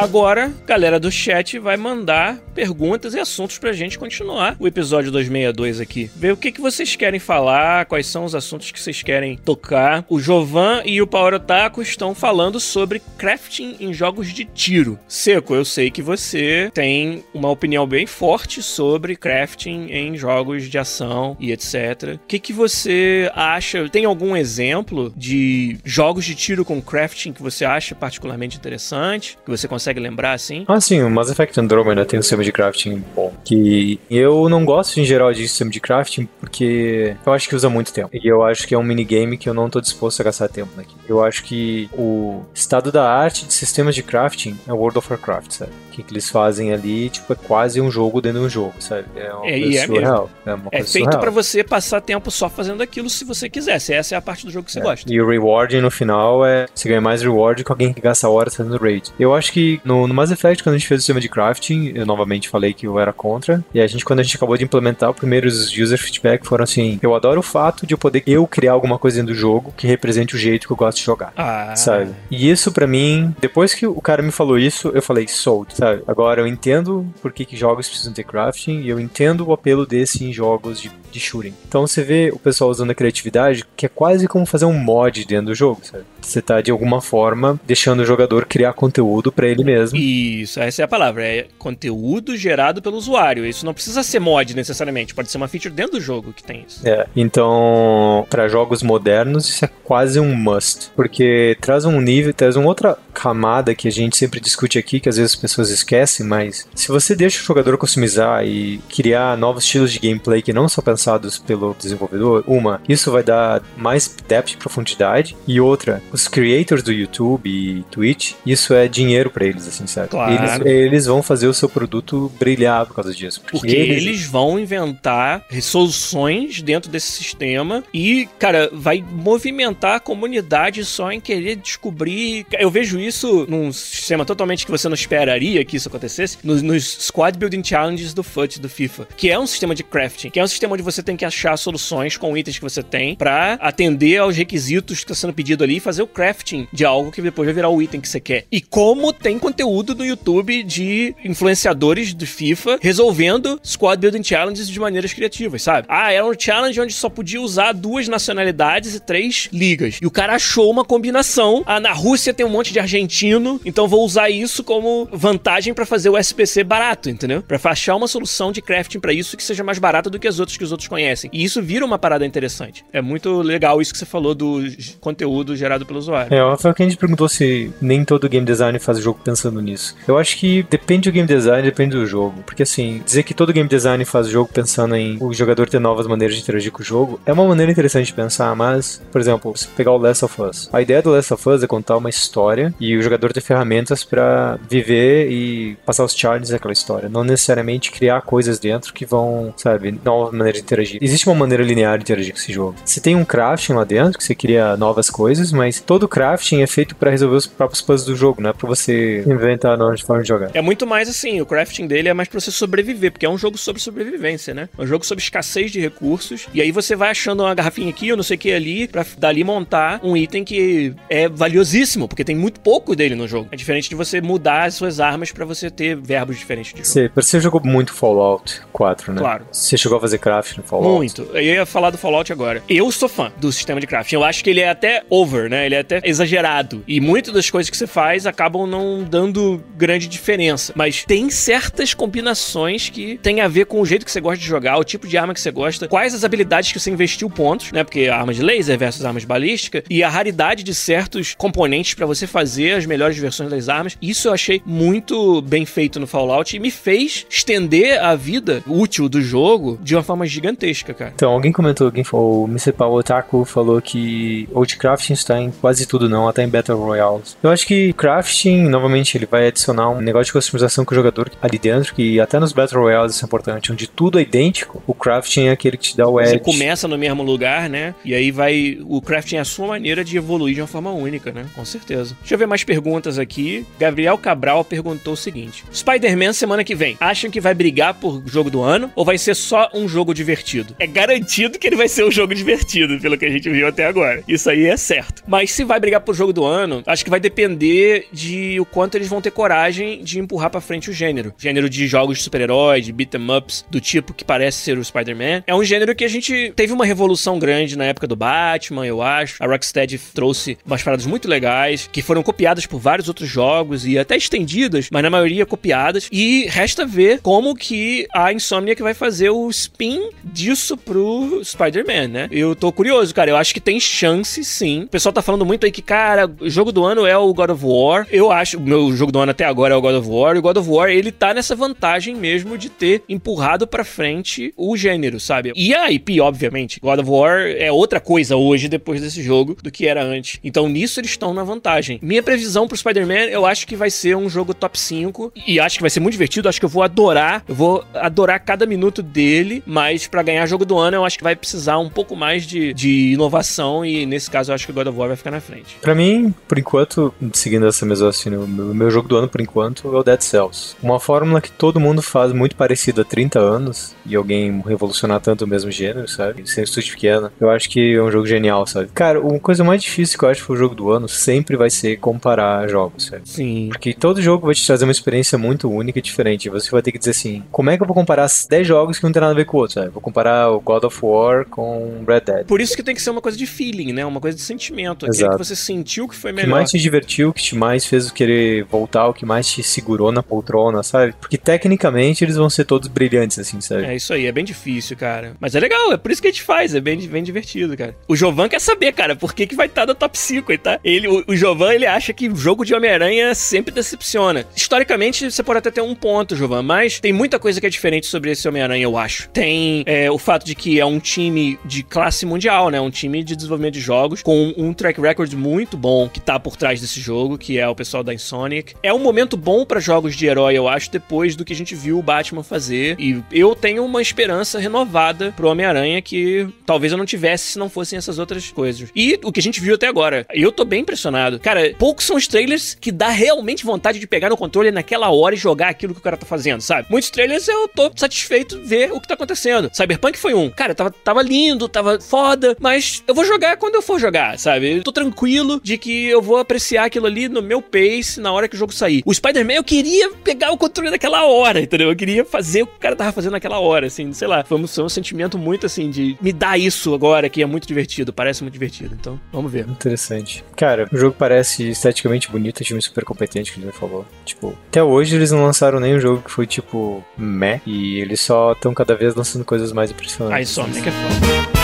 Agora, 0.00 0.50
galera 0.66 0.98
do 0.98 1.12
chat 1.12 1.58
vai 1.58 1.76
mandar 1.76 2.38
perguntas 2.54 3.12
e 3.12 3.20
assuntos 3.20 3.58
pra 3.58 3.70
gente 3.74 3.98
continuar 3.98 4.56
o 4.58 4.66
episódio 4.66 5.12
262 5.12 5.78
aqui. 5.78 6.10
Ver 6.16 6.32
o 6.32 6.38
que, 6.38 6.50
que 6.50 6.60
vocês 6.60 6.96
querem 6.96 7.20
falar, 7.20 7.84
quais 7.84 8.06
são 8.06 8.24
os 8.24 8.34
assuntos 8.34 8.70
que 8.70 8.80
vocês 8.80 9.02
querem 9.02 9.36
tocar. 9.36 10.06
O 10.08 10.18
Jovan 10.18 10.80
e 10.86 11.02
o 11.02 11.06
Power 11.06 11.34
Otaku 11.34 11.82
estão 11.82 12.14
falando 12.14 12.58
sobre 12.58 13.02
crafting 13.18 13.76
em 13.78 13.92
jogos 13.92 14.32
de 14.32 14.46
tiro. 14.46 14.98
Seco, 15.06 15.54
eu 15.54 15.66
sei 15.66 15.90
que 15.90 16.00
você 16.00 16.70
tem 16.72 17.22
uma 17.34 17.50
opinião 17.50 17.86
bem 17.86 18.06
forte 18.06 18.62
sobre 18.62 19.16
crafting 19.16 19.88
em 19.90 20.16
jogos 20.16 20.64
de 20.64 20.78
ação 20.78 21.36
e 21.38 21.52
etc. 21.52 22.14
O 22.14 22.26
que, 22.26 22.38
que 22.38 22.54
você 22.54 23.30
acha? 23.34 23.86
Tem 23.90 24.06
algum 24.06 24.34
exemplo 24.34 25.12
de 25.14 25.76
jogos 25.84 26.24
de 26.24 26.34
tiro 26.34 26.64
com 26.64 26.80
crafting 26.80 27.34
que 27.34 27.42
você 27.42 27.66
acha 27.66 27.94
particularmente 27.94 28.56
interessante? 28.56 29.36
Que 29.44 29.50
você 29.50 29.68
consegue 29.68 29.89
consegue 29.90 30.00
lembrar, 30.00 30.32
assim? 30.32 30.64
Ah, 30.68 30.80
sim, 30.80 31.02
o 31.02 31.10
Mass 31.10 31.30
Effect 31.30 31.58
Andromeda 31.58 32.04
tem 32.04 32.18
um 32.18 32.22
sistema 32.22 32.44
de 32.44 32.52
crafting 32.52 33.04
bom. 33.14 33.32
Que 33.44 34.00
eu 34.10 34.48
não 34.48 34.64
gosto, 34.64 34.98
em 34.98 35.04
geral, 35.04 35.32
de 35.32 35.46
sistema 35.48 35.70
de 35.70 35.80
crafting 35.80 36.28
porque 36.40 37.16
eu 37.24 37.32
acho 37.32 37.48
que 37.48 37.56
usa 37.56 37.68
muito 37.68 37.92
tempo. 37.92 38.10
E 38.12 38.26
eu 38.26 38.42
acho 38.42 38.66
que 38.66 38.74
é 38.74 38.78
um 38.78 38.82
minigame 38.82 39.36
que 39.36 39.48
eu 39.48 39.54
não 39.54 39.68
tô 39.68 39.80
disposto 39.80 40.20
a 40.20 40.24
gastar 40.24 40.48
tempo 40.48 40.70
naquilo. 40.76 41.00
Eu 41.08 41.22
acho 41.22 41.42
que 41.44 41.88
o 41.92 42.42
estado 42.54 42.92
da 42.92 43.10
arte 43.10 43.46
de 43.46 43.52
sistemas 43.52 43.94
de 43.94 44.02
crafting 44.02 44.58
é 44.66 44.72
World 44.72 44.98
of 44.98 45.12
Warcraft, 45.12 45.52
sabe? 45.52 45.72
O 45.88 45.92
que, 45.92 46.02
que 46.02 46.12
eles 46.12 46.30
fazem 46.30 46.72
ali, 46.72 47.10
tipo, 47.10 47.32
é 47.32 47.36
quase 47.36 47.80
um 47.80 47.90
jogo 47.90 48.20
dentro 48.20 48.40
de 48.40 48.46
um 48.46 48.48
jogo, 48.48 48.74
sabe? 48.78 49.06
É 49.16 49.32
uma 49.32 49.46
é, 49.46 49.60
coisa 49.60 49.78
é 49.78 49.86
surreal. 49.86 50.30
É, 50.46 50.54
uma 50.54 50.68
é 50.72 50.84
feito 50.84 51.18
para 51.18 51.30
você 51.30 51.64
passar 51.64 52.00
tempo 52.00 52.30
só 52.30 52.48
fazendo 52.48 52.82
aquilo 52.82 53.10
se 53.10 53.24
você 53.24 53.48
quiser. 53.48 53.78
Se 53.80 53.92
essa 53.92 54.14
é 54.14 54.18
a 54.18 54.22
parte 54.22 54.46
do 54.46 54.52
jogo 54.52 54.66
que 54.66 54.72
você 54.72 54.78
é. 54.78 54.82
gosta. 54.82 55.12
E 55.12 55.20
o 55.20 55.28
reward 55.28 55.80
no 55.80 55.90
final 55.90 56.44
é 56.44 56.66
você 56.72 56.88
ganha 56.88 57.00
mais 57.00 57.22
reward 57.22 57.64
que 57.64 57.72
alguém 57.72 57.92
que 57.92 58.00
gasta 58.00 58.28
horas 58.28 58.54
fazendo 58.54 58.76
raid. 58.76 59.12
Eu 59.18 59.34
acho 59.34 59.52
que 59.52 59.79
no, 59.84 60.06
no 60.06 60.14
Mass 60.14 60.30
Effect, 60.30 60.62
quando 60.62 60.74
a 60.74 60.78
gente 60.78 60.88
fez 60.88 60.98
o 60.98 61.02
sistema 61.02 61.20
de 61.20 61.28
crafting, 61.28 61.92
eu 61.94 62.06
novamente 62.06 62.48
falei 62.48 62.72
que 62.72 62.86
eu 62.86 62.98
era 62.98 63.12
contra. 63.12 63.64
E 63.72 63.80
a 63.80 63.86
gente, 63.86 64.04
quando 64.04 64.20
a 64.20 64.22
gente 64.22 64.36
acabou 64.36 64.56
de 64.56 64.64
implementar, 64.64 65.10
os 65.10 65.16
primeiros 65.16 65.70
user 65.76 65.98
feedback 65.98 66.46
foram 66.46 66.64
assim: 66.64 66.98
eu 67.02 67.14
adoro 67.14 67.40
o 67.40 67.42
fato 67.42 67.86
de 67.86 67.94
eu 67.94 67.98
poder 67.98 68.22
eu 68.26 68.46
criar 68.46 68.72
alguma 68.72 68.98
coisa 68.98 69.18
dentro 69.18 69.34
do 69.34 69.38
jogo 69.38 69.72
que 69.76 69.86
represente 69.86 70.34
o 70.34 70.38
jeito 70.38 70.66
que 70.66 70.72
eu 70.72 70.76
gosto 70.76 70.98
de 70.98 71.04
jogar. 71.04 71.32
Ah. 71.36 71.74
Sabe? 71.76 72.10
E 72.30 72.50
isso 72.50 72.72
para 72.72 72.86
mim, 72.86 73.34
depois 73.40 73.74
que 73.74 73.86
o 73.86 74.00
cara 74.00 74.22
me 74.22 74.32
falou 74.32 74.58
isso, 74.58 74.90
eu 74.94 75.02
falei, 75.02 75.26
sold, 75.28 75.74
sabe? 75.74 76.02
Agora 76.06 76.40
eu 76.40 76.46
entendo 76.46 77.06
por 77.20 77.32
que, 77.32 77.44
que 77.44 77.56
jogos 77.56 77.88
precisam 77.88 78.12
ter 78.12 78.24
crafting 78.24 78.80
e 78.80 78.88
eu 78.88 79.00
entendo 79.00 79.46
o 79.46 79.52
apelo 79.52 79.86
desse 79.86 80.24
em 80.24 80.32
jogos 80.32 80.80
de, 80.80 80.90
de 81.10 81.20
shooting. 81.20 81.54
Então 81.68 81.86
você 81.86 82.02
vê 82.02 82.30
o 82.32 82.38
pessoal 82.38 82.70
usando 82.70 82.90
a 82.90 82.94
criatividade, 82.94 83.64
que 83.76 83.86
é 83.86 83.88
quase 83.88 84.26
como 84.26 84.46
fazer 84.46 84.64
um 84.64 84.78
mod 84.78 85.24
dentro 85.24 85.46
do 85.46 85.54
jogo, 85.54 85.80
sabe? 85.82 86.04
Você 86.20 86.40
tá 86.42 86.60
de 86.60 86.70
alguma 86.70 87.00
forma 87.00 87.58
deixando 87.66 88.00
o 88.00 88.04
jogador 88.04 88.46
criar 88.46 88.72
conteúdo 88.72 89.32
para 89.32 89.48
ele 89.48 89.64
mesmo. 89.64 89.98
Isso, 89.98 90.60
essa 90.60 90.82
é 90.82 90.84
a 90.84 90.88
palavra. 90.88 91.26
É 91.26 91.46
conteúdo 91.58 92.36
gerado 92.36 92.82
pelo 92.82 92.96
usuário. 92.96 93.46
Isso 93.46 93.64
não 93.64 93.74
precisa 93.74 94.02
ser 94.02 94.20
mod 94.20 94.54
necessariamente, 94.54 95.14
pode 95.14 95.30
ser 95.30 95.36
uma 95.36 95.48
feature 95.48 95.74
dentro 95.74 95.92
do 95.92 96.00
jogo 96.00 96.32
que 96.32 96.42
tem 96.42 96.64
isso. 96.66 96.86
É, 96.86 97.06
então, 97.16 98.26
para 98.28 98.48
jogos 98.48 98.82
modernos, 98.82 99.48
isso 99.48 99.64
é 99.64 99.70
quase 99.84 100.20
um 100.20 100.34
must, 100.34 100.90
porque 100.94 101.56
traz 101.60 101.84
um 101.84 102.00
nível, 102.00 102.32
traz 102.32 102.56
uma 102.56 102.66
outra 102.66 102.96
camada 103.12 103.74
que 103.74 103.88
a 103.88 103.92
gente 103.92 104.16
sempre 104.16 104.40
discute 104.40 104.78
aqui, 104.78 105.00
que 105.00 105.08
às 105.08 105.16
vezes 105.16 105.32
as 105.32 105.40
pessoas 105.40 105.70
esquecem, 105.70 106.24
mas 106.26 106.66
se 106.74 106.88
você 106.88 107.14
deixa 107.14 107.42
o 107.42 107.44
jogador 107.44 107.76
customizar 107.76 108.44
e 108.46 108.78
criar 108.88 109.36
novos 109.36 109.64
estilos 109.64 109.92
de 109.92 109.98
gameplay 109.98 110.42
que 110.42 110.52
não 110.52 110.68
são 110.68 110.82
pensados 111.00 111.38
pelo 111.38 111.74
desenvolvedor, 111.74 112.44
uma, 112.46 112.80
isso 112.88 113.10
vai 113.10 113.22
dar 113.22 113.62
mais 113.76 114.14
depth 114.28 114.52
e 114.52 114.56
profundidade, 114.56 115.36
e 115.46 115.60
outra, 115.60 116.02
os 116.12 116.28
creators 116.28 116.82
do 116.82 116.92
YouTube 116.92 117.48
e 117.48 117.82
Twitch, 117.90 118.34
isso 118.44 118.74
é 118.74 118.86
dinheiro 118.86 119.30
para 119.30 119.46
eles, 119.46 119.66
assim, 119.66 119.86
sabe? 119.86 120.08
Claro. 120.08 120.32
Eles, 120.32 120.66
eles, 120.66 121.06
vão 121.06 121.22
fazer 121.22 121.46
o 121.46 121.54
seu 121.54 121.68
produto 121.68 122.30
brilhar 122.38 122.84
por 122.86 122.94
causa 122.94 123.14
disso. 123.14 123.40
Porque, 123.40 123.58
porque 123.58 123.74
eles... 123.74 124.04
eles... 124.04 124.26
vão 124.26 124.58
inventar 124.58 125.44
soluções 125.62 126.60
dentro 126.60 126.90
desse 126.90 127.12
sistema 127.12 127.82
e, 127.92 128.28
cara, 128.38 128.68
vai 128.72 129.04
movimentar 129.10 129.96
a 129.96 130.00
comunidade 130.00 130.84
só 130.84 131.10
em 131.10 131.20
querer 131.20 131.56
descobrir. 131.56 132.46
Eu 132.52 132.70
vejo 132.70 132.98
isso 132.98 133.20
isso 133.20 133.46
num 133.48 133.72
sistema 133.72 134.24
totalmente 134.24 134.64
que 134.64 134.70
você 134.70 134.88
não 134.88 134.94
esperaria 134.94 135.64
que 135.64 135.76
isso 135.76 135.88
acontecesse, 135.88 136.38
nos, 136.42 136.62
nos 136.62 136.84
Squad 137.04 137.38
Building 137.38 137.62
Challenges 137.62 138.14
do 138.14 138.22
FUT, 138.22 138.60
do 138.60 138.68
FIFA, 138.68 139.06
que 139.16 139.30
é 139.30 139.38
um 139.38 139.46
sistema 139.46 139.74
de 139.74 139.84
crafting, 139.84 140.30
que 140.30 140.40
é 140.40 140.44
um 140.44 140.48
sistema 140.48 140.74
onde 140.74 140.82
você 140.82 140.89
tem 141.02 141.16
que 141.16 141.24
achar 141.24 141.56
soluções 141.56 142.16
com 142.16 142.36
itens 142.36 142.58
que 142.58 142.64
você 142.64 142.82
tem 142.82 143.14
para 143.14 143.54
atender 143.54 144.18
aos 144.18 144.36
requisitos 144.36 144.98
que 144.98 145.04
está 145.04 145.14
sendo 145.14 145.32
pedido 145.32 145.62
ali 145.62 145.76
e 145.76 145.80
fazer 145.80 146.02
o 146.02 146.06
crafting 146.06 146.66
de 146.72 146.84
algo 146.84 147.10
que 147.10 147.22
depois 147.22 147.46
vai 147.46 147.54
virar 147.54 147.68
o 147.68 147.80
item 147.80 148.00
que 148.00 148.08
você 148.08 148.20
quer. 148.20 148.44
E 148.50 148.60
como 148.60 149.12
tem 149.12 149.38
conteúdo 149.38 149.94
no 149.94 150.04
YouTube 150.04 150.62
de 150.62 151.14
influenciadores 151.24 152.12
do 152.12 152.26
FIFA 152.26 152.78
resolvendo 152.80 153.60
Squad 153.64 154.00
Building 154.00 154.24
Challenges 154.24 154.68
de 154.68 154.80
maneiras 154.80 155.12
criativas, 155.12 155.62
sabe? 155.62 155.86
Ah, 155.88 156.12
era 156.12 156.26
um 156.26 156.34
challenge 156.38 156.80
onde 156.80 156.92
só 156.92 157.08
podia 157.08 157.40
usar 157.40 157.72
duas 157.72 158.08
nacionalidades 158.08 158.94
e 158.94 159.00
três 159.00 159.48
ligas. 159.52 159.98
E 160.00 160.06
o 160.06 160.10
cara 160.10 160.34
achou 160.34 160.70
uma 160.70 160.84
combinação. 160.84 161.62
Ah, 161.66 161.80
na 161.80 161.92
Rússia 161.92 162.34
tem 162.34 162.44
um 162.44 162.50
monte 162.50 162.72
de 162.72 162.78
argentino, 162.78 163.60
então 163.64 163.88
vou 163.88 164.04
usar 164.04 164.30
isso 164.30 164.64
como 164.64 165.08
vantagem 165.12 165.74
para 165.74 165.86
fazer 165.86 166.08
o 166.08 166.18
SPC 166.18 166.64
barato, 166.64 167.10
entendeu? 167.10 167.42
Para 167.42 167.58
achar 167.70 167.94
uma 167.96 168.08
solução 168.08 168.50
de 168.50 168.60
crafting 168.60 168.98
para 168.98 169.12
isso 169.12 169.36
que 169.36 169.42
seja 169.42 169.62
mais 169.62 169.78
barata 169.78 170.10
do 170.10 170.18
que 170.18 170.28
as 170.28 170.38
outras 170.40 170.56
que 170.56 170.64
os 170.64 170.72
outros 170.72 170.79
conhecem. 170.88 171.30
E 171.32 171.44
isso 171.44 171.62
vira 171.62 171.84
uma 171.84 171.98
parada 171.98 172.24
interessante. 172.26 172.84
É 172.92 173.00
muito 173.00 173.42
legal 173.42 173.80
isso 173.80 173.92
que 173.92 173.98
você 173.98 174.06
falou 174.06 174.34
do 174.34 174.62
conteúdo 175.00 175.56
gerado 175.56 175.84
pelo 175.86 175.98
usuário. 175.98 176.32
É, 176.32 176.42
o 176.42 176.50
Rafael 176.50 176.74
Kennedy 176.74 176.96
perguntou 176.96 177.28
se 177.28 177.72
nem 177.80 178.04
todo 178.04 178.28
game 178.28 178.46
design 178.46 178.78
faz 178.78 178.98
o 178.98 179.02
jogo 179.02 179.20
pensando 179.22 179.60
nisso. 179.60 179.96
Eu 180.06 180.18
acho 180.18 180.36
que 180.36 180.64
depende 180.70 181.10
do 181.10 181.14
game 181.14 181.26
design, 181.26 181.62
depende 181.62 181.96
do 181.96 182.06
jogo. 182.06 182.42
Porque 182.44 182.62
assim, 182.62 183.02
dizer 183.04 183.22
que 183.22 183.34
todo 183.34 183.52
game 183.52 183.68
design 183.68 184.04
faz 184.04 184.26
o 184.26 184.30
jogo 184.30 184.50
pensando 184.52 184.94
em 184.96 185.18
o 185.20 185.32
jogador 185.32 185.68
ter 185.68 185.78
novas 185.78 186.06
maneiras 186.06 186.36
de 186.36 186.42
interagir 186.42 186.72
com 186.72 186.82
o 186.82 186.84
jogo 186.84 187.20
é 187.24 187.32
uma 187.32 187.44
maneira 187.44 187.70
interessante 187.70 188.06
de 188.06 188.14
pensar, 188.14 188.54
mas, 188.54 189.02
por 189.10 189.20
exemplo, 189.20 189.56
se 189.56 189.66
pegar 189.68 189.92
o 189.92 189.98
Last 189.98 190.24
of 190.24 190.42
Us. 190.42 190.68
A 190.72 190.80
ideia 190.80 191.02
do 191.02 191.10
Last 191.10 191.32
of 191.32 191.48
Us 191.48 191.62
é 191.62 191.66
contar 191.66 191.96
uma 191.96 192.10
história 192.10 192.74
e 192.80 192.96
o 192.96 193.02
jogador 193.02 193.32
ter 193.32 193.40
ferramentas 193.40 194.04
para 194.04 194.58
viver 194.68 195.30
e 195.30 195.76
passar 195.84 196.04
os 196.04 196.14
challenges 196.14 196.50
daquela 196.50 196.72
história. 196.72 197.08
Não 197.08 197.24
necessariamente 197.24 197.90
criar 197.90 198.22
coisas 198.22 198.58
dentro 198.58 198.92
que 198.92 199.06
vão, 199.06 199.52
sabe, 199.56 199.98
novas 200.04 200.32
maneiras 200.32 200.60
de 200.60 200.66
interagir. 200.70 200.98
Existe 201.02 201.28
uma 201.28 201.34
maneira 201.34 201.62
linear 201.62 201.98
de 201.98 202.02
interagir 202.02 202.32
com 202.32 202.38
esse 202.38 202.52
jogo. 202.52 202.76
Você 202.84 203.00
tem 203.00 203.16
um 203.16 203.24
crafting 203.24 203.72
lá 203.72 203.84
dentro, 203.84 204.18
que 204.18 204.24
você 204.24 204.34
cria 204.34 204.76
novas 204.76 205.10
coisas, 205.10 205.52
mas 205.52 205.80
todo 205.80 206.08
crafting 206.08 206.62
é 206.62 206.66
feito 206.66 206.94
para 206.94 207.10
resolver 207.10 207.36
os 207.36 207.46
próprios 207.46 207.82
puzzles 207.82 208.06
do 208.06 208.16
jogo, 208.16 208.40
não 208.40 208.50
é 208.50 208.52
pra 208.52 208.68
você 208.68 209.22
inventar 209.26 209.76
novas 209.76 210.00
formas 210.00 210.24
de 210.24 210.28
jogar. 210.28 210.50
É 210.54 210.60
muito 210.60 210.86
mais 210.86 211.08
assim, 211.08 211.40
o 211.40 211.46
crafting 211.46 211.86
dele 211.86 212.08
é 212.08 212.14
mais 212.14 212.28
pra 212.28 212.40
você 212.40 212.50
sobreviver, 212.50 213.12
porque 213.12 213.26
é 213.26 213.30
um 213.30 213.38
jogo 213.38 213.58
sobre 213.58 213.82
sobrevivência, 213.82 214.54
né? 214.54 214.68
É 214.78 214.82
um 214.82 214.86
jogo 214.86 215.04
sobre 215.04 215.22
escassez 215.22 215.70
de 215.70 215.80
recursos, 215.80 216.46
e 216.52 216.60
aí 216.60 216.70
você 216.70 216.94
vai 216.94 217.10
achando 217.10 217.42
uma 217.42 217.54
garrafinha 217.54 217.90
aqui, 217.90 218.10
ou 218.10 218.16
não 218.16 218.24
sei 218.24 218.36
o 218.36 218.38
que 218.38 218.52
ali, 218.52 218.86
pra 218.86 219.04
dali 219.18 219.42
montar 219.42 220.00
um 220.02 220.16
item 220.16 220.44
que 220.44 220.94
é 221.08 221.28
valiosíssimo, 221.28 222.08
porque 222.08 222.24
tem 222.24 222.36
muito 222.36 222.60
pouco 222.60 222.94
dele 222.94 223.14
no 223.14 223.26
jogo. 223.26 223.48
É 223.50 223.56
diferente 223.56 223.88
de 223.88 223.94
você 223.94 224.20
mudar 224.20 224.64
as 224.64 224.74
suas 224.74 225.00
armas 225.00 225.32
para 225.32 225.44
você 225.44 225.70
ter 225.70 225.96
verbos 225.96 226.38
diferentes 226.38 226.72
de 226.72 226.78
jogo. 226.78 226.88
Você, 226.88 227.10
você 227.14 227.40
jogou 227.40 227.60
muito 227.64 227.92
Fallout 227.92 228.60
4, 228.72 229.12
né? 229.12 229.20
Claro. 229.20 229.46
Você 229.50 229.76
chegou 229.76 229.98
a 229.98 230.00
fazer 230.00 230.18
craft 230.18 230.59
Fallout? 230.64 230.96
Muito. 230.96 231.22
Eu 231.34 231.42
ia 231.42 231.66
falar 231.66 231.90
do 231.90 231.98
Fallout 231.98 232.32
agora. 232.32 232.62
Eu 232.68 232.90
sou 232.90 233.08
fã 233.08 233.32
do 233.38 233.52
sistema 233.52 233.80
de 233.80 233.86
crafting. 233.86 234.14
Eu 234.14 234.24
acho 234.24 234.42
que 234.42 234.50
ele 234.50 234.60
é 234.60 234.68
até 234.68 235.02
over, 235.08 235.48
né? 235.48 235.66
Ele 235.66 235.74
é 235.74 235.80
até 235.80 236.00
exagerado. 236.04 236.82
E 236.86 237.00
muitas 237.00 237.32
das 237.32 237.50
coisas 237.50 237.70
que 237.70 237.76
você 237.76 237.86
faz 237.86 238.26
acabam 238.26 238.66
não 238.66 239.02
dando 239.02 239.62
grande 239.76 240.06
diferença. 240.06 240.72
Mas 240.76 241.04
tem 241.04 241.30
certas 241.30 241.94
combinações 241.94 242.88
que 242.88 243.18
tem 243.18 243.40
a 243.40 243.48
ver 243.48 243.66
com 243.66 243.80
o 243.80 243.86
jeito 243.86 244.04
que 244.04 244.12
você 244.12 244.20
gosta 244.20 244.38
de 244.38 244.46
jogar, 244.46 244.78
o 244.78 244.84
tipo 244.84 245.06
de 245.06 245.16
arma 245.16 245.34
que 245.34 245.40
você 245.40 245.50
gosta, 245.50 245.88
quais 245.88 246.14
as 246.14 246.24
habilidades 246.24 246.72
que 246.72 246.78
você 246.78 246.90
investiu 246.90 247.28
pontos, 247.30 247.72
né? 247.72 247.84
Porque 247.84 248.08
arma 248.08 248.32
de 248.32 248.42
laser 248.42 248.78
versus 248.78 249.04
armas 249.04 249.24
balística 249.24 249.82
e 249.88 250.02
a 250.02 250.08
raridade 250.08 250.62
de 250.62 250.74
certos 250.74 251.34
componentes 251.36 251.94
para 251.94 252.06
você 252.06 252.26
fazer 252.26 252.72
as 252.72 252.86
melhores 252.86 253.16
versões 253.16 253.50
das 253.50 253.68
armas. 253.68 253.96
Isso 254.00 254.28
eu 254.28 254.32
achei 254.32 254.62
muito 254.64 255.40
bem 255.42 255.64
feito 255.64 256.00
no 256.00 256.06
Fallout 256.06 256.54
e 256.54 256.58
me 256.58 256.70
fez 256.70 257.26
estender 257.28 258.02
a 258.02 258.14
vida 258.14 258.62
útil 258.66 259.08
do 259.08 259.20
jogo 259.20 259.78
de 259.82 259.94
uma 259.94 260.02
forma 260.02 260.26
gigantesca, 260.40 260.94
cara. 260.94 261.12
Então, 261.14 261.32
alguém 261.32 261.52
comentou, 261.52 261.86
alguém 261.86 262.04
falou, 262.04 262.44
o. 262.44 262.72
Paulo 262.72 262.98
Otaku 262.98 263.44
falou 263.44 263.80
que 263.82 264.48
o 264.52 264.64
de 264.64 264.76
crafting 264.76 265.12
está 265.12 265.40
em 265.40 265.50
quase 265.50 265.86
tudo 265.86 266.08
não, 266.08 266.28
até 266.28 266.42
em 266.42 266.48
Battle 266.48 266.78
Royales. 266.78 267.36
Eu 267.42 267.50
acho 267.50 267.66
que 267.66 267.92
crafting, 267.92 268.68
novamente, 268.68 269.16
ele 269.16 269.26
vai 269.26 269.48
adicionar 269.48 269.90
um 269.90 270.00
negócio 270.00 270.26
de 270.26 270.32
customização 270.32 270.84
com 270.84 270.92
o 270.92 270.94
jogador 270.94 271.30
ali 271.42 271.58
dentro, 271.58 271.94
que 271.94 272.20
até 272.20 272.38
nos 272.38 272.52
Battle 272.52 272.80
Royales 272.80 273.14
isso 273.14 273.24
é 273.24 273.26
importante, 273.26 273.72
onde 273.72 273.86
tudo 273.86 274.18
é 274.18 274.22
idêntico, 274.22 274.82
o 274.86 274.94
crafting 274.94 275.46
é 275.46 275.50
aquele 275.50 275.76
que 275.76 275.90
te 275.90 275.96
dá 275.96 276.08
o 276.08 276.20
edge. 276.20 276.32
Você 276.32 276.38
começa 276.38 276.88
no 276.88 276.96
mesmo 276.96 277.22
lugar, 277.22 277.68
né? 277.68 277.94
E 278.04 278.14
aí 278.14 278.30
vai. 278.30 278.78
O 278.84 279.02
crafting 279.02 279.36
é 279.36 279.40
a 279.40 279.44
sua 279.44 279.66
maneira 279.66 280.04
de 280.04 280.16
evoluir 280.16 280.54
de 280.54 280.60
uma 280.60 280.66
forma 280.66 280.90
única, 280.90 281.32
né? 281.32 281.46
Com 281.54 281.64
certeza. 281.64 282.16
Deixa 282.20 282.34
eu 282.34 282.38
ver 282.38 282.46
mais 282.46 282.64
perguntas 282.64 283.18
aqui. 283.18 283.66
Gabriel 283.78 284.16
Cabral 284.16 284.64
perguntou 284.64 285.14
o 285.14 285.16
seguinte: 285.16 285.64
Spider-Man 285.72 286.32
semana 286.32 286.64
que 286.64 286.74
vem, 286.74 286.96
acham 287.00 287.30
que 287.30 287.40
vai 287.40 287.54
brigar 287.54 287.94
por 287.94 288.22
jogo 288.26 288.50
do 288.50 288.62
ano 288.62 288.90
ou 288.94 289.04
vai 289.04 289.18
ser 289.18 289.34
só 289.34 289.68
um 289.74 289.88
jogo 289.88 290.14
divertido? 290.30 290.76
É 290.78 290.86
garantido 290.86 291.58
que 291.58 291.66
ele 291.66 291.76
vai 291.76 291.88
ser 291.88 292.04
um 292.04 292.10
jogo 292.10 292.34
divertido, 292.34 292.98
pelo 293.00 293.18
que 293.18 293.26
a 293.26 293.30
gente 293.30 293.48
viu 293.50 293.66
até 293.66 293.86
agora. 293.86 294.22
Isso 294.28 294.48
aí 294.48 294.66
é 294.66 294.76
certo. 294.76 295.22
Mas 295.26 295.50
se 295.52 295.64
vai 295.64 295.80
brigar 295.80 296.00
por 296.00 296.14
jogo 296.14 296.32
do 296.32 296.44
ano, 296.44 296.82
acho 296.86 297.04
que 297.04 297.10
vai 297.10 297.20
depender 297.20 298.06
de 298.12 298.58
o 298.60 298.64
quanto 298.64 298.96
eles 298.96 299.08
vão 299.08 299.20
ter 299.20 299.30
coragem 299.30 300.02
de 300.02 300.18
empurrar 300.18 300.50
para 300.50 300.60
frente 300.60 300.90
o 300.90 300.92
gênero. 300.92 301.34
Gênero 301.38 301.68
de 301.68 301.86
jogos 301.86 302.18
de 302.18 302.24
super-herói, 302.24 302.80
de 302.80 302.92
beat 302.92 303.14
'em 303.14 303.36
ups, 303.36 303.64
do 303.70 303.80
tipo 303.80 304.14
que 304.14 304.24
parece 304.24 304.58
ser 304.58 304.78
o 304.78 304.84
Spider-Man. 304.84 305.42
É 305.46 305.54
um 305.54 305.64
gênero 305.64 305.94
que 305.94 306.04
a 306.04 306.08
gente 306.08 306.52
teve 306.54 306.72
uma 306.72 306.84
revolução 306.84 307.38
grande 307.38 307.76
na 307.76 307.84
época 307.84 308.06
do 308.06 308.16
Batman, 308.16 308.86
eu 308.86 309.02
acho. 309.02 309.42
A 309.42 309.46
Rocksteady 309.46 309.98
trouxe 310.14 310.56
umas 310.64 310.82
paradas 310.82 311.06
muito 311.06 311.28
legais, 311.28 311.88
que 311.90 312.02
foram 312.02 312.22
copiadas 312.22 312.66
por 312.66 312.78
vários 312.78 313.08
outros 313.08 313.28
jogos 313.28 313.86
e 313.86 313.98
até 313.98 314.16
estendidas, 314.16 314.88
mas 314.90 315.02
na 315.02 315.10
maioria 315.10 315.44
copiadas. 315.44 316.08
E 316.12 316.46
resta 316.48 316.86
ver 316.86 317.20
como 317.20 317.54
que 317.54 318.06
a 318.14 318.32
Insomniac 318.32 318.80
vai 318.82 318.94
fazer 318.94 319.30
o 319.30 319.48
spin 319.50 320.10
disso 320.24 320.76
pro 320.76 321.40
Spider-Man, 321.44 322.08
né? 322.08 322.28
Eu 322.30 322.54
tô 322.54 322.72
curioso, 322.72 323.14
cara. 323.14 323.30
Eu 323.30 323.36
acho 323.36 323.54
que 323.54 323.60
tem 323.60 323.78
chance, 323.80 324.44
sim. 324.44 324.82
O 324.82 324.88
pessoal 324.88 325.12
tá 325.12 325.22
falando 325.22 325.44
muito 325.44 325.64
aí 325.64 325.72
que, 325.72 325.82
cara, 325.82 326.30
o 326.40 326.48
jogo 326.48 326.72
do 326.72 326.84
ano 326.84 327.06
é 327.06 327.16
o 327.16 327.32
God 327.32 327.50
of 327.50 327.64
War. 327.64 328.06
Eu 328.10 328.30
acho, 328.30 328.58
o 328.58 328.60
meu 328.60 328.94
jogo 328.94 329.12
do 329.12 329.18
ano 329.18 329.30
até 329.30 329.44
agora 329.44 329.74
é 329.74 329.76
o 329.76 329.80
God 329.80 329.96
of 329.96 330.08
War. 330.08 330.36
E 330.36 330.38
o 330.38 330.42
God 330.42 330.56
of 330.56 330.68
War, 330.68 330.90
ele 330.90 331.12
tá 331.12 331.34
nessa 331.34 331.54
vantagem 331.54 332.14
mesmo 332.14 332.56
de 332.56 332.68
ter 332.68 333.02
empurrado 333.08 333.66
pra 333.66 333.84
frente 333.84 334.52
o 334.56 334.76
gênero, 334.76 335.18
sabe? 335.20 335.52
E 335.56 335.74
a 335.74 335.90
IP, 335.90 336.20
obviamente. 336.20 336.80
God 336.80 337.00
of 337.00 337.10
War 337.10 337.40
é 337.40 337.70
outra 337.70 338.00
coisa 338.00 338.36
hoje, 338.36 338.68
depois 338.68 339.00
desse 339.00 339.22
jogo, 339.22 339.56
do 339.62 339.70
que 339.70 339.86
era 339.86 340.02
antes. 340.02 340.38
Então 340.42 340.68
nisso 340.68 341.00
eles 341.00 341.10
estão 341.10 341.34
na 341.34 341.44
vantagem. 341.44 341.98
Minha 342.02 342.22
previsão 342.22 342.66
pro 342.66 342.76
Spider-Man, 342.76 343.30
eu 343.30 343.46
acho 343.46 343.66
que 343.66 343.76
vai 343.76 343.90
ser 343.90 344.16
um 344.16 344.28
jogo 344.28 344.54
top 344.54 344.78
5. 344.78 345.32
E 345.46 345.60
acho 345.60 345.76
que 345.76 345.82
vai 345.82 345.90
ser 345.90 346.00
muito 346.00 346.12
divertido. 346.12 346.48
Acho 346.48 346.60
que 346.60 346.64
eu 346.64 346.70
vou 346.70 346.82
adorar. 346.82 347.44
Eu 347.48 347.54
vou 347.54 347.84
adorar 347.94 348.40
cada 348.40 348.66
minuto 348.66 349.02
dele. 349.02 349.62
Mas 349.66 350.06
para 350.10 350.22
ganhar 350.22 350.46
jogo 350.46 350.64
do 350.64 350.78
ano, 350.78 350.96
eu 350.96 351.04
acho 351.04 351.16
que 351.16 351.24
vai 351.24 351.36
precisar 351.36 351.78
um 351.78 351.88
pouco 351.88 352.16
mais 352.16 352.44
de, 352.44 352.74
de 352.74 353.12
inovação. 353.12 353.84
E 353.84 354.04
nesse 354.06 354.30
caso, 354.30 354.50
eu 354.50 354.54
acho 354.54 354.66
que 354.66 354.72
o 354.72 354.74
God 354.74 354.88
of 354.88 354.98
War 354.98 355.08
vai 355.08 355.16
ficar 355.16 355.30
na 355.30 355.40
frente. 355.40 355.76
Pra 355.80 355.94
mim, 355.94 356.34
por 356.48 356.58
enquanto, 356.58 357.14
seguindo 357.32 357.66
essa 357.66 357.86
mesma 357.86 358.08
assim, 358.08 358.34
o 358.34 358.46
meu, 358.46 358.74
meu 358.74 358.90
jogo 358.90 359.08
do 359.08 359.16
ano 359.16 359.28
por 359.28 359.40
enquanto 359.40 359.94
é 359.94 359.98
o 359.98 360.02
Dead 360.02 360.20
Cells. 360.20 360.76
Uma 360.82 361.00
fórmula 361.00 361.40
que 361.40 361.50
todo 361.50 361.80
mundo 361.80 362.02
faz 362.02 362.32
muito 362.32 362.56
parecida 362.56 363.02
há 363.02 363.04
30 363.04 363.38
anos 363.38 363.94
e 364.04 364.16
alguém 364.16 364.62
revolucionar 364.66 365.20
tanto 365.20 365.44
o 365.44 365.48
mesmo 365.48 365.70
gênero, 365.70 366.08
sabe? 366.08 366.48
Sem 366.48 366.64
estúdio 366.64 366.92
pequeno. 366.92 367.30
Eu 367.40 367.50
acho 367.50 367.68
que 367.68 367.94
é 367.94 368.02
um 368.02 368.10
jogo 368.10 368.26
genial, 368.26 368.66
sabe? 368.66 368.88
Cara, 368.94 369.20
uma 369.20 369.38
coisa 369.38 369.62
mais 369.62 369.82
difícil 369.82 370.18
que 370.18 370.24
eu 370.24 370.28
acho 370.28 370.44
pro 370.44 370.56
jogo 370.56 370.74
do 370.74 370.90
ano 370.90 371.08
sempre 371.08 371.56
vai 371.56 371.70
ser 371.70 371.98
comparar 371.98 372.68
jogos, 372.68 373.06
sabe? 373.06 373.22
Sim. 373.24 373.68
Porque 373.70 373.94
todo 373.94 374.22
jogo 374.22 374.46
vai 374.46 374.54
te 374.54 374.66
trazer 374.66 374.84
uma 374.84 374.92
experiência 374.92 375.38
muito 375.38 375.70
única 375.70 375.98
e 375.98 376.02
diferente. 376.02 376.48
Você 376.48 376.70
vai 376.70 376.82
ter 376.82 376.92
que 376.92 376.98
dizer 376.98 377.12
assim: 377.12 377.42
como 377.50 377.70
é 377.70 377.76
que 377.76 377.82
eu 377.82 377.86
vou 377.86 377.94
comparar 377.94 378.26
10 378.48 378.66
jogos 378.66 378.98
que 378.98 379.04
não 379.04 379.12
tem 379.12 379.20
nada 379.20 379.32
a 379.32 379.36
ver 379.36 379.44
com 379.44 379.56
o 379.56 379.60
outro, 379.60 379.74
sabe? 379.74 379.90
Vou 380.00 380.04
comparar 380.04 380.50
o 380.50 380.60
God 380.60 380.84
of 380.84 380.98
War 381.02 381.44
com 381.44 382.02
Red 382.08 382.20
Dead. 382.20 382.46
Por 382.46 382.60
isso 382.60 382.74
que 382.74 382.82
tem 382.82 382.94
que 382.94 383.02
ser 383.02 383.10
uma 383.10 383.20
coisa 383.20 383.36
de 383.36 383.46
feeling, 383.46 383.92
né? 383.92 384.04
Uma 384.06 384.20
coisa 384.20 384.34
de 384.36 384.42
sentimento. 384.42 385.04
Aquele 385.04 385.18
Exato. 385.24 385.36
que 385.38 385.44
você 385.44 385.54
sentiu 385.54 386.08
que 386.08 386.16
foi 386.16 386.32
O 386.32 386.34
que 386.34 386.40
melhor. 386.42 386.56
mais 386.56 386.70
te 386.70 386.78
divertiu, 386.78 387.28
o 387.28 387.32
que 387.32 387.42
te 387.42 387.54
mais 387.54 387.84
fez 387.84 388.10
querer 388.10 388.64
voltar, 388.64 389.06
o 389.08 389.12
que 389.14 389.26
mais 389.26 389.46
te 389.46 389.62
segurou 389.62 390.10
na 390.10 390.22
poltrona, 390.22 390.82
sabe? 390.82 391.14
Porque 391.20 391.36
tecnicamente 391.36 392.24
eles 392.24 392.36
vão 392.36 392.48
ser 392.48 392.64
todos 392.64 392.88
brilhantes, 392.88 393.38
assim, 393.38 393.60
sabe? 393.60 393.84
É 393.84 393.94
isso 393.94 394.12
aí, 394.12 394.26
é 394.26 394.32
bem 394.32 394.44
difícil, 394.44 394.96
cara. 394.96 395.34
Mas 395.38 395.54
é 395.54 395.60
legal, 395.60 395.92
é 395.92 395.96
por 395.98 396.10
isso 396.10 396.22
que 396.22 396.28
a 396.28 396.30
gente 396.30 396.42
faz, 396.42 396.74
é 396.74 396.80
bem, 396.80 396.98
bem 397.06 397.22
divertido, 397.22 397.76
cara. 397.76 397.94
O 398.08 398.16
Jovan 398.16 398.48
quer 398.48 398.60
saber, 398.60 398.92
cara, 398.92 399.14
por 399.14 399.34
que, 399.34 399.46
que 399.46 399.54
vai 399.54 399.66
estar 399.66 399.86
no 399.86 399.94
top 399.94 400.16
5, 400.18 400.50
aí, 400.52 400.58
tá? 400.58 400.80
Ele, 400.82 401.08
o, 401.08 401.24
o 401.28 401.36
Jovan, 401.36 401.74
ele 401.74 401.86
acha 401.86 402.12
que 402.14 402.28
o 402.28 402.36
jogo 402.36 402.64
de 402.64 402.74
Homem-Aranha 402.74 403.34
sempre 403.34 403.72
decepciona. 403.74 404.46
Historicamente, 404.56 405.30
você 405.30 405.42
pode 405.42 405.58
até 405.58 405.70
ter 405.70 405.82
um 405.82 405.94
ponto, 405.94 406.34
Jovan, 406.34 406.62
mas 406.62 407.00
tem 407.00 407.12
muita 407.12 407.38
coisa 407.38 407.60
que 407.60 407.66
é 407.66 407.70
diferente 407.70 408.06
sobre 408.06 408.30
esse 408.30 408.48
Homem-Aranha, 408.48 408.84
eu 408.84 408.96
acho. 408.96 409.28
Tem 409.30 409.82
é, 409.90 410.08
o 410.08 410.18
fato 410.18 410.46
de 410.46 410.54
que 410.54 410.78
é 410.78 410.86
um 410.86 411.00
time 411.00 411.58
de 411.64 411.82
classe 411.82 412.24
mundial, 412.24 412.70
né? 412.70 412.80
Um 412.80 412.90
time 412.90 413.24
de 413.24 413.34
desenvolvimento 413.34 413.74
de 413.74 413.80
jogos 413.80 414.22
com 414.22 414.54
um 414.56 414.72
track 414.72 415.00
record 415.00 415.32
muito 415.34 415.76
bom 415.76 416.08
que 416.08 416.20
tá 416.20 416.38
por 416.38 416.56
trás 416.56 416.80
desse 416.80 417.00
jogo, 417.00 417.36
que 417.36 417.58
é 417.58 417.68
o 417.68 417.74
pessoal 417.74 418.04
da 418.04 418.14
Insomniac. 418.14 418.74
É 418.84 418.94
um 418.94 419.00
momento 419.00 419.36
bom 419.36 419.64
pra 419.64 419.80
jogos 419.80 420.14
de 420.14 420.26
herói, 420.26 420.54
eu 420.54 420.68
acho, 420.68 420.92
depois 420.92 421.34
do 421.34 421.44
que 421.44 421.52
a 421.52 421.56
gente 421.56 421.74
viu 421.74 421.98
o 421.98 422.02
Batman 422.02 422.44
fazer. 422.44 422.94
E 423.00 423.20
eu 423.32 423.56
tenho 423.56 423.84
uma 423.84 424.00
esperança 424.00 424.60
renovada 424.60 425.34
pro 425.36 425.48
Homem-Aranha 425.48 426.00
que 426.00 426.46
talvez 426.64 426.92
eu 426.92 426.98
não 426.98 427.04
tivesse 427.04 427.52
se 427.52 427.58
não 427.58 427.68
fossem 427.68 427.96
essas 427.96 428.20
outras 428.20 428.48
coisas. 428.48 428.90
E 428.94 429.18
o 429.24 429.32
que 429.32 429.40
a 429.40 429.42
gente 429.42 429.60
viu 429.60 429.74
até 429.74 429.88
agora, 429.88 430.24
eu 430.32 430.52
tô 430.52 430.64
bem 430.64 430.82
impressionado. 430.82 431.40
Cara, 431.40 431.74
poucos 431.76 432.04
são 432.04 432.14
os 432.14 432.28
trailers 432.28 432.76
que 432.80 432.92
dá 432.92 433.08
realmente 433.08 433.64
vontade 433.64 433.98
de 433.98 434.06
pegar 434.06 434.28
no 434.28 434.36
controle 434.36 434.70
naquela 434.70 435.10
hora 435.10 435.34
e 435.34 435.38
jogar 435.38 435.68
aquilo 435.68 435.94
que 435.94 436.00
o 436.00 436.04
cara 436.04 436.16
tá 436.16 436.26
fazendo, 436.26 436.60
sabe? 436.60 436.86
Muitos 436.88 437.10
trailers 437.10 437.48
eu 437.48 437.66
tô 437.66 437.90
satisfeito 437.96 438.60
ver 438.62 438.92
o 438.92 439.00
que 439.00 439.08
tá 439.08 439.14
acontecendo. 439.14 439.68
Cyberpunk 439.80 440.18
foi 440.18 440.34
um. 440.34 440.50
Cara, 440.50 440.74
tava, 440.74 440.90
tava 440.90 441.22
lindo, 441.22 441.68
tava 441.68 441.98
foda, 442.00 442.56
mas 442.60 443.02
eu 443.06 443.14
vou 443.14 443.24
jogar 443.24 443.56
quando 443.56 443.76
eu 443.76 443.82
for 443.82 443.98
jogar, 443.98 444.38
sabe? 444.38 444.78
Eu 444.78 444.82
tô 444.82 444.92
tranquilo 444.92 445.58
de 445.62 445.78
que 445.78 446.06
eu 446.06 446.20
vou 446.20 446.36
apreciar 446.36 446.84
aquilo 446.84 447.06
ali 447.06 447.28
no 447.28 447.40
meu 447.40 447.62
pace 447.62 448.20
na 448.20 448.30
hora 448.30 448.46
que 448.46 448.54
o 448.54 448.58
jogo 448.58 448.74
sair. 448.74 449.02
O 449.06 449.14
Spider-Man 449.14 449.54
eu 449.54 449.64
queria 449.64 450.10
pegar 450.22 450.52
o 450.52 450.58
controle 450.58 450.90
naquela 450.90 451.24
hora, 451.24 451.60
entendeu? 451.60 451.88
Eu 451.88 451.96
queria 451.96 452.24
fazer 452.24 452.62
o 452.62 452.66
que 452.66 452.76
o 452.76 452.78
cara 452.78 452.94
tava 452.94 453.12
fazendo 453.12 453.32
naquela 453.32 453.58
hora, 453.58 453.86
assim, 453.86 454.12
sei 454.12 454.28
lá. 454.28 454.44
Foi 454.44 454.58
um, 454.58 454.66
foi 454.66 454.84
um 454.84 454.88
sentimento 454.88 455.38
muito 455.38 455.64
assim 455.64 455.88
de 455.88 456.16
me 456.20 456.32
dar 456.32 456.58
isso 456.58 456.92
agora 456.92 457.28
que 457.30 457.42
é 457.42 457.46
muito 457.46 457.66
divertido, 457.66 458.12
parece 458.12 458.42
muito 458.42 458.52
divertido. 458.52 458.94
Então, 458.98 459.18
vamos 459.32 459.50
ver. 459.50 459.66
Interessante. 459.66 460.44
Cara, 460.56 460.88
o 460.92 460.96
jogo 460.96 461.16
parece 461.18 461.70
esteticamente 461.70 462.30
bonito, 462.30 462.62
time 462.62 462.82
super 462.82 463.04
competente, 463.04 463.52
que 463.52 463.60
ele 463.60 463.72
falou. 463.72 464.04
Tipo, 464.26 464.56
até 464.68 464.82
hoje 464.82 465.16
eles 465.16 465.30
não 465.30 465.44
lançaram 465.44 465.80
nenhum 465.80 465.98
jogo 465.98 466.22
que 466.22 466.30
foi 466.30 466.46
tipo 466.46 467.02
meh, 467.16 467.60
e 467.64 467.98
eles 467.98 468.20
só 468.20 468.52
estão 468.52 468.74
cada 468.74 468.94
vez 468.94 469.14
lançando 469.14 469.44
coisas 469.44 469.69
mais 469.72 469.90
impressionantes. 469.90 470.36
Ah, 470.36 470.40
isso 470.42 470.78
é 470.78 470.82
que 470.82 470.88
é 470.88 470.92
foda. 470.92 471.60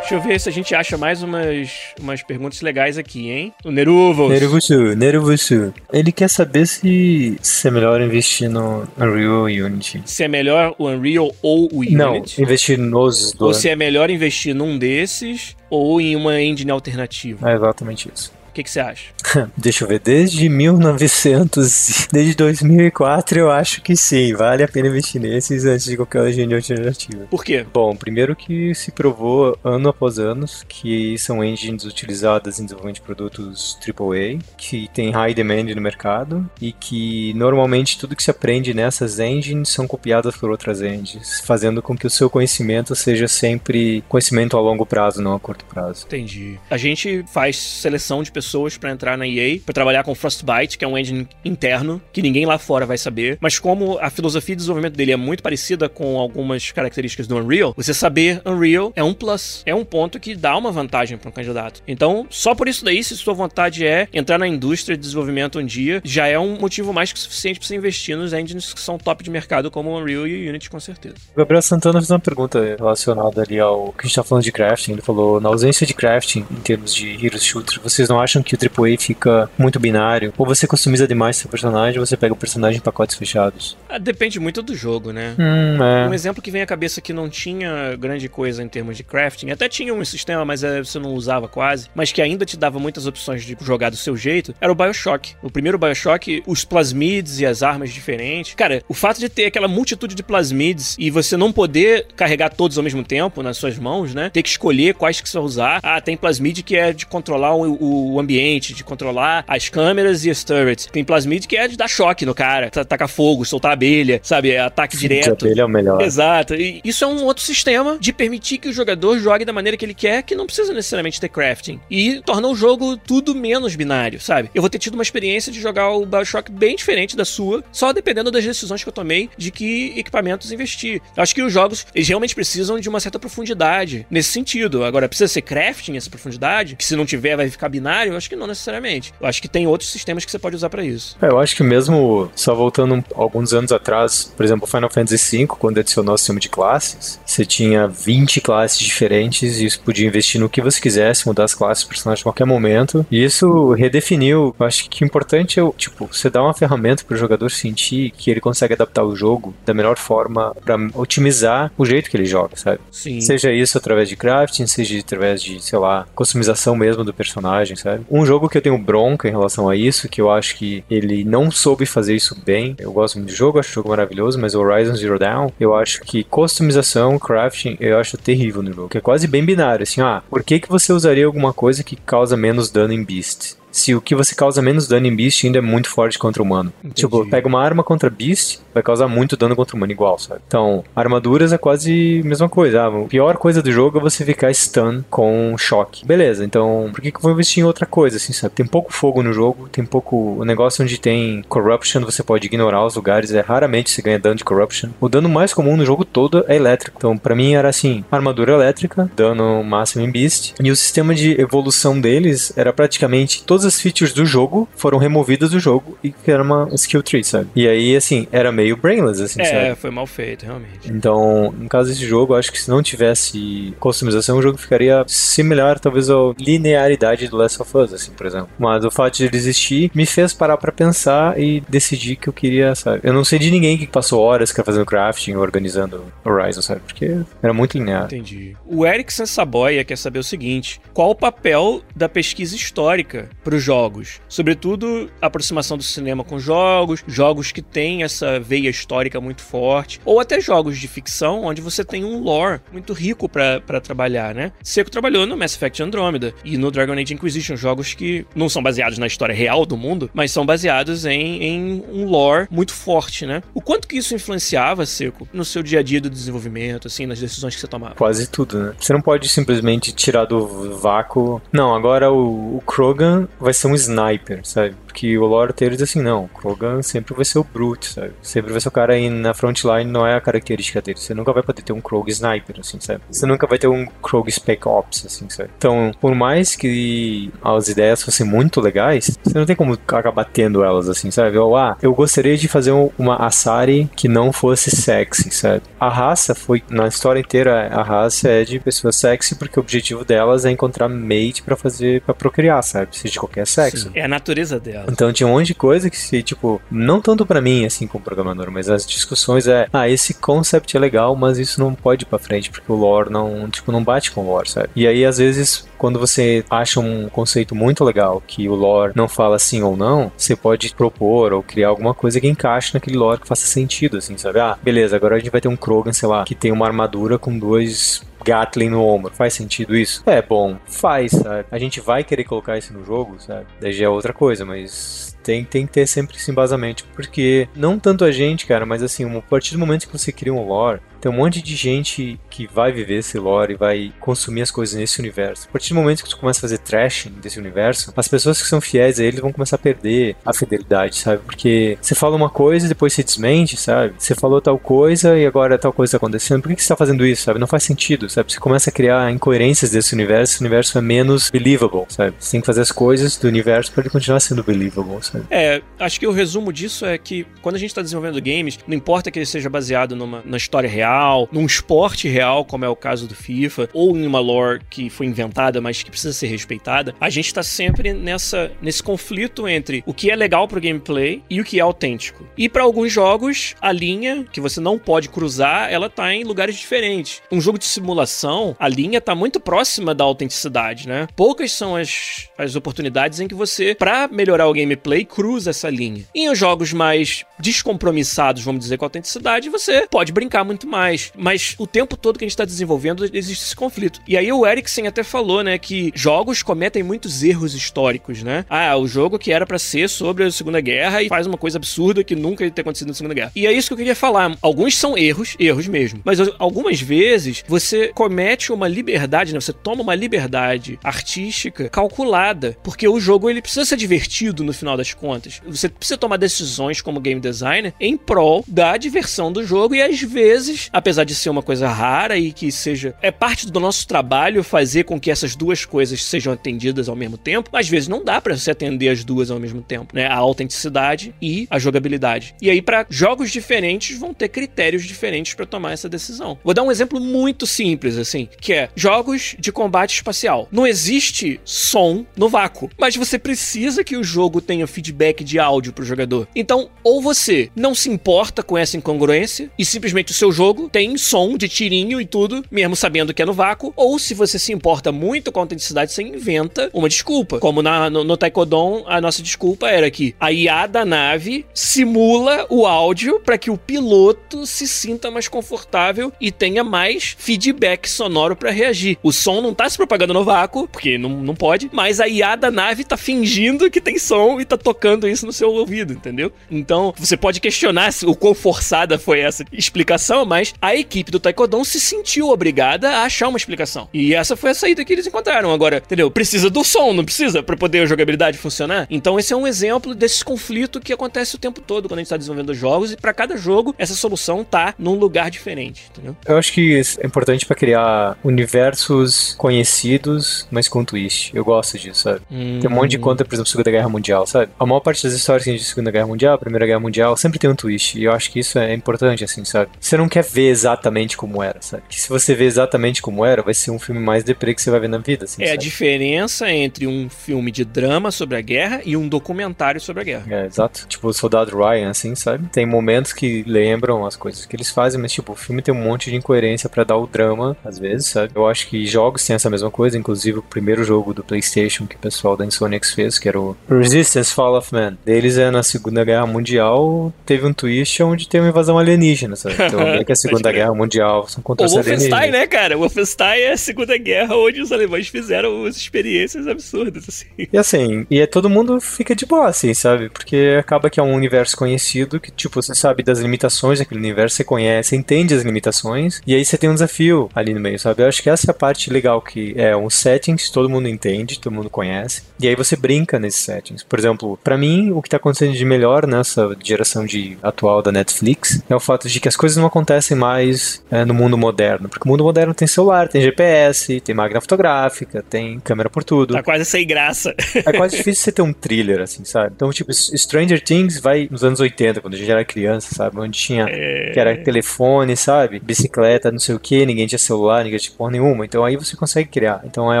Deixa 0.04 0.16
eu 0.16 0.20
ver 0.20 0.38
se 0.38 0.48
a 0.50 0.52
gente 0.52 0.74
acha 0.74 0.98
mais 0.98 1.22
umas, 1.22 1.94
umas 1.98 2.22
perguntas 2.22 2.60
legais 2.60 2.98
aqui, 2.98 3.30
hein? 3.30 3.54
O 3.64 3.70
Neruvos. 3.70 4.28
Neruvusu, 4.30 4.94
Neruvusu. 4.94 5.72
Ele 5.90 6.12
quer 6.12 6.28
saber 6.28 6.66
se, 6.66 7.38
se 7.40 7.68
é 7.68 7.70
melhor 7.70 8.00
investir 8.02 8.50
no 8.50 8.86
Unreal 8.98 9.44
Unity. 9.44 10.02
Se 10.04 10.22
é 10.22 10.28
melhor 10.28 10.74
o 10.78 10.88
Unreal 10.88 11.34
ou 11.40 11.70
o 11.72 11.78
Unity? 11.78 11.96
Não, 11.96 12.22
investir 12.38 12.78
nos 12.78 13.32
dois. 13.32 13.40
Ou 13.40 13.54
se 13.54 13.70
é 13.70 13.74
melhor 13.74 14.10
investir 14.10 14.54
num 14.54 14.78
desses 14.78 15.56
ou 15.70 15.98
em 15.98 16.14
uma 16.14 16.38
engine 16.40 16.70
alternativa. 16.70 17.50
É 17.50 17.54
exatamente 17.54 18.10
isso. 18.14 18.30
O 18.54 18.56
que, 18.56 18.62
que 18.62 18.70
você 18.70 18.78
acha? 18.78 19.06
Deixa 19.56 19.82
eu 19.82 19.88
ver, 19.88 19.98
desde 19.98 20.48
1900, 20.48 22.06
desde 22.12 22.36
2004, 22.36 23.40
eu 23.40 23.50
acho 23.50 23.82
que 23.82 23.96
sim, 23.96 24.32
vale 24.32 24.62
a 24.62 24.68
pena 24.68 24.86
investir 24.86 25.20
nesses 25.20 25.64
antes 25.64 25.86
de 25.86 25.96
qualquer 25.96 26.28
engine 26.28 26.54
alternativa. 26.54 27.26
Por 27.28 27.44
quê? 27.44 27.66
Bom, 27.74 27.96
primeiro 27.96 28.36
que 28.36 28.72
se 28.72 28.92
provou 28.92 29.58
ano 29.64 29.88
após 29.88 30.20
ano 30.20 30.46
que 30.68 31.18
são 31.18 31.42
engines 31.42 31.84
utilizadas 31.84 32.60
em 32.60 32.64
desenvolvimento 32.64 32.94
de 32.94 33.02
produtos 33.02 33.76
AAA, 33.84 34.38
que 34.56 34.88
tem 34.94 35.10
high 35.10 35.34
demand 35.34 35.74
no 35.74 35.80
mercado 35.80 36.48
e 36.60 36.70
que 36.70 37.34
normalmente 37.34 37.98
tudo 37.98 38.14
que 38.14 38.22
se 38.22 38.30
aprende 38.30 38.72
nessas 38.72 39.18
engines 39.18 39.70
são 39.70 39.84
copiadas 39.84 40.36
por 40.36 40.48
outras 40.48 40.80
engines, 40.80 41.40
fazendo 41.44 41.82
com 41.82 41.96
que 41.96 42.06
o 42.06 42.10
seu 42.10 42.30
conhecimento 42.30 42.94
seja 42.94 43.26
sempre 43.26 44.04
conhecimento 44.08 44.56
a 44.56 44.60
longo 44.60 44.86
prazo, 44.86 45.20
não 45.20 45.34
a 45.34 45.40
curto 45.40 45.64
prazo. 45.64 46.06
Entendi. 46.06 46.56
A 46.70 46.76
gente 46.76 47.24
faz 47.32 47.56
seleção 47.56 48.22
de 48.22 48.30
pessoas 48.30 48.43
pessoas 48.44 48.76
para 48.76 48.90
entrar 48.90 49.16
na 49.16 49.26
EA, 49.26 49.58
para 49.64 49.72
trabalhar 49.72 50.04
com 50.04 50.14
Frostbite, 50.14 50.76
que 50.76 50.84
é 50.84 50.88
um 50.88 50.96
engine 50.98 51.26
interno, 51.44 52.00
que 52.12 52.20
ninguém 52.20 52.44
lá 52.44 52.58
fora 52.58 52.84
vai 52.84 52.98
saber. 52.98 53.38
Mas 53.40 53.58
como 53.58 53.98
a 54.00 54.10
filosofia 54.10 54.54
de 54.54 54.60
desenvolvimento 54.60 54.94
dele 54.94 55.12
é 55.12 55.16
muito 55.16 55.42
parecida 55.42 55.88
com 55.88 56.18
algumas 56.18 56.70
características 56.70 57.26
do 57.26 57.36
Unreal, 57.36 57.72
você 57.76 57.94
saber 57.94 58.42
Unreal 58.44 58.92
é 58.94 59.02
um 59.02 59.14
plus, 59.14 59.62
é 59.64 59.74
um 59.74 59.84
ponto 59.84 60.20
que 60.20 60.34
dá 60.34 60.56
uma 60.56 60.70
vantagem 60.70 61.16
para 61.16 61.28
um 61.28 61.32
candidato. 61.32 61.82
Então, 61.88 62.26
só 62.28 62.54
por 62.54 62.68
isso 62.68 62.84
daí, 62.84 63.02
se 63.02 63.16
sua 63.16 63.34
vontade 63.34 63.86
é 63.86 64.08
entrar 64.12 64.38
na 64.38 64.46
indústria 64.46 64.96
de 64.96 65.02
desenvolvimento 65.02 65.58
um 65.58 65.64
dia, 65.64 66.00
já 66.04 66.26
é 66.26 66.38
um 66.38 66.58
motivo 66.58 66.92
mais 66.92 67.12
que 67.12 67.18
suficiente 67.18 67.58
para 67.58 67.66
você 67.66 67.76
investir 67.76 68.16
nos 68.16 68.32
engines 68.32 68.74
que 68.74 68.80
são 68.80 68.98
top 68.98 69.24
de 69.24 69.30
mercado, 69.30 69.70
como 69.70 69.96
Unreal 69.96 70.26
e 70.26 70.48
Unity, 70.48 70.68
com 70.68 70.80
certeza. 70.80 71.16
O 71.34 71.38
Gabriel 71.38 71.62
Santana 71.62 72.00
fez 72.00 72.10
uma 72.10 72.20
pergunta 72.20 72.76
relacionada 72.78 73.42
ali 73.42 73.58
ao 73.58 73.92
que 73.92 74.04
a 74.04 74.06
gente 74.06 74.16
tá 74.16 74.22
falando 74.22 74.44
de 74.44 74.52
crafting. 74.52 74.92
Ele 74.92 75.02
falou, 75.02 75.40
na 75.40 75.48
ausência 75.48 75.86
de 75.86 75.94
crafting, 75.94 76.44
em 76.50 76.60
termos 76.60 76.94
de 76.94 77.24
Hero 77.24 77.38
Shooter, 77.38 77.80
vocês 77.82 78.08
não 78.08 78.20
acham 78.20 78.33
acham 78.34 78.42
que 78.42 78.54
o 78.54 78.58
AAA 78.58 78.98
fica 78.98 79.48
muito 79.56 79.78
binário, 79.78 80.32
ou 80.36 80.46
você 80.46 80.66
customiza 80.66 81.06
demais 81.06 81.36
seu 81.36 81.48
personagem, 81.48 82.00
ou 82.00 82.06
você 82.06 82.16
pega 82.16 82.32
o 82.32 82.36
personagem 82.36 82.78
em 82.78 82.82
pacotes 82.82 83.16
fechados? 83.16 83.76
Ah, 83.88 83.98
depende 83.98 84.40
muito 84.40 84.62
do 84.62 84.74
jogo, 84.74 85.12
né? 85.12 85.34
Hum, 85.38 85.82
é. 85.82 86.08
Um 86.08 86.14
exemplo 86.14 86.42
que 86.42 86.50
vem 86.50 86.62
à 86.62 86.66
cabeça 86.66 87.00
que 87.00 87.12
não 87.12 87.28
tinha 87.28 87.96
grande 87.96 88.28
coisa 88.28 88.62
em 88.62 88.68
termos 88.68 88.96
de 88.96 89.04
crafting, 89.04 89.50
até 89.50 89.68
tinha 89.68 89.94
um 89.94 90.04
sistema, 90.04 90.44
mas 90.44 90.64
é, 90.64 90.82
você 90.82 90.98
não 90.98 91.14
usava 91.14 91.46
quase, 91.48 91.88
mas 91.94 92.10
que 92.10 92.20
ainda 92.20 92.44
te 92.44 92.56
dava 92.56 92.78
muitas 92.78 93.06
opções 93.06 93.44
de 93.44 93.56
jogar 93.60 93.90
do 93.90 93.96
seu 93.96 94.16
jeito, 94.16 94.54
era 94.60 94.72
o 94.72 94.74
Bioshock. 94.74 95.34
O 95.42 95.50
primeiro 95.50 95.78
Bioshock, 95.78 96.42
os 96.46 96.64
plasmids 96.64 97.40
e 97.40 97.46
as 97.46 97.62
armas 97.62 97.92
diferentes. 97.92 98.54
Cara, 98.54 98.82
o 98.88 98.94
fato 98.94 99.20
de 99.20 99.28
ter 99.28 99.46
aquela 99.46 99.68
multitude 99.68 100.14
de 100.14 100.22
plasmids 100.22 100.96
e 100.98 101.10
você 101.10 101.36
não 101.36 101.52
poder 101.52 102.06
carregar 102.16 102.50
todos 102.50 102.76
ao 102.78 102.84
mesmo 102.84 103.04
tempo 103.04 103.42
nas 103.42 103.56
suas 103.56 103.78
mãos, 103.78 104.14
né? 104.14 104.30
Ter 104.30 104.42
que 104.42 104.48
escolher 104.48 104.94
quais 104.94 105.20
que 105.20 105.28
você 105.28 105.38
vai 105.38 105.46
usar. 105.46 105.80
Ah, 105.82 106.00
tem 106.00 106.16
plasmid 106.16 106.62
que 106.62 106.76
é 106.76 106.92
de 106.92 107.06
controlar 107.06 107.54
o, 107.54 108.14
o 108.14 108.18
ambiente, 108.24 108.74
de 108.74 108.82
controlar 108.82 109.44
as 109.46 109.68
câmeras 109.68 110.24
e 110.24 110.30
as 110.30 110.42
turrets. 110.42 110.86
Tem 110.86 111.04
plasmid 111.04 111.46
que 111.46 111.56
é 111.56 111.68
de 111.68 111.76
dar 111.76 111.88
choque 111.88 112.26
no 112.26 112.34
cara, 112.34 112.70
tacar 112.70 113.08
fogo, 113.08 113.44
soltar 113.44 113.72
abelha, 113.72 114.20
sabe? 114.22 114.50
É 114.50 114.60
ataque 114.60 114.96
direto. 114.96 115.46
Ele 115.46 115.60
é 115.60 115.64
o 115.64 115.68
melhor. 115.68 116.00
Exato. 116.02 116.54
E 116.54 116.80
isso 116.84 117.04
é 117.04 117.06
um 117.06 117.24
outro 117.24 117.42
sistema 117.42 117.98
de 118.00 118.12
permitir 118.12 118.58
que 118.58 118.68
o 118.68 118.72
jogador 118.72 119.18
jogue 119.18 119.44
da 119.44 119.52
maneira 119.52 119.76
que 119.76 119.84
ele 119.84 119.94
quer, 119.94 120.22
que 120.22 120.34
não 120.34 120.46
precisa 120.46 120.72
necessariamente 120.72 121.20
ter 121.20 121.28
crafting. 121.28 121.80
E 121.90 122.20
torna 122.22 122.48
o 122.48 122.54
jogo 122.54 122.96
tudo 122.96 123.34
menos 123.34 123.76
binário, 123.76 124.20
sabe? 124.20 124.50
Eu 124.54 124.62
vou 124.62 124.70
ter 124.70 124.78
tido 124.78 124.94
uma 124.94 125.02
experiência 125.02 125.52
de 125.52 125.60
jogar 125.60 125.90
o 125.90 126.06
Bioshock 126.06 126.50
bem 126.50 126.76
diferente 126.76 127.16
da 127.16 127.24
sua, 127.24 127.62
só 127.70 127.92
dependendo 127.92 128.30
das 128.30 128.44
decisões 128.44 128.82
que 128.82 128.88
eu 128.88 128.92
tomei 128.92 129.28
de 129.36 129.50
que 129.50 129.92
equipamentos 129.96 130.50
investir. 130.52 131.00
Eu 131.16 131.22
acho 131.22 131.34
que 131.34 131.42
os 131.42 131.52
jogos, 131.52 131.86
eles 131.94 132.08
realmente 132.08 132.34
precisam 132.34 132.78
de 132.78 132.88
uma 132.88 133.00
certa 133.00 133.18
profundidade 133.18 134.06
nesse 134.10 134.30
sentido. 134.30 134.84
Agora, 134.84 135.08
precisa 135.08 135.28
ser 135.28 135.42
crafting 135.42 135.96
essa 135.96 136.10
profundidade? 136.10 136.76
Que 136.76 136.84
se 136.84 136.96
não 136.96 137.04
tiver 137.04 137.36
vai 137.36 137.48
ficar 137.50 137.68
binário? 137.68 138.13
Eu 138.14 138.18
acho 138.18 138.28
que 138.28 138.36
não 138.36 138.46
necessariamente. 138.46 139.12
Eu 139.20 139.26
acho 139.26 139.42
que 139.42 139.48
tem 139.48 139.66
outros 139.66 139.90
sistemas 139.90 140.24
que 140.24 140.30
você 140.30 140.38
pode 140.38 140.56
usar 140.56 140.70
para 140.70 140.84
isso. 140.84 141.16
É, 141.20 141.26
eu 141.26 141.38
acho 141.38 141.56
que 141.56 141.62
mesmo, 141.62 142.30
só 142.34 142.54
voltando 142.54 143.04
alguns 143.14 143.52
anos 143.52 143.72
atrás, 143.72 144.32
por 144.36 144.44
exemplo, 144.44 144.66
Final 144.66 144.90
Fantasy 144.90 145.38
V, 145.38 145.46
quando 145.46 145.78
adicionou 145.78 146.14
o 146.14 146.18
sistema 146.18 146.40
de 146.40 146.48
classes, 146.48 147.20
você 147.24 147.44
tinha 147.44 147.86
20 147.86 148.40
classes 148.40 148.78
diferentes 148.78 149.58
e 149.58 149.66
isso 149.66 149.80
podia 149.80 150.06
investir 150.06 150.40
no 150.40 150.48
que 150.48 150.60
você 150.60 150.80
quisesse, 150.80 151.26
mudar 151.26 151.44
as 151.44 151.54
classes 151.54 151.84
do 151.84 151.88
personagem 151.88 152.22
a 152.22 152.24
qualquer 152.24 152.44
momento. 152.44 153.04
E 153.10 153.22
isso 153.22 153.72
redefiniu. 153.72 154.54
Eu 154.58 154.66
acho 154.66 154.88
que 154.88 155.02
o 155.02 155.06
importante 155.06 155.60
é, 155.60 155.70
tipo, 155.76 156.08
você 156.10 156.30
dar 156.30 156.42
uma 156.42 156.54
ferramenta 156.54 157.04
para 157.04 157.14
o 157.14 157.18
jogador 157.18 157.50
sentir 157.50 158.10
que 158.10 158.30
ele 158.30 158.40
consegue 158.40 158.74
adaptar 158.74 159.04
o 159.04 159.16
jogo 159.16 159.54
da 159.64 159.74
melhor 159.74 159.98
forma 159.98 160.54
para 160.64 160.76
otimizar 160.94 161.72
o 161.76 161.84
jeito 161.84 162.10
que 162.10 162.16
ele 162.16 162.26
joga, 162.26 162.56
sabe? 162.56 162.80
Sim. 162.90 163.20
Seja 163.20 163.52
isso 163.52 163.76
através 163.78 164.08
de 164.08 164.16
crafting, 164.16 164.66
seja 164.66 164.98
através 164.98 165.42
de, 165.42 165.62
sei 165.62 165.78
lá, 165.78 166.06
customização 166.14 166.76
mesmo 166.76 167.04
do 167.04 167.12
personagem, 167.12 167.76
sabe? 167.76 168.03
Um 168.10 168.24
jogo 168.24 168.48
que 168.48 168.58
eu 168.58 168.62
tenho 168.62 168.78
bronca 168.78 169.28
em 169.28 169.30
relação 169.30 169.68
a 169.68 169.76
isso, 169.76 170.08
que 170.08 170.20
eu 170.20 170.30
acho 170.30 170.56
que 170.56 170.84
ele 170.90 171.24
não 171.24 171.50
soube 171.50 171.86
fazer 171.86 172.14
isso 172.14 172.36
bem. 172.44 172.74
Eu 172.78 172.92
gosto 172.92 173.16
muito 173.16 173.30
do 173.30 173.34
jogo, 173.34 173.58
acho 173.58 173.70
o 173.70 173.74
jogo 173.74 173.88
maravilhoso, 173.88 174.40
mas 174.40 174.54
Horizon 174.54 174.94
Zero 174.94 175.18
Dawn, 175.18 175.50
eu 175.58 175.74
acho 175.74 176.02
que 176.02 176.24
customização, 176.24 177.18
crafting, 177.18 177.76
eu 177.80 177.98
acho 177.98 178.16
terrível 178.16 178.62
no 178.62 178.72
jogo. 178.72 178.88
Que 178.88 178.98
é 178.98 179.00
quase 179.00 179.26
bem 179.26 179.44
binário, 179.44 179.82
assim, 179.82 180.00
ah, 180.00 180.22
por 180.28 180.42
que, 180.42 180.60
que 180.60 180.68
você 180.68 180.92
usaria 180.92 181.26
alguma 181.26 181.52
coisa 181.52 181.82
que 181.82 181.96
causa 181.96 182.36
menos 182.36 182.70
dano 182.70 182.92
em 182.92 183.04
Beast? 183.04 183.56
Se 183.74 183.94
o 183.94 184.00
que 184.00 184.14
você 184.14 184.34
causa 184.34 184.62
menos 184.62 184.86
dano 184.86 185.06
em 185.06 185.14
Beast 185.14 185.44
ainda 185.44 185.58
é 185.58 185.60
muito 185.60 185.88
forte 185.90 186.18
contra 186.18 186.40
o 186.40 186.46
humano. 186.46 186.72
Entendi. 186.78 186.94
Tipo, 186.94 187.28
pega 187.28 187.48
uma 187.48 187.60
arma 187.60 187.82
contra 187.82 188.08
Beast, 188.08 188.60
vai 188.72 188.82
causar 188.82 189.08
muito 189.08 189.36
dano 189.36 189.56
contra 189.56 189.74
o 189.74 189.76
humano 189.76 189.92
igual, 189.92 190.18
sabe? 190.18 190.40
Então, 190.46 190.84
armaduras 190.94 191.52
é 191.52 191.58
quase 191.58 192.22
a 192.24 192.26
mesma 192.26 192.48
coisa. 192.48 192.82
Ah, 192.82 192.86
a 192.86 193.08
pior 193.08 193.36
coisa 193.36 193.60
do 193.60 193.72
jogo 193.72 193.98
é 193.98 194.00
você 194.00 194.24
ficar 194.24 194.54
stun 194.54 195.02
com 195.10 195.56
choque. 195.58 196.06
Beleza, 196.06 196.44
então 196.44 196.88
por 196.92 197.00
que, 197.00 197.10
que 197.10 197.18
eu 197.18 197.22
vou 197.22 197.32
investir 197.32 197.62
em 197.62 197.66
outra 197.66 197.84
coisa, 197.84 198.16
assim, 198.16 198.32
sabe? 198.32 198.54
Tem 198.54 198.66
pouco 198.66 198.92
fogo 198.92 199.22
no 199.22 199.32
jogo, 199.32 199.68
tem 199.68 199.84
pouco. 199.84 200.36
O 200.38 200.44
negócio 200.44 200.84
onde 200.84 200.98
tem 200.98 201.42
corruption, 201.48 202.02
você 202.02 202.22
pode 202.22 202.46
ignorar 202.46 202.86
os 202.86 202.94
lugares, 202.94 203.32
é 203.32 203.40
raramente 203.40 203.90
você 203.90 204.00
ganha 204.00 204.18
dano 204.18 204.36
de 204.36 204.44
corruption. 204.44 204.90
O 205.00 205.08
dano 205.08 205.28
mais 205.28 205.52
comum 205.52 205.76
no 205.76 205.84
jogo 205.84 206.04
todo 206.04 206.44
é 206.46 206.54
elétrico. 206.54 206.96
Então, 206.98 207.18
pra 207.18 207.34
mim 207.34 207.54
era 207.54 207.68
assim: 207.68 208.04
armadura 208.10 208.52
elétrica, 208.52 209.10
dano 209.16 209.64
máximo 209.64 210.04
em 210.04 210.10
Beast. 210.10 210.54
E 210.62 210.70
o 210.70 210.76
sistema 210.76 211.14
de 211.14 211.40
evolução 211.40 212.00
deles 212.00 212.52
era 212.56 212.72
praticamente 212.72 213.42
todas 213.42 213.63
as 213.64 213.80
features 213.80 214.12
do 214.12 214.24
jogo 214.26 214.68
foram 214.76 214.98
removidas 214.98 215.50
do 215.50 215.58
jogo 215.60 215.96
e 216.02 216.10
que 216.10 216.30
era 216.30 216.42
uma 216.42 216.68
skill 216.74 217.02
tree, 217.02 217.24
sabe? 217.24 217.48
E 217.54 217.66
aí, 217.68 217.96
assim, 217.96 218.26
era 218.32 218.50
meio 218.52 218.76
brainless, 218.76 219.22
assim, 219.22 219.40
É, 219.40 219.44
sabe? 219.44 219.74
foi 219.80 219.90
mal 219.90 220.06
feito, 220.06 220.44
realmente. 220.44 220.90
Então, 220.90 221.52
no 221.56 221.68
caso 221.68 221.88
desse 221.90 222.04
jogo, 222.06 222.34
acho 222.34 222.50
que 222.52 222.60
se 222.60 222.68
não 222.70 222.82
tivesse 222.82 223.74
customização, 223.80 224.38
o 224.38 224.42
jogo 224.42 224.58
ficaria 224.58 225.04
similar, 225.06 225.78
talvez, 225.78 226.10
à 226.10 226.14
linearidade 226.38 227.28
do 227.28 227.36
Last 227.36 227.60
of 227.60 227.76
Us, 227.76 227.92
assim, 227.92 228.12
por 228.12 228.26
exemplo. 228.26 228.48
Mas 228.58 228.84
o 228.84 228.90
fato 228.90 229.16
de 229.16 229.24
ele 229.26 229.36
existir 229.36 229.90
me 229.94 230.06
fez 230.06 230.32
parar 230.32 230.56
pra 230.56 230.72
pensar 230.72 231.38
e 231.38 231.62
decidir 231.68 232.16
que 232.16 232.28
eu 232.28 232.32
queria, 232.32 232.74
sabe? 232.74 233.00
Eu 233.02 233.12
não 233.12 233.24
sei 233.24 233.38
de 233.38 233.50
ninguém 233.50 233.76
que 233.78 233.86
passou 233.86 234.20
horas 234.22 234.52
fazendo 234.64 234.86
crafting, 234.86 235.34
organizando 235.34 236.04
Horizon, 236.24 236.62
sabe? 236.62 236.80
Porque 236.86 237.18
era 237.42 237.52
muito 237.52 237.76
linear. 237.76 238.04
Entendi. 238.04 238.56
O 238.64 238.86
Eric 238.86 239.12
Sansaboia 239.12 239.84
quer 239.84 239.96
saber 239.98 240.18
o 240.18 240.24
seguinte: 240.24 240.80
qual 240.92 241.10
o 241.10 241.14
papel 241.14 241.82
da 241.94 242.08
pesquisa 242.08 242.54
histórica 242.56 243.28
para 243.54 243.58
os 243.58 243.62
jogos. 243.62 244.20
Sobretudo 244.28 245.10
a 245.20 245.26
aproximação 245.26 245.76
do 245.76 245.82
cinema 245.82 246.24
com 246.24 246.38
jogos, 246.38 247.04
jogos 247.06 247.52
que 247.52 247.62
têm 247.62 248.02
essa 248.02 248.40
veia 248.40 248.68
histórica 248.68 249.20
muito 249.20 249.42
forte, 249.42 250.00
ou 250.04 250.18
até 250.18 250.40
jogos 250.40 250.78
de 250.78 250.88
ficção 250.88 251.44
onde 251.44 251.60
você 251.60 251.84
tem 251.84 252.04
um 252.04 252.20
lore 252.20 252.60
muito 252.72 252.92
rico 252.92 253.28
para 253.28 253.80
trabalhar, 253.80 254.34
né? 254.34 254.52
Seco 254.62 254.90
trabalhou 254.90 255.26
no 255.26 255.36
Mass 255.36 255.54
Effect 255.54 255.82
Andromeda 255.82 256.34
e 256.44 256.56
no 256.56 256.70
Dragon 256.70 256.94
Age 256.94 257.14
Inquisition, 257.14 257.56
jogos 257.56 257.94
que 257.94 258.26
não 258.34 258.48
são 258.48 258.62
baseados 258.62 258.98
na 258.98 259.06
história 259.06 259.34
real 259.34 259.64
do 259.64 259.76
mundo, 259.76 260.10
mas 260.12 260.32
são 260.32 260.44
baseados 260.44 261.04
em, 261.04 261.42
em 261.42 261.84
um 261.92 262.06
lore 262.06 262.48
muito 262.50 262.72
forte, 262.72 263.26
né? 263.26 263.42
O 263.52 263.60
quanto 263.60 263.86
que 263.86 263.96
isso 263.96 264.14
influenciava, 264.14 264.84
Seco, 264.86 265.28
no 265.32 265.44
seu 265.44 265.62
dia 265.62 265.80
a 265.80 265.82
dia 265.82 266.00
do 266.00 266.10
desenvolvimento, 266.10 266.88
assim, 266.88 267.06
nas 267.06 267.20
decisões 267.20 267.54
que 267.54 267.60
você 267.60 267.68
tomava? 267.68 267.94
Quase 267.94 268.28
tudo, 268.28 268.58
né? 268.58 268.74
Você 268.78 268.92
não 268.92 269.00
pode 269.00 269.28
simplesmente 269.28 269.92
tirar 269.92 270.24
do 270.24 270.76
vácuo. 270.78 271.40
Não, 271.52 271.74
agora 271.74 272.10
o, 272.10 272.56
o 272.56 272.62
Krogan 272.66 273.28
vai 273.44 273.54
ser 273.54 273.66
um 273.68 273.74
sniper, 273.74 274.40
sabe? 274.44 274.74
Porque 274.94 275.18
o 275.18 275.26
lore 275.26 275.52
deles 275.52 275.82
assim, 275.82 276.00
não, 276.00 276.28
Krogan 276.28 276.80
sempre 276.80 277.14
vai 277.14 277.24
ser 277.24 277.40
o 277.40 277.44
brute, 277.44 277.86
sabe? 277.86 278.12
Sempre 278.22 278.52
vai 278.52 278.60
ser 278.60 278.68
o 278.68 278.70
cara 278.70 278.92
aí 278.92 279.10
na 279.10 279.34
frontline, 279.34 279.90
não 279.90 280.06
é 280.06 280.14
a 280.14 280.20
característica 280.20 280.80
dele. 280.80 281.00
Você 281.00 281.12
nunca 281.12 281.32
vai 281.32 281.42
poder 281.42 281.62
ter 281.62 281.72
um 281.72 281.80
Krog 281.80 282.08
sniper, 282.12 282.60
assim, 282.60 282.78
sabe? 282.78 283.00
Você 283.10 283.26
nunca 283.26 283.44
vai 283.44 283.58
ter 283.58 283.66
um 283.66 283.86
Krog 284.00 284.30
spec 284.30 284.64
ops, 284.68 285.04
assim, 285.04 285.28
sabe? 285.28 285.50
Então, 285.58 285.90
por 286.00 286.14
mais 286.14 286.54
que 286.54 287.32
as 287.42 287.68
ideias 287.68 288.04
fossem 288.04 288.24
muito 288.24 288.60
legais, 288.60 289.18
você 289.20 289.36
não 289.36 289.44
tem 289.44 289.56
como 289.56 289.72
acabar 289.72 290.24
tendo 290.26 290.62
elas, 290.62 290.88
assim, 290.88 291.10
sabe? 291.10 291.36
Ou, 291.38 291.56
ah, 291.56 291.76
eu 291.82 291.92
gostaria 291.92 292.36
de 292.36 292.46
fazer 292.46 292.70
uma 292.96 293.16
Asari 293.16 293.90
que 293.96 294.06
não 294.06 294.32
fosse 294.32 294.70
sexy, 294.70 295.28
sabe? 295.32 295.62
A 295.80 295.88
raça 295.88 296.36
foi, 296.36 296.62
na 296.70 296.86
história 296.86 297.18
inteira, 297.18 297.66
a 297.66 297.82
raça 297.82 298.28
é 298.28 298.44
de 298.44 298.60
pessoas 298.60 298.94
sexy 298.94 299.34
porque 299.34 299.58
o 299.58 299.62
objetivo 299.62 300.04
delas 300.04 300.44
é 300.44 300.52
encontrar 300.52 300.88
mate 300.88 301.42
para 301.44 301.56
fazer, 301.56 302.00
para 302.02 302.14
procriar, 302.14 302.62
sabe? 302.62 302.96
Seja 302.96 303.14
de 303.14 303.18
qualquer 303.18 303.44
sexo. 303.44 303.90
Sim, 303.90 303.98
é 303.98 304.04
a 304.04 304.08
natureza 304.08 304.60
dela. 304.60 304.83
Então 304.88 305.12
tinha 305.12 305.26
um 305.26 305.32
monte 305.32 305.48
de 305.48 305.54
coisa 305.54 305.90
que 305.90 305.96
se, 305.96 306.22
tipo, 306.22 306.60
não 306.70 307.00
tanto 307.00 307.26
para 307.26 307.40
mim, 307.40 307.64
assim, 307.64 307.86
como 307.86 308.04
programador, 308.04 308.50
mas 308.50 308.68
as 308.68 308.86
discussões 308.86 309.46
é, 309.46 309.68
ah, 309.72 309.88
esse 309.88 310.14
concept 310.14 310.76
é 310.76 310.80
legal, 310.80 311.14
mas 311.16 311.38
isso 311.38 311.60
não 311.60 311.74
pode 311.74 312.04
ir 312.04 312.06
pra 312.06 312.18
frente, 312.18 312.50
porque 312.50 312.70
o 312.70 312.76
lore 312.76 313.10
não, 313.10 313.48
tipo, 313.48 313.72
não 313.72 313.82
bate 313.82 314.10
com 314.10 314.22
o 314.22 314.26
lore, 314.26 314.48
sabe? 314.48 314.68
E 314.74 314.86
aí, 314.86 315.04
às 315.04 315.18
vezes, 315.18 315.66
quando 315.78 315.98
você 315.98 316.44
acha 316.48 316.80
um 316.80 317.08
conceito 317.08 317.54
muito 317.54 317.84
legal 317.84 318.22
que 318.26 318.48
o 318.48 318.54
lore 318.54 318.92
não 318.94 319.08
fala 319.08 319.38
sim 319.38 319.62
ou 319.62 319.76
não, 319.76 320.10
você 320.16 320.34
pode 320.34 320.74
propor 320.74 321.32
ou 321.32 321.42
criar 321.42 321.68
alguma 321.68 321.94
coisa 321.94 322.20
que 322.20 322.28
encaixe 322.28 322.74
naquele 322.74 322.96
lore 322.96 323.20
que 323.20 323.28
faça 323.28 323.46
sentido, 323.46 323.98
assim, 323.98 324.16
sabe? 324.16 324.40
Ah, 324.40 324.58
beleza, 324.62 324.96
agora 324.96 325.16
a 325.16 325.18
gente 325.18 325.30
vai 325.30 325.40
ter 325.40 325.48
um 325.48 325.56
Krogan, 325.56 325.92
sei 325.92 326.08
lá, 326.08 326.24
que 326.24 326.34
tem 326.34 326.52
uma 326.52 326.66
armadura 326.66 327.18
com 327.18 327.38
dois 327.38 328.02
Gatling 328.24 328.70
no 328.70 328.82
ombro. 328.82 329.12
Faz 329.14 329.34
sentido 329.34 329.76
isso? 329.76 330.02
É 330.06 330.22
bom, 330.22 330.56
faz, 330.66 331.12
sabe? 331.12 331.46
A 331.50 331.58
gente 331.58 331.80
vai 331.80 332.02
querer 332.02 332.24
colocar 332.24 332.56
isso 332.56 332.72
no 332.72 332.84
jogo, 332.84 333.16
sabe? 333.18 333.46
Daí 333.60 333.72
já 333.72 333.86
é 333.86 333.88
outra 333.88 334.12
coisa, 334.12 334.44
mas 334.44 335.16
tem, 335.22 335.44
tem 335.44 335.66
que 335.66 335.72
ter 335.72 335.86
sempre 335.86 336.16
esse 336.16 336.30
embasamento. 336.30 336.84
Porque 336.94 337.48
não 337.54 337.78
tanto 337.78 338.04
a 338.04 338.12
gente, 338.12 338.46
cara, 338.46 338.64
mas 338.64 338.82
assim, 338.82 339.04
a 339.16 339.22
partir 339.22 339.52
do 339.52 339.58
momento 339.58 339.86
que 339.86 339.92
você 339.92 340.12
cria 340.12 340.32
um 340.32 340.46
lore, 340.46 340.80
tem 341.04 341.12
um 341.12 341.16
monte 341.16 341.42
de 341.42 341.54
gente 341.54 342.18
que 342.30 342.46
vai 342.46 342.72
viver 342.72 343.00
esse 343.00 343.18
lore 343.18 343.52
e 343.52 343.56
vai 343.56 343.92
consumir 344.00 344.40
as 344.40 344.50
coisas 344.50 344.74
nesse 344.74 345.00
universo. 345.00 345.46
A 345.50 345.52
partir 345.52 345.74
do 345.74 345.74
momento 345.74 346.02
que 346.02 346.08
tu 346.08 346.16
começa 346.16 346.38
a 346.38 346.40
fazer 346.40 346.56
trashing 346.56 347.10
desse 347.20 347.38
universo, 347.38 347.92
as 347.94 348.08
pessoas 348.08 348.40
que 348.40 348.48
são 348.48 348.58
fiéis 348.58 348.98
a 348.98 349.04
ele 349.04 349.20
vão 349.20 349.30
começar 349.30 349.56
a 349.56 349.58
perder 349.58 350.16
a 350.24 350.32
fidelidade, 350.32 350.96
sabe? 350.96 351.20
Porque 351.22 351.76
você 351.78 351.94
fala 351.94 352.16
uma 352.16 352.30
coisa 352.30 352.64
e 352.64 352.68
depois 352.70 352.94
se 352.94 353.04
desmente, 353.04 353.54
sabe? 353.54 353.92
Você 353.98 354.14
falou 354.14 354.40
tal 354.40 354.58
coisa 354.58 355.18
e 355.18 355.26
agora 355.26 355.58
tal 355.58 355.74
coisa 355.74 355.90
tá 355.90 355.96
acontecendo. 355.98 356.40
Por 356.40 356.48
que, 356.48 356.56
que 356.56 356.62
você 356.62 356.68
tá 356.68 356.76
fazendo 356.76 357.04
isso, 357.04 357.24
sabe? 357.24 357.38
Não 357.38 357.46
faz 357.46 357.64
sentido, 357.64 358.08
sabe? 358.08 358.32
Você 358.32 358.40
começa 358.40 358.70
a 358.70 358.72
criar 358.72 359.12
incoerências 359.12 359.72
desse 359.72 359.92
universo, 359.92 360.38
o 360.38 360.40
universo 360.40 360.78
é 360.78 360.80
menos 360.80 361.28
believable, 361.28 361.84
sabe? 361.90 362.14
Você 362.18 362.30
tem 362.30 362.40
que 362.40 362.46
fazer 362.46 362.62
as 362.62 362.72
coisas 362.72 363.18
do 363.18 363.28
universo 363.28 363.70
para 363.72 363.82
ele 363.82 363.90
continuar 363.90 364.20
sendo 364.20 364.42
believable, 364.42 365.02
sabe? 365.02 365.26
É, 365.30 365.60
acho 365.78 366.00
que 366.00 366.06
o 366.06 366.12
resumo 366.12 366.50
disso 366.50 366.86
é 366.86 366.96
que 366.96 367.26
quando 367.42 367.56
a 367.56 367.58
gente 367.58 367.74
tá 367.74 367.82
desenvolvendo 367.82 368.22
games, 368.22 368.58
não 368.66 368.74
importa 368.74 369.10
que 369.10 369.18
ele 369.18 369.26
seja 369.26 369.50
baseado 369.50 369.94
numa, 369.94 370.22
na 370.24 370.38
história 370.38 370.70
real, 370.70 370.93
real, 370.94 371.28
num 371.32 371.44
esporte 371.44 372.08
real, 372.08 372.44
como 372.44 372.64
é 372.64 372.68
o 372.68 372.76
caso 372.76 373.08
do 373.08 373.14
FIFA, 373.14 373.68
ou 373.72 373.96
em 373.96 374.06
uma 374.06 374.20
lore 374.20 374.60
que 374.70 374.88
foi 374.88 375.06
inventada, 375.06 375.60
mas 375.60 375.82
que 375.82 375.90
precisa 375.90 376.12
ser 376.12 376.28
respeitada, 376.28 376.94
a 377.00 377.10
gente 377.10 377.34
tá 377.34 377.42
sempre 377.42 377.92
nessa, 377.92 378.52
nesse 378.62 378.82
conflito 378.82 379.48
entre 379.48 379.82
o 379.86 379.92
que 379.92 380.10
é 380.10 380.16
legal 380.16 380.46
pro 380.46 380.60
gameplay 380.60 381.22
e 381.28 381.40
o 381.40 381.44
que 381.44 381.58
é 381.58 381.62
autêntico. 381.62 382.26
E 382.36 382.48
para 382.48 382.62
alguns 382.62 382.92
jogos, 382.92 383.54
a 383.60 383.72
linha 383.72 384.24
que 384.32 384.40
você 384.40 384.60
não 384.60 384.78
pode 384.78 385.08
cruzar, 385.08 385.70
ela 385.70 385.90
tá 385.90 386.14
em 386.14 386.24
lugares 386.24 386.56
diferentes. 386.56 387.22
Um 387.30 387.40
jogo 387.40 387.58
de 387.58 387.64
simulação, 387.64 388.54
a 388.58 388.68
linha 388.68 389.00
tá 389.00 389.14
muito 389.14 389.40
próxima 389.40 389.94
da 389.94 390.04
autenticidade, 390.04 390.88
né? 390.88 391.08
Poucas 391.16 391.52
são 391.52 391.74
as, 391.76 392.28
as 392.38 392.54
oportunidades 392.54 393.20
em 393.20 393.26
que 393.26 393.34
você, 393.34 393.74
para 393.74 394.08
melhorar 394.08 394.48
o 394.48 394.52
gameplay, 394.52 395.04
cruza 395.04 395.50
essa 395.50 395.68
linha. 395.68 396.04
Em 396.14 396.34
jogos 396.34 396.72
mais 396.72 397.24
descompromissados, 397.38 398.42
vamos 398.42 398.60
dizer, 398.60 398.76
com 398.76 398.84
a 398.84 398.86
autenticidade, 398.86 399.48
você 399.48 399.86
pode 399.88 400.12
brincar 400.12 400.44
muito 400.44 400.66
mais 400.66 400.83
mais. 400.84 401.12
Mas 401.16 401.54
o 401.58 401.66
tempo 401.66 401.96
todo 401.96 402.18
que 402.18 402.24
a 402.24 402.26
gente 402.26 402.32
está 402.32 402.44
desenvolvendo 402.44 403.04
existe 403.12 403.44
esse 403.44 403.56
conflito. 403.56 404.00
E 404.06 404.16
aí 404.16 404.30
o 404.32 404.46
Eriksen 404.46 404.86
até 404.86 405.02
falou, 405.02 405.42
né, 405.42 405.58
que 405.58 405.92
jogos 405.94 406.42
cometem 406.42 406.82
muitos 406.82 407.22
erros 407.22 407.54
históricos, 407.54 408.22
né? 408.22 408.44
Ah, 408.48 408.76
o 408.76 408.86
jogo 408.86 409.18
que 409.18 409.32
era 409.32 409.46
para 409.46 409.58
ser 409.58 409.88
sobre 409.88 410.24
a 410.24 410.30
Segunda 410.30 410.60
Guerra 410.60 411.02
e 411.02 411.08
faz 411.08 411.26
uma 411.26 411.38
coisa 411.38 411.58
absurda 411.58 412.04
que 412.04 412.14
nunca 412.14 412.44
ia 412.44 412.50
ter 412.50 412.60
acontecido 412.60 412.88
na 412.88 412.94
Segunda 412.94 413.14
Guerra. 413.14 413.32
E 413.34 413.46
é 413.46 413.52
isso 413.52 413.68
que 413.68 413.74
eu 413.74 413.78
queria 413.78 413.94
falar. 413.94 414.36
Alguns 414.42 414.76
são 414.76 414.96
erros, 414.96 415.36
erros 415.38 415.66
mesmo. 415.66 416.00
Mas 416.04 416.18
algumas 416.38 416.80
vezes 416.80 417.44
você 417.46 417.88
comete 417.88 418.52
uma 418.52 418.68
liberdade, 418.68 419.32
né? 419.32 419.40
Você 419.40 419.52
toma 419.52 419.82
uma 419.82 419.94
liberdade 419.94 420.78
artística 420.82 421.68
calculada, 421.68 422.56
porque 422.62 422.86
o 422.86 423.00
jogo 423.00 423.30
ele 423.30 423.40
precisa 423.40 423.64
ser 423.64 423.76
divertido 423.76 424.44
no 424.44 424.52
final 424.52 424.76
das 424.76 424.92
contas. 424.92 425.40
Você 425.46 425.68
precisa 425.68 425.96
tomar 425.96 426.16
decisões 426.16 426.80
como 426.80 427.00
game 427.00 427.20
designer 427.20 427.72
em 427.80 427.96
prol 427.96 428.44
da 428.46 428.76
diversão 428.76 429.32
do 429.32 429.44
jogo 429.44 429.74
e 429.74 429.82
às 429.82 430.00
vezes 430.00 430.68
apesar 430.74 431.04
de 431.04 431.14
ser 431.14 431.30
uma 431.30 431.42
coisa 431.42 431.68
rara 431.68 432.18
e 432.18 432.32
que 432.32 432.50
seja. 432.50 432.94
É 433.00 433.12
parte 433.12 433.48
do 433.50 433.60
nosso 433.60 433.86
trabalho 433.86 434.42
fazer 434.42 434.82
com 434.82 434.98
que 434.98 435.10
essas 435.10 435.36
duas 435.36 435.64
coisas 435.64 436.02
sejam 436.02 436.32
atendidas 436.32 436.88
ao 436.88 436.96
mesmo 436.96 437.16
tempo. 437.16 437.48
Às 437.52 437.68
vezes 437.68 437.88
não 437.88 438.04
dá 438.04 438.20
para 438.20 438.36
você 438.36 438.50
atender 438.50 438.88
as 438.88 439.04
duas 439.04 439.30
ao 439.30 439.38
mesmo 439.38 439.62
tempo, 439.62 439.94
né? 439.94 440.06
A 440.06 440.16
autenticidade 440.16 441.14
e 441.22 441.46
a 441.48 441.60
jogabilidade. 441.60 442.34
E 442.42 442.50
aí, 442.50 442.60
para 442.60 442.84
jogos 442.90 443.30
diferentes, 443.30 443.96
vão 443.96 444.12
ter 444.12 444.28
critérios 444.28 444.82
diferentes 444.84 445.34
para 445.34 445.46
tomar 445.46 445.72
essa 445.72 445.88
decisão. 445.88 446.36
Vou 446.42 446.52
dar 446.52 446.64
um 446.64 446.72
exemplo 446.72 447.00
muito 447.00 447.46
simples, 447.46 447.96
assim, 447.96 448.28
que 448.40 448.52
é 448.52 448.68
jogos 448.74 449.36
de 449.38 449.52
combate 449.52 449.94
espacial. 449.94 450.48
Não 450.50 450.66
existe 450.66 451.40
som 451.44 452.04
no 452.16 452.28
vácuo, 452.28 452.68
mas 452.78 452.96
você 452.96 453.16
precisa 453.18 453.84
que 453.84 453.96
o 453.96 454.02
jogo 454.02 454.40
tenha 454.40 454.66
feedback 454.66 455.22
de 455.22 455.38
áudio 455.38 455.72
pro 455.72 455.84
jogador. 455.84 456.26
Então, 456.34 456.68
ou 456.82 457.00
você 457.00 457.48
não 457.54 457.74
se 457.74 457.88
importa 457.88 458.42
com 458.42 458.58
essa 458.58 458.76
incongruência 458.76 459.50
e 459.56 459.64
simplesmente 459.64 460.10
o 460.10 460.14
seu 460.14 460.32
jogo 460.32 460.53
tem 460.70 460.96
som 460.96 461.36
de 461.36 461.48
tirinho 461.48 462.00
e 462.00 462.06
tudo, 462.06 462.44
mesmo 462.50 462.74
sabendo 462.76 463.12
que 463.12 463.22
é 463.22 463.26
no 463.26 463.32
vácuo. 463.32 463.72
Ou 463.76 463.98
se 463.98 464.14
você 464.14 464.38
se 464.38 464.52
importa 464.52 464.90
muito 464.90 465.30
com 465.30 465.40
a 465.40 465.42
autenticidade, 465.42 465.92
você 465.92 466.02
inventa 466.02 466.70
uma 466.72 466.88
desculpa. 466.88 467.38
Como 467.38 467.62
na, 467.62 467.90
no, 467.90 468.04
no 468.04 468.16
Taekwondo, 468.16 468.84
a 468.86 469.00
nossa 469.00 469.22
desculpa 469.22 469.68
era 469.68 469.90
que 469.90 470.14
a 470.18 470.32
IA 470.32 470.66
da 470.66 470.84
nave 470.84 471.44
simula 471.52 472.46
o 472.48 472.66
áudio 472.66 473.20
para 473.20 473.38
que 473.38 473.50
o 473.50 473.58
piloto 473.58 474.46
se 474.46 474.66
sinta 474.66 475.10
mais 475.10 475.28
confortável 475.28 476.12
e 476.20 476.30
tenha 476.30 476.64
mais 476.64 477.14
feedback 477.18 477.88
sonoro 477.88 478.36
para 478.36 478.50
reagir. 478.50 478.98
O 479.02 479.12
som 479.12 479.40
não 479.40 479.54
tá 479.54 479.68
se 479.68 479.76
propagando 479.76 480.14
no 480.14 480.24
vácuo, 480.24 480.68
porque 480.68 480.98
não, 480.98 481.10
não 481.10 481.34
pode, 481.34 481.70
mas 481.72 482.00
a 482.00 482.08
IA 482.08 482.36
da 482.36 482.50
nave 482.50 482.84
tá 482.84 482.96
fingindo 482.96 483.70
que 483.70 483.80
tem 483.80 483.98
som 483.98 484.40
e 484.40 484.44
tá 484.44 484.56
tocando 484.56 485.08
isso 485.08 485.26
no 485.26 485.32
seu 485.32 485.52
ouvido, 485.52 485.92
entendeu? 485.92 486.32
Então, 486.50 486.94
você 486.96 487.16
pode 487.16 487.40
questionar 487.40 487.90
o 488.06 488.14
quão 488.14 488.34
forçada 488.34 488.98
foi 488.98 489.20
essa 489.20 489.44
explicação, 489.52 490.24
mas 490.24 490.43
a 490.60 490.74
equipe 490.74 491.10
do 491.10 491.20
Taekwondo 491.20 491.64
se 491.64 491.78
sentiu 491.78 492.28
obrigada 492.28 492.90
a 492.90 493.02
achar 493.04 493.28
uma 493.28 493.38
explicação. 493.38 493.88
E 493.92 494.14
essa 494.14 494.36
foi 494.36 494.50
a 494.50 494.54
saída 494.54 494.84
que 494.84 494.92
eles 494.92 495.06
encontraram. 495.06 495.52
Agora, 495.52 495.76
entendeu? 495.76 496.10
Precisa 496.10 496.50
do 496.50 496.64
som, 496.64 496.92
não 496.92 497.04
precisa? 497.04 497.42
para 497.42 497.56
poder 497.56 497.80
a 497.80 497.86
jogabilidade 497.86 498.38
funcionar? 498.38 498.86
Então, 498.90 499.18
esse 499.18 499.32
é 499.32 499.36
um 499.36 499.46
exemplo 499.46 499.94
desse 499.94 500.24
conflito 500.24 500.80
que 500.80 500.92
acontece 500.92 501.36
o 501.36 501.38
tempo 501.38 501.60
todo 501.60 501.88
quando 501.88 501.98
a 501.98 502.02
gente 502.02 502.08
tá 502.08 502.16
desenvolvendo 502.16 502.54
jogos. 502.54 502.92
E 502.92 502.96
para 502.96 503.12
cada 503.12 503.36
jogo, 503.36 503.74
essa 503.78 503.94
solução 503.94 504.44
tá 504.44 504.74
num 504.78 504.94
lugar 504.94 505.30
diferente, 505.30 505.84
entendeu? 505.90 506.16
Eu 506.26 506.36
acho 506.36 506.52
que 506.52 506.80
é 506.98 507.06
importante 507.06 507.46
para 507.46 507.56
criar 507.56 508.18
universos 508.24 509.34
conhecidos, 509.38 510.46
mas 510.50 510.68
com 510.68 510.84
twist. 510.84 511.30
Eu 511.34 511.44
gosto 511.44 511.78
disso, 511.78 512.02
sabe? 512.02 512.20
Hum. 512.30 512.58
Tem 512.60 512.70
um 512.70 512.74
monte 512.74 512.92
de 512.92 512.98
conta, 512.98 513.24
por 513.24 513.34
exemplo, 513.34 513.50
Segunda 513.50 513.70
Guerra 513.70 513.88
Mundial, 513.88 514.26
sabe? 514.26 514.50
A 514.58 514.66
maior 514.66 514.80
parte 514.80 515.02
das 515.02 515.12
histórias 515.12 515.44
que 515.44 515.50
a 515.50 515.52
gente 515.52 515.62
de 515.62 515.68
Segunda 515.68 515.90
Guerra 515.90 516.06
Mundial, 516.06 516.38
Primeira 516.38 516.66
Guerra 516.66 516.80
Mundial, 516.80 517.16
sempre 517.16 517.38
tem 517.38 517.48
um 517.50 517.54
twist. 517.54 517.98
E 517.98 518.04
eu 518.04 518.12
acho 518.12 518.30
que 518.30 518.40
isso 518.40 518.58
é 518.58 518.74
importante, 518.74 519.24
assim, 519.24 519.44
sabe? 519.44 519.70
Você 519.80 519.96
não 519.96 520.08
quer 520.08 520.22
ver 520.34 520.48
exatamente 520.48 521.16
como 521.16 521.42
era, 521.42 521.58
sabe? 521.62 521.84
Que 521.88 522.00
se 522.00 522.08
você 522.08 522.34
ver 522.34 522.46
exatamente 522.46 523.00
como 523.00 523.24
era, 523.24 523.40
vai 523.42 523.54
ser 523.54 523.70
um 523.70 523.78
filme 523.78 524.00
mais 524.00 524.24
deprê 524.24 524.52
que 524.54 524.60
você 524.60 524.70
vai 524.70 524.80
ver 524.80 524.88
na 524.88 524.98
vida, 524.98 525.24
assim, 525.24 525.42
É 525.42 525.46
a 525.46 525.48
sabe? 525.50 525.58
diferença 525.62 526.50
entre 526.50 526.86
um 526.86 527.08
filme 527.08 527.52
de 527.52 527.64
drama 527.64 528.10
sobre 528.10 528.36
a 528.36 528.40
guerra 528.40 528.80
e 528.84 528.96
um 528.96 529.08
documentário 529.08 529.80
sobre 529.80 530.00
a 530.02 530.04
guerra. 530.04 530.24
É, 530.28 530.46
exato. 530.46 530.86
Tipo 530.88 531.08
o 531.08 531.12
Soldado 531.14 531.56
Ryan, 531.56 531.90
assim, 531.90 532.14
sabe? 532.16 532.48
Tem 532.48 532.66
momentos 532.66 533.12
que 533.12 533.44
lembram 533.46 534.04
as 534.04 534.16
coisas 534.16 534.44
que 534.44 534.56
eles 534.56 534.70
fazem, 534.70 535.00
mas, 535.00 535.12
tipo, 535.12 535.32
o 535.32 535.36
filme 535.36 535.62
tem 535.62 535.72
um 535.72 535.80
monte 535.80 536.10
de 536.10 536.16
incoerência 536.16 536.68
pra 536.68 536.82
dar 536.82 536.96
o 536.96 537.06
drama, 537.06 537.56
às 537.64 537.78
vezes, 537.78 538.08
sabe? 538.08 538.32
Eu 538.34 538.48
acho 538.48 538.66
que 538.66 538.84
jogos 538.86 539.24
têm 539.24 539.36
essa 539.36 539.48
mesma 539.48 539.70
coisa, 539.70 539.96
inclusive 539.96 540.38
o 540.38 540.42
primeiro 540.42 540.82
jogo 540.82 541.14
do 541.14 541.22
PlayStation 541.22 541.86
que 541.86 541.94
o 541.96 541.98
pessoal 541.98 542.36
da 542.36 542.44
Insomniacs 542.44 542.92
fez, 542.92 543.18
que 543.18 543.28
era 543.28 543.38
o 543.40 543.56
Resistance 543.68 544.32
Fall 544.34 544.56
of 544.58 544.72
Man. 544.74 544.96
Deles 545.04 545.38
é 545.38 545.50
na 545.50 545.62
Segunda 545.62 546.02
Guerra 546.04 546.26
Mundial, 546.26 547.12
teve 547.24 547.46
um 547.46 547.52
twist 547.52 548.02
onde 548.02 548.28
tem 548.28 548.40
uma 548.40 548.48
invasão 548.50 548.78
alienígena, 548.78 549.36
sabe? 549.36 549.54
Então, 549.64 550.04
que 550.04 550.12
a 550.12 550.16
Segunda. 550.28 550.52
Guerra 550.52 550.74
Mundial 550.74 551.28
são 551.28 551.42
contra 551.42 551.66
O 551.66 551.70
Wolfenstein, 551.70 552.30
né, 552.30 552.46
cara? 552.46 552.76
O 552.76 552.80
Wolfenstein 552.80 553.40
é 553.40 553.52
a 553.52 553.56
Segunda 553.56 553.96
Guerra 553.96 554.36
onde 554.36 554.60
os 554.60 554.72
alemães 554.72 555.08
fizeram 555.08 555.64
as 555.64 555.76
experiências 555.76 556.46
absurdas, 556.46 557.04
assim. 557.08 557.26
E 557.52 557.58
assim, 557.58 558.06
e 558.10 558.20
é, 558.20 558.26
todo 558.26 558.50
mundo 558.50 558.80
fica 558.80 559.14
de 559.14 559.26
boa, 559.26 559.48
assim, 559.48 559.72
sabe? 559.74 560.08
Porque 560.08 560.56
acaba 560.58 560.90
que 560.90 561.00
é 561.00 561.02
um 561.02 561.14
universo 561.14 561.56
conhecido, 561.56 562.20
que, 562.20 562.30
tipo, 562.30 562.62
você 562.62 562.74
sabe 562.74 563.02
das 563.02 563.18
limitações 563.18 563.78
daquele 563.78 564.00
universo, 564.00 564.36
você 564.36 564.44
conhece, 564.44 564.90
você 564.90 564.96
entende 564.96 565.34
as 565.34 565.42
limitações, 565.42 566.20
e 566.26 566.34
aí 566.34 566.44
você 566.44 566.56
tem 566.56 566.70
um 566.70 566.74
desafio 566.74 567.28
ali 567.34 567.54
no 567.54 567.60
meio, 567.60 567.78
sabe? 567.78 568.02
Eu 568.02 568.08
acho 568.08 568.22
que 568.22 568.30
essa 568.30 568.50
é 568.50 568.52
a 568.52 568.54
parte 568.54 568.90
legal, 568.90 569.20
que 569.20 569.54
é 569.56 569.76
um 569.76 569.88
settings, 569.90 570.50
todo 570.50 570.68
mundo 570.68 570.88
entende, 570.88 571.38
todo 571.38 571.52
mundo 571.52 571.70
conhece, 571.70 572.22
e 572.40 572.48
aí 572.48 572.54
você 572.54 572.76
brinca 572.76 573.18
nesses 573.18 573.40
settings. 573.40 573.82
Por 573.82 573.98
exemplo, 573.98 574.38
pra 574.42 574.58
mim, 574.58 574.90
o 574.90 575.02
que 575.02 575.08
tá 575.08 575.16
acontecendo 575.16 575.52
de 575.52 575.64
melhor 575.64 576.06
nessa 576.06 576.56
geração 576.62 577.04
de 577.04 577.36
atual 577.42 577.82
da 577.82 577.92
Netflix 577.92 578.62
é 578.68 578.74
o 578.74 578.80
fato 578.80 579.08
de 579.08 579.20
que 579.20 579.28
as 579.28 579.36
coisas 579.36 579.56
não 579.56 579.66
acontecem 579.66 580.13
mais 580.14 580.82
é, 580.90 581.04
no 581.04 581.14
mundo 581.14 581.36
moderno, 581.36 581.88
porque 581.88 582.06
o 582.06 582.10
mundo 582.10 582.24
moderno 582.24 582.54
tem 582.54 582.66
celular, 582.66 583.08
tem 583.08 583.20
GPS, 583.22 584.00
tem 584.00 584.14
máquina 584.14 584.40
fotográfica, 584.40 585.22
tem 585.22 585.60
câmera 585.60 585.90
por 585.90 586.04
tudo. 586.04 586.34
Tá 586.34 586.42
quase 586.42 586.64
sem 586.64 586.86
graça. 586.86 587.34
É 587.54 587.72
quase 587.72 587.96
difícil 587.96 588.24
você 588.24 588.32
ter 588.32 588.42
um 588.42 588.52
thriller, 588.52 589.00
assim, 589.00 589.24
sabe? 589.24 589.52
Então, 589.54 589.70
tipo, 589.70 589.92
Stranger 589.92 590.62
Things 590.62 591.00
vai 591.00 591.28
nos 591.30 591.44
anos 591.44 591.60
80, 591.60 592.00
quando 592.00 592.14
a 592.14 592.16
gente 592.16 592.30
era 592.30 592.44
criança, 592.44 592.94
sabe? 592.94 593.18
Onde 593.18 593.38
tinha. 593.38 593.66
Que 593.66 594.18
era 594.18 594.36
telefone, 594.36 595.16
sabe? 595.16 595.60
Bicicleta, 595.60 596.30
não 596.30 596.38
sei 596.38 596.54
o 596.54 596.60
que, 596.60 596.84
ninguém 596.84 597.06
tinha 597.06 597.18
celular, 597.18 597.64
ninguém 597.64 597.78
tinha 597.78 597.96
porra 597.96 598.10
nenhuma. 598.10 598.44
Então 598.44 598.64
aí 598.64 598.76
você 598.76 598.96
consegue 598.96 599.28
criar. 599.28 599.62
Então 599.64 599.92
é 599.92 600.00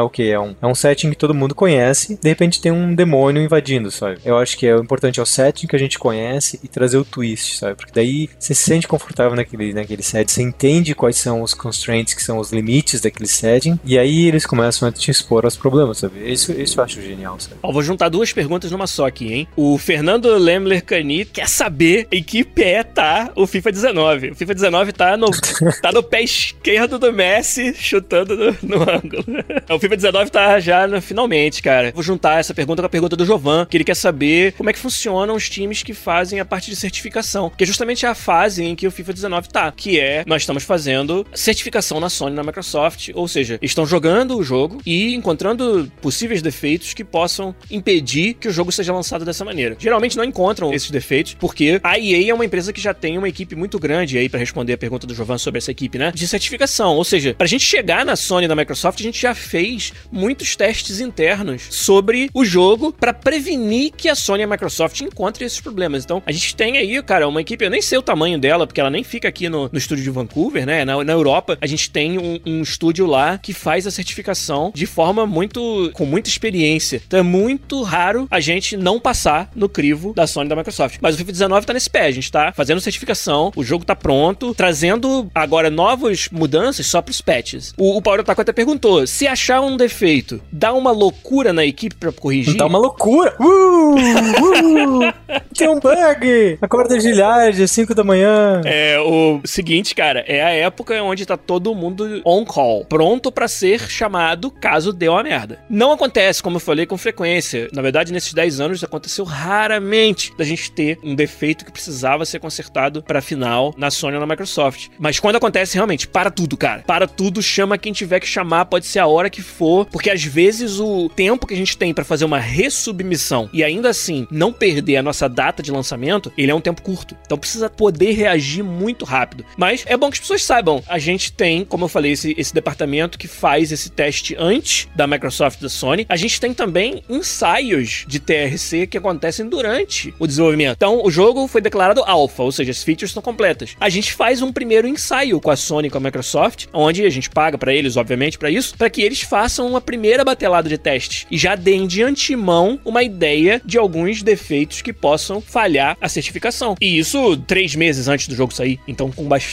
o 0.00 0.08
que? 0.08 0.30
É 0.30 0.38
um, 0.38 0.54
é 0.60 0.66
um 0.66 0.74
setting 0.74 1.10
que 1.10 1.16
todo 1.16 1.34
mundo 1.34 1.54
conhece, 1.54 2.18
de 2.20 2.28
repente 2.28 2.60
tem 2.60 2.72
um 2.72 2.94
demônio 2.94 3.42
invadindo, 3.42 3.90
sabe? 3.90 4.18
Eu 4.24 4.36
acho 4.38 4.56
que 4.56 4.66
é 4.66 4.74
o 4.76 4.82
importante 4.82 5.20
é 5.20 5.22
o 5.22 5.26
setting 5.26 5.66
que 5.66 5.76
a 5.76 5.78
gente 5.78 5.98
conhece 5.98 6.60
e 6.62 6.68
trazer 6.68 6.96
o 6.96 7.04
twist, 7.04 7.58
sabe? 7.58 7.74
Porque 7.76 7.92
daí 7.94 8.28
você 8.38 8.54
se 8.54 8.62
sente 8.62 8.88
confortável 8.88 9.36
naquele, 9.36 9.72
naquele 9.72 10.02
setting, 10.04 10.32
você 10.32 10.42
entende 10.42 10.94
quais 10.94 11.16
são 11.16 11.42
os 11.42 11.54
constraints, 11.54 12.14
que 12.14 12.22
são 12.22 12.38
os 12.38 12.52
limites 12.52 13.00
daquele 13.00 13.28
setting, 13.28 13.78
e 13.84 13.98
aí 13.98 14.26
eles 14.26 14.46
começam 14.46 14.88
a 14.88 14.92
te 14.92 15.10
expor 15.10 15.44
aos 15.44 15.56
problemas, 15.56 15.98
sabe? 15.98 16.30
Isso, 16.30 16.52
isso 16.52 16.78
eu 16.78 16.84
acho 16.84 17.02
genial, 17.02 17.38
sabe? 17.38 17.56
Ó, 17.62 17.72
vou 17.72 17.82
juntar 17.82 18.08
duas 18.08 18.32
perguntas 18.32 18.70
numa 18.70 18.86
só 18.86 19.06
aqui, 19.06 19.32
hein? 19.32 19.48
O 19.56 19.76
Fernando 19.78 20.36
Lemler 20.36 20.84
Cani 20.84 21.24
quer 21.24 21.48
saber 21.48 22.06
em 22.10 22.22
que 22.22 22.44
pé 22.44 22.82
tá 22.82 23.30
o 23.34 23.46
FIFA 23.46 23.72
19. 23.72 24.30
O 24.30 24.34
FIFA 24.34 24.54
19 24.54 24.92
tá 24.92 25.16
no, 25.16 25.30
tá 25.82 25.92
no 25.92 26.02
pé 26.02 26.22
esquerdo 26.22 26.98
do 26.98 27.12
Messi, 27.12 27.74
chutando 27.74 28.36
no, 28.36 28.56
no 28.62 28.82
ângulo. 28.82 29.24
O 29.74 29.78
FIFA 29.78 29.96
19 29.96 30.30
tá 30.30 30.60
já 30.60 30.86
no, 30.86 31.00
finalmente, 31.00 31.62
cara. 31.62 31.90
Vou 31.92 32.02
juntar 32.02 32.38
essa 32.38 32.54
pergunta 32.54 32.82
com 32.82 32.86
a 32.86 32.90
pergunta 32.90 33.16
do 33.16 33.24
Jovan, 33.24 33.66
que 33.66 33.76
ele 33.76 33.84
quer 33.84 33.96
saber 33.96 34.52
como 34.52 34.70
é 34.70 34.72
que 34.72 34.78
funcionam 34.78 35.34
os 35.34 35.48
times 35.48 35.82
que 35.82 35.94
fazem 35.94 36.38
a 36.38 36.44
parte 36.44 36.70
de 36.70 36.76
certificação. 36.76 37.50
Que 37.50 37.64
é 37.64 37.66
justamente 37.66 38.06
a 38.06 38.14
fase 38.14 38.62
em 38.62 38.74
que 38.74 38.86
o 38.86 38.90
FIFA 38.90 39.12
19 39.12 39.48
tá, 39.48 39.72
que 39.72 39.93
é 39.98 40.24
nós 40.26 40.42
estamos 40.42 40.62
fazendo 40.62 41.26
certificação 41.34 42.00
na 42.00 42.08
Sony 42.08 42.34
na 42.34 42.42
Microsoft, 42.42 43.10
ou 43.14 43.26
seja, 43.28 43.58
estão 43.62 43.86
jogando 43.86 44.36
o 44.36 44.42
jogo 44.42 44.80
e 44.84 45.14
encontrando 45.14 45.90
possíveis 46.00 46.42
defeitos 46.42 46.94
que 46.94 47.04
possam 47.04 47.54
impedir 47.70 48.34
que 48.34 48.48
o 48.48 48.52
jogo 48.52 48.72
seja 48.72 48.92
lançado 48.92 49.24
dessa 49.24 49.44
maneira. 49.44 49.76
Geralmente 49.78 50.16
não 50.16 50.24
encontram 50.24 50.72
esses 50.72 50.90
defeitos, 50.90 51.34
porque 51.34 51.80
a 51.82 51.98
EA 51.98 52.30
é 52.30 52.34
uma 52.34 52.44
empresa 52.44 52.72
que 52.72 52.80
já 52.80 52.94
tem 52.94 53.18
uma 53.18 53.28
equipe 53.28 53.54
muito 53.54 53.78
grande 53.78 54.18
aí 54.18 54.28
para 54.28 54.40
responder 54.40 54.72
a 54.72 54.78
pergunta 54.78 55.06
do 55.06 55.14
Jovan 55.14 55.38
sobre 55.38 55.58
essa 55.58 55.70
equipe, 55.70 55.98
né? 55.98 56.12
De 56.14 56.26
certificação. 56.26 56.96
Ou 56.96 57.04
seja, 57.04 57.34
pra 57.34 57.46
gente 57.46 57.64
chegar 57.64 58.04
na 58.04 58.16
Sony 58.16 58.46
na 58.46 58.54
Microsoft, 58.54 59.00
a 59.00 59.02
gente 59.02 59.20
já 59.20 59.34
fez 59.34 59.92
muitos 60.10 60.56
testes 60.56 61.00
internos 61.00 61.62
sobre 61.70 62.30
o 62.34 62.44
jogo 62.44 62.92
para 62.92 63.12
prevenir 63.12 63.92
que 63.96 64.08
a 64.08 64.14
Sony 64.14 64.42
e 64.42 64.44
a 64.44 64.46
Microsoft 64.46 65.00
encontrem 65.00 65.46
esses 65.46 65.60
problemas. 65.60 66.04
Então, 66.04 66.22
a 66.24 66.32
gente 66.32 66.54
tem 66.54 66.78
aí, 66.78 67.02
cara, 67.02 67.28
uma 67.28 67.40
equipe, 67.40 67.64
eu 67.64 67.70
nem 67.70 67.82
sei 67.82 67.98
o 67.98 68.02
tamanho 68.02 68.38
dela, 68.38 68.66
porque 68.66 68.80
ela 68.80 68.90
nem 68.90 69.04
fica 69.04 69.28
aqui 69.28 69.48
no, 69.48 69.68
no 69.70 69.78
estúdio 69.84 70.04
de 70.04 70.10
Vancouver, 70.10 70.66
né? 70.66 70.84
Na, 70.84 71.02
na 71.02 71.12
Europa, 71.12 71.56
a 71.60 71.66
gente 71.66 71.90
tem 71.90 72.18
um, 72.18 72.40
um 72.44 72.62
estúdio 72.62 73.06
lá 73.06 73.38
que 73.38 73.52
faz 73.52 73.86
a 73.86 73.90
certificação 73.90 74.72
de 74.74 74.86
forma 74.86 75.26
muito. 75.26 75.90
com 75.94 76.04
muita 76.04 76.28
experiência. 76.28 77.02
Então 77.06 77.20
é 77.20 77.22
muito 77.22 77.82
raro 77.82 78.26
a 78.30 78.40
gente 78.40 78.76
não 78.76 78.98
passar 78.98 79.50
no 79.54 79.68
crivo 79.68 80.12
da 80.14 80.26
Sony 80.26 80.46
e 80.46 80.48
da 80.48 80.56
Microsoft. 80.56 80.98
Mas 81.00 81.14
o 81.14 81.18
FIFA 81.18 81.32
19 81.32 81.66
tá 81.66 81.72
nesse 81.72 81.90
pé, 81.90 82.06
a 82.06 82.10
gente 82.10 82.30
tá 82.30 82.52
fazendo 82.52 82.80
certificação, 82.80 83.52
o 83.54 83.64
jogo 83.64 83.84
tá 83.84 83.94
pronto, 83.94 84.54
trazendo 84.54 85.30
agora 85.34 85.70
novas 85.70 86.28
mudanças 86.30 86.86
só 86.86 87.00
pros 87.00 87.20
patches. 87.20 87.72
O, 87.76 87.96
o 87.96 88.02
Power 88.02 88.20
Otaku 88.20 88.40
até 88.40 88.52
perguntou: 88.52 89.06
se 89.06 89.26
achar 89.26 89.60
um 89.60 89.76
defeito, 89.76 90.40
dá 90.50 90.72
uma 90.72 90.90
loucura 90.90 91.52
na 91.52 91.64
equipe 91.64 91.96
pra 91.96 92.12
corrigir? 92.12 92.56
Tá 92.56 92.66
uma 92.66 92.78
loucura! 92.78 93.36
Uh! 93.40 93.94
Uh! 93.94 95.12
Tem 95.56 95.68
um 95.68 95.78
bug! 95.78 96.58
Acorda 96.60 96.98
gilhard, 96.98 97.66
5 97.66 97.94
da 97.94 98.04
manhã. 98.04 98.60
É, 98.64 98.98
o 99.00 99.40
seguinte, 99.64 99.94
cara, 99.94 100.22
é 100.28 100.42
a 100.42 100.50
época 100.50 101.02
onde 101.02 101.24
tá 101.24 101.38
todo 101.38 101.74
mundo 101.74 102.20
on 102.22 102.44
call, 102.44 102.84
pronto 102.84 103.32
pra 103.32 103.48
ser 103.48 103.80
chamado 103.88 104.50
caso 104.50 104.92
dê 104.92 105.08
uma 105.08 105.22
merda. 105.22 105.58
Não 105.70 105.90
acontece, 105.90 106.42
como 106.42 106.56
eu 106.56 106.60
falei, 106.60 106.84
com 106.84 106.98
frequência. 106.98 107.70
Na 107.72 107.80
verdade, 107.80 108.12
nesses 108.12 108.34
10 108.34 108.60
anos 108.60 108.84
aconteceu 108.84 109.24
raramente 109.24 110.36
da 110.36 110.44
gente 110.44 110.70
ter 110.70 110.98
um 111.02 111.14
defeito 111.14 111.64
que 111.64 111.72
precisava 111.72 112.26
ser 112.26 112.40
consertado 112.40 113.02
pra 113.02 113.22
final 113.22 113.72
na 113.78 113.90
Sony 113.90 114.16
ou 114.16 114.20
na 114.20 114.26
Microsoft. 114.26 114.88
Mas 114.98 115.18
quando 115.18 115.36
acontece, 115.36 115.76
realmente, 115.76 116.06
para 116.06 116.30
tudo, 116.30 116.58
cara. 116.58 116.82
Para 116.82 117.08
tudo, 117.08 117.40
chama 117.40 117.78
quem 117.78 117.94
tiver 117.94 118.20
que 118.20 118.26
chamar, 118.26 118.66
pode 118.66 118.84
ser 118.84 118.98
a 118.98 119.06
hora 119.06 119.30
que 119.30 119.40
for, 119.40 119.86
porque 119.86 120.10
às 120.10 120.22
vezes 120.22 120.78
o 120.78 121.08
tempo 121.08 121.46
que 121.46 121.54
a 121.54 121.56
gente 121.56 121.78
tem 121.78 121.94
pra 121.94 122.04
fazer 122.04 122.26
uma 122.26 122.38
resubmissão 122.38 123.48
e 123.50 123.64
ainda 123.64 123.88
assim 123.88 124.26
não 124.30 124.52
perder 124.52 124.98
a 124.98 125.02
nossa 125.02 125.26
data 125.26 125.62
de 125.62 125.72
lançamento, 125.72 126.30
ele 126.36 126.50
é 126.50 126.54
um 126.54 126.60
tempo 126.60 126.82
curto. 126.82 127.16
Então 127.24 127.38
precisa 127.38 127.70
poder 127.70 128.12
reagir 128.12 128.62
muito 128.62 129.06
rápido. 129.06 129.46
Mas 129.56 129.84
é 129.86 129.96
bom 129.96 130.10
que 130.10 130.14
as 130.14 130.20
pessoas 130.20 130.42
saibam, 130.42 130.82
a 130.88 130.98
gente 130.98 131.32
tem, 131.32 131.64
como 131.64 131.84
eu 131.84 131.88
falei, 131.88 132.12
esse, 132.12 132.34
esse 132.36 132.52
departamento 132.52 133.18
que 133.18 133.28
faz 133.28 133.72
esse 133.72 133.90
teste 133.90 134.34
antes 134.38 134.88
da 134.94 135.06
Microsoft 135.06 135.58
e 135.58 135.62
da 135.62 135.68
Sony. 135.68 136.06
A 136.08 136.16
gente 136.16 136.40
tem 136.40 136.52
também 136.52 137.02
ensaios 137.08 138.04
de 138.06 138.18
TRC 138.18 138.86
que 138.86 138.98
acontecem 138.98 139.48
durante 139.48 140.14
o 140.18 140.26
desenvolvimento. 140.26 140.76
Então 140.76 141.04
o 141.04 141.10
jogo 141.10 141.46
foi 141.46 141.60
declarado 141.60 142.02
alpha, 142.04 142.42
ou 142.42 142.52
seja, 142.52 142.70
as 142.70 142.82
features 142.82 143.10
estão 143.10 143.22
completas. 143.22 143.76
A 143.80 143.88
gente 143.88 144.12
faz 144.12 144.42
um 144.42 144.52
primeiro 144.52 144.88
ensaio 144.88 145.40
com 145.40 145.50
a 145.50 145.56
Sony 145.56 145.88
e 145.88 145.90
com 145.90 145.98
a 145.98 146.00
Microsoft, 146.00 146.66
onde 146.72 147.04
a 147.04 147.10
gente 147.10 147.30
paga 147.30 147.56
pra 147.56 147.72
eles, 147.72 147.96
obviamente, 147.96 148.38
pra 148.38 148.50
isso, 148.50 148.76
para 148.76 148.90
que 148.90 149.02
eles 149.02 149.22
façam 149.22 149.68
uma 149.68 149.80
primeira 149.80 150.24
batelada 150.24 150.68
de 150.68 150.78
testes 150.78 151.26
e 151.30 151.38
já 151.38 151.54
deem 151.54 151.86
de 151.86 152.02
antemão 152.02 152.78
uma 152.84 153.02
ideia 153.02 153.60
de 153.64 153.78
alguns 153.78 154.22
defeitos 154.22 154.82
que 154.82 154.92
possam 154.92 155.40
falhar 155.40 155.96
a 156.00 156.08
certificação. 156.08 156.74
E 156.80 156.98
isso 156.98 157.36
três 157.36 157.74
meses 157.74 158.08
antes 158.08 158.28
do 158.28 158.34
jogo 158.34 158.52
sair. 158.52 158.80
Então, 158.86 159.10
com 159.10 159.24
bastante 159.24 159.43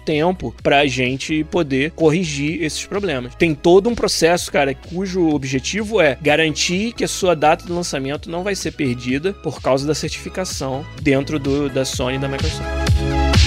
tempo 0.00 0.54
pra 0.62 0.86
gente 0.86 1.44
poder 1.44 1.92
corrigir 1.92 2.62
esses 2.62 2.84
problemas. 2.86 3.34
Tem 3.34 3.54
todo 3.54 3.88
um 3.88 3.94
processo, 3.94 4.50
cara, 4.50 4.74
cujo 4.74 5.28
objetivo 5.28 6.00
é 6.00 6.18
garantir 6.20 6.92
que 6.92 7.04
a 7.04 7.08
sua 7.08 7.34
data 7.34 7.64
de 7.64 7.72
lançamento 7.72 8.30
não 8.30 8.42
vai 8.42 8.54
ser 8.54 8.72
perdida 8.72 9.32
por 9.32 9.60
causa 9.60 9.86
da 9.86 9.94
certificação 9.94 10.84
dentro 11.00 11.38
do, 11.38 11.68
da 11.68 11.84
Sony 11.84 12.16
e 12.16 12.18
da 12.18 12.28
Microsoft. 12.28 13.37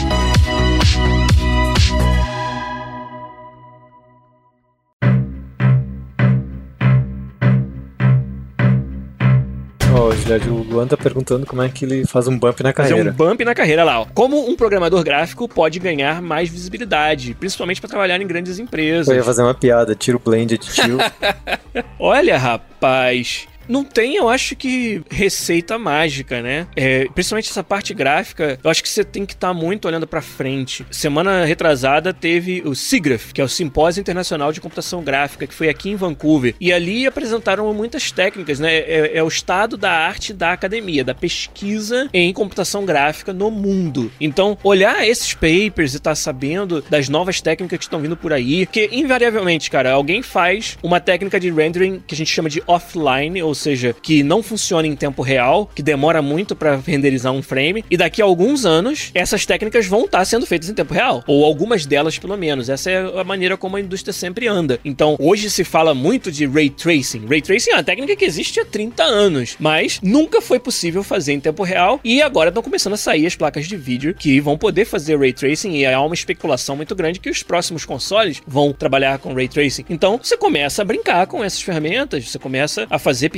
Ó, 10.01 10.09
o 10.49 10.63
Luan 10.63 10.87
tá 10.87 10.97
perguntando 10.97 11.45
como 11.45 11.61
é 11.61 11.69
que 11.69 11.85
ele 11.85 12.07
faz 12.07 12.27
um 12.27 12.35
bump 12.35 12.63
na 12.63 12.73
Fazer 12.73 12.89
carreira. 12.89 13.11
um 13.11 13.13
bump 13.13 13.45
na 13.45 13.53
carreira 13.53 13.83
lá, 13.83 14.01
ó. 14.01 14.05
Como 14.15 14.49
um 14.49 14.55
programador 14.55 15.03
gráfico 15.03 15.47
pode 15.47 15.77
ganhar 15.77 16.23
mais 16.23 16.49
visibilidade, 16.49 17.35
principalmente 17.35 17.79
para 17.79 17.87
trabalhar 17.89 18.19
em 18.19 18.25
grandes 18.25 18.57
empresas. 18.57 19.07
Eu 19.09 19.17
ia 19.17 19.23
fazer 19.23 19.43
uma 19.43 19.53
piada, 19.53 19.93
tira 19.93 20.17
o 20.17 20.19
blend 20.19 20.57
de 20.57 20.73
tio. 20.73 20.97
Olha, 21.99 22.35
rapaz, 22.35 23.47
Não 23.67 23.83
tem, 23.83 24.15
eu 24.15 24.29
acho 24.29 24.55
que 24.55 25.01
receita 25.09 25.77
mágica, 25.77 26.41
né? 26.41 26.67
É, 26.75 27.07
principalmente 27.13 27.49
essa 27.49 27.63
parte 27.63 27.93
gráfica, 27.93 28.59
eu 28.63 28.69
acho 28.69 28.81
que 28.83 28.89
você 28.89 29.03
tem 29.03 29.25
que 29.25 29.33
estar 29.33 29.49
tá 29.49 29.53
muito 29.53 29.87
olhando 29.87 30.07
para 30.07 30.21
frente. 30.21 30.85
Semana 30.91 31.45
retrasada 31.45 32.13
teve 32.13 32.61
o 32.65 32.75
SIGGRAPH, 32.75 33.33
que 33.33 33.41
é 33.41 33.43
o 33.43 33.49
Simpósio 33.49 34.01
Internacional 34.01 34.51
de 34.51 34.61
Computação 34.61 35.03
Gráfica, 35.03 35.47
que 35.47 35.53
foi 35.53 35.69
aqui 35.69 35.89
em 35.89 35.95
Vancouver. 35.95 36.55
E 36.59 36.71
ali 36.71 37.05
apresentaram 37.05 37.71
muitas 37.73 38.11
técnicas, 38.11 38.59
né? 38.59 38.77
É, 38.77 39.11
é 39.17 39.23
o 39.23 39.27
estado 39.27 39.77
da 39.77 39.91
arte 39.91 40.33
da 40.33 40.51
academia, 40.53 41.03
da 41.03 41.13
pesquisa 41.13 42.09
em 42.13 42.33
computação 42.33 42.85
gráfica 42.85 43.33
no 43.33 43.49
mundo. 43.51 44.11
Então, 44.19 44.57
olhar 44.63 45.07
esses 45.07 45.33
papers 45.33 45.93
e 45.93 45.97
estar 45.97 46.11
tá 46.11 46.15
sabendo 46.15 46.83
das 46.89 47.09
novas 47.09 47.41
técnicas 47.41 47.77
que 47.77 47.83
estão 47.85 47.99
vindo 47.99 48.17
por 48.17 48.33
aí, 48.33 48.65
que 48.65 48.89
invariavelmente, 48.91 49.69
cara, 49.69 49.91
alguém 49.91 50.21
faz 50.21 50.77
uma 50.83 50.99
técnica 50.99 51.39
de 51.39 51.51
rendering 51.51 52.01
que 52.05 52.13
a 52.13 52.17
gente 52.17 52.31
chama 52.31 52.49
de 52.49 52.61
offline, 52.67 53.41
ou 53.41 53.50
seja, 53.55 53.95
que 54.01 54.23
não 54.23 54.41
funciona 54.43 54.87
em 54.87 54.95
tempo 54.95 55.21
real, 55.21 55.69
que 55.73 55.81
demora 55.81 56.21
muito 56.21 56.55
para 56.55 56.75
renderizar 56.75 57.31
um 57.31 57.41
frame, 57.41 57.83
e 57.89 57.97
daqui 57.97 58.21
a 58.21 58.25
alguns 58.25 58.65
anos 58.65 59.11
essas 59.13 59.45
técnicas 59.45 59.85
vão 59.87 60.05
estar 60.05 60.19
tá 60.19 60.25
sendo 60.25 60.45
feitas 60.45 60.69
em 60.69 60.73
tempo 60.73 60.93
real, 60.93 61.23
ou 61.27 61.45
algumas 61.45 61.85
delas 61.85 62.17
pelo 62.17 62.37
menos. 62.37 62.69
Essa 62.69 62.91
é 62.91 63.19
a 63.19 63.23
maneira 63.23 63.57
como 63.57 63.75
a 63.75 63.81
indústria 63.81 64.13
sempre 64.13 64.47
anda. 64.47 64.79
Então, 64.83 65.15
hoje 65.19 65.49
se 65.49 65.63
fala 65.63 65.93
muito 65.93 66.31
de 66.31 66.45
ray 66.45 66.69
tracing. 66.69 67.25
Ray 67.27 67.41
tracing 67.41 67.71
é 67.71 67.75
uma 67.75 67.83
técnica 67.83 68.15
que 68.15 68.25
existe 68.25 68.59
há 68.59 68.65
30 68.65 69.03
anos, 69.03 69.55
mas 69.59 69.99
nunca 70.01 70.41
foi 70.41 70.59
possível 70.59 71.03
fazer 71.03 71.33
em 71.33 71.39
tempo 71.39 71.63
real 71.63 71.99
e 72.03 72.21
agora 72.21 72.49
estão 72.49 72.63
começando 72.63 72.93
a 72.93 72.97
sair 72.97 73.25
as 73.25 73.35
placas 73.35 73.67
de 73.67 73.75
vídeo 73.75 74.13
que 74.13 74.39
vão 74.39 74.57
poder 74.57 74.85
fazer 74.85 75.17
ray 75.17 75.33
tracing 75.33 75.73
e 75.73 75.85
há 75.85 76.01
uma 76.01 76.15
especulação 76.15 76.75
muito 76.75 76.95
grande 76.95 77.19
que 77.19 77.29
os 77.29 77.43
próximos 77.43 77.85
consoles 77.85 78.41
vão 78.45 78.73
trabalhar 78.73 79.19
com 79.19 79.33
ray 79.33 79.47
tracing. 79.47 79.85
Então, 79.89 80.19
você 80.21 80.37
começa 80.37 80.81
a 80.81 80.85
brincar 80.85 81.27
com 81.27 81.43
essas 81.43 81.61
ferramentas, 81.61 82.29
você 82.29 82.39
começa 82.39 82.87
a 82.89 82.99
fazer 82.99 83.29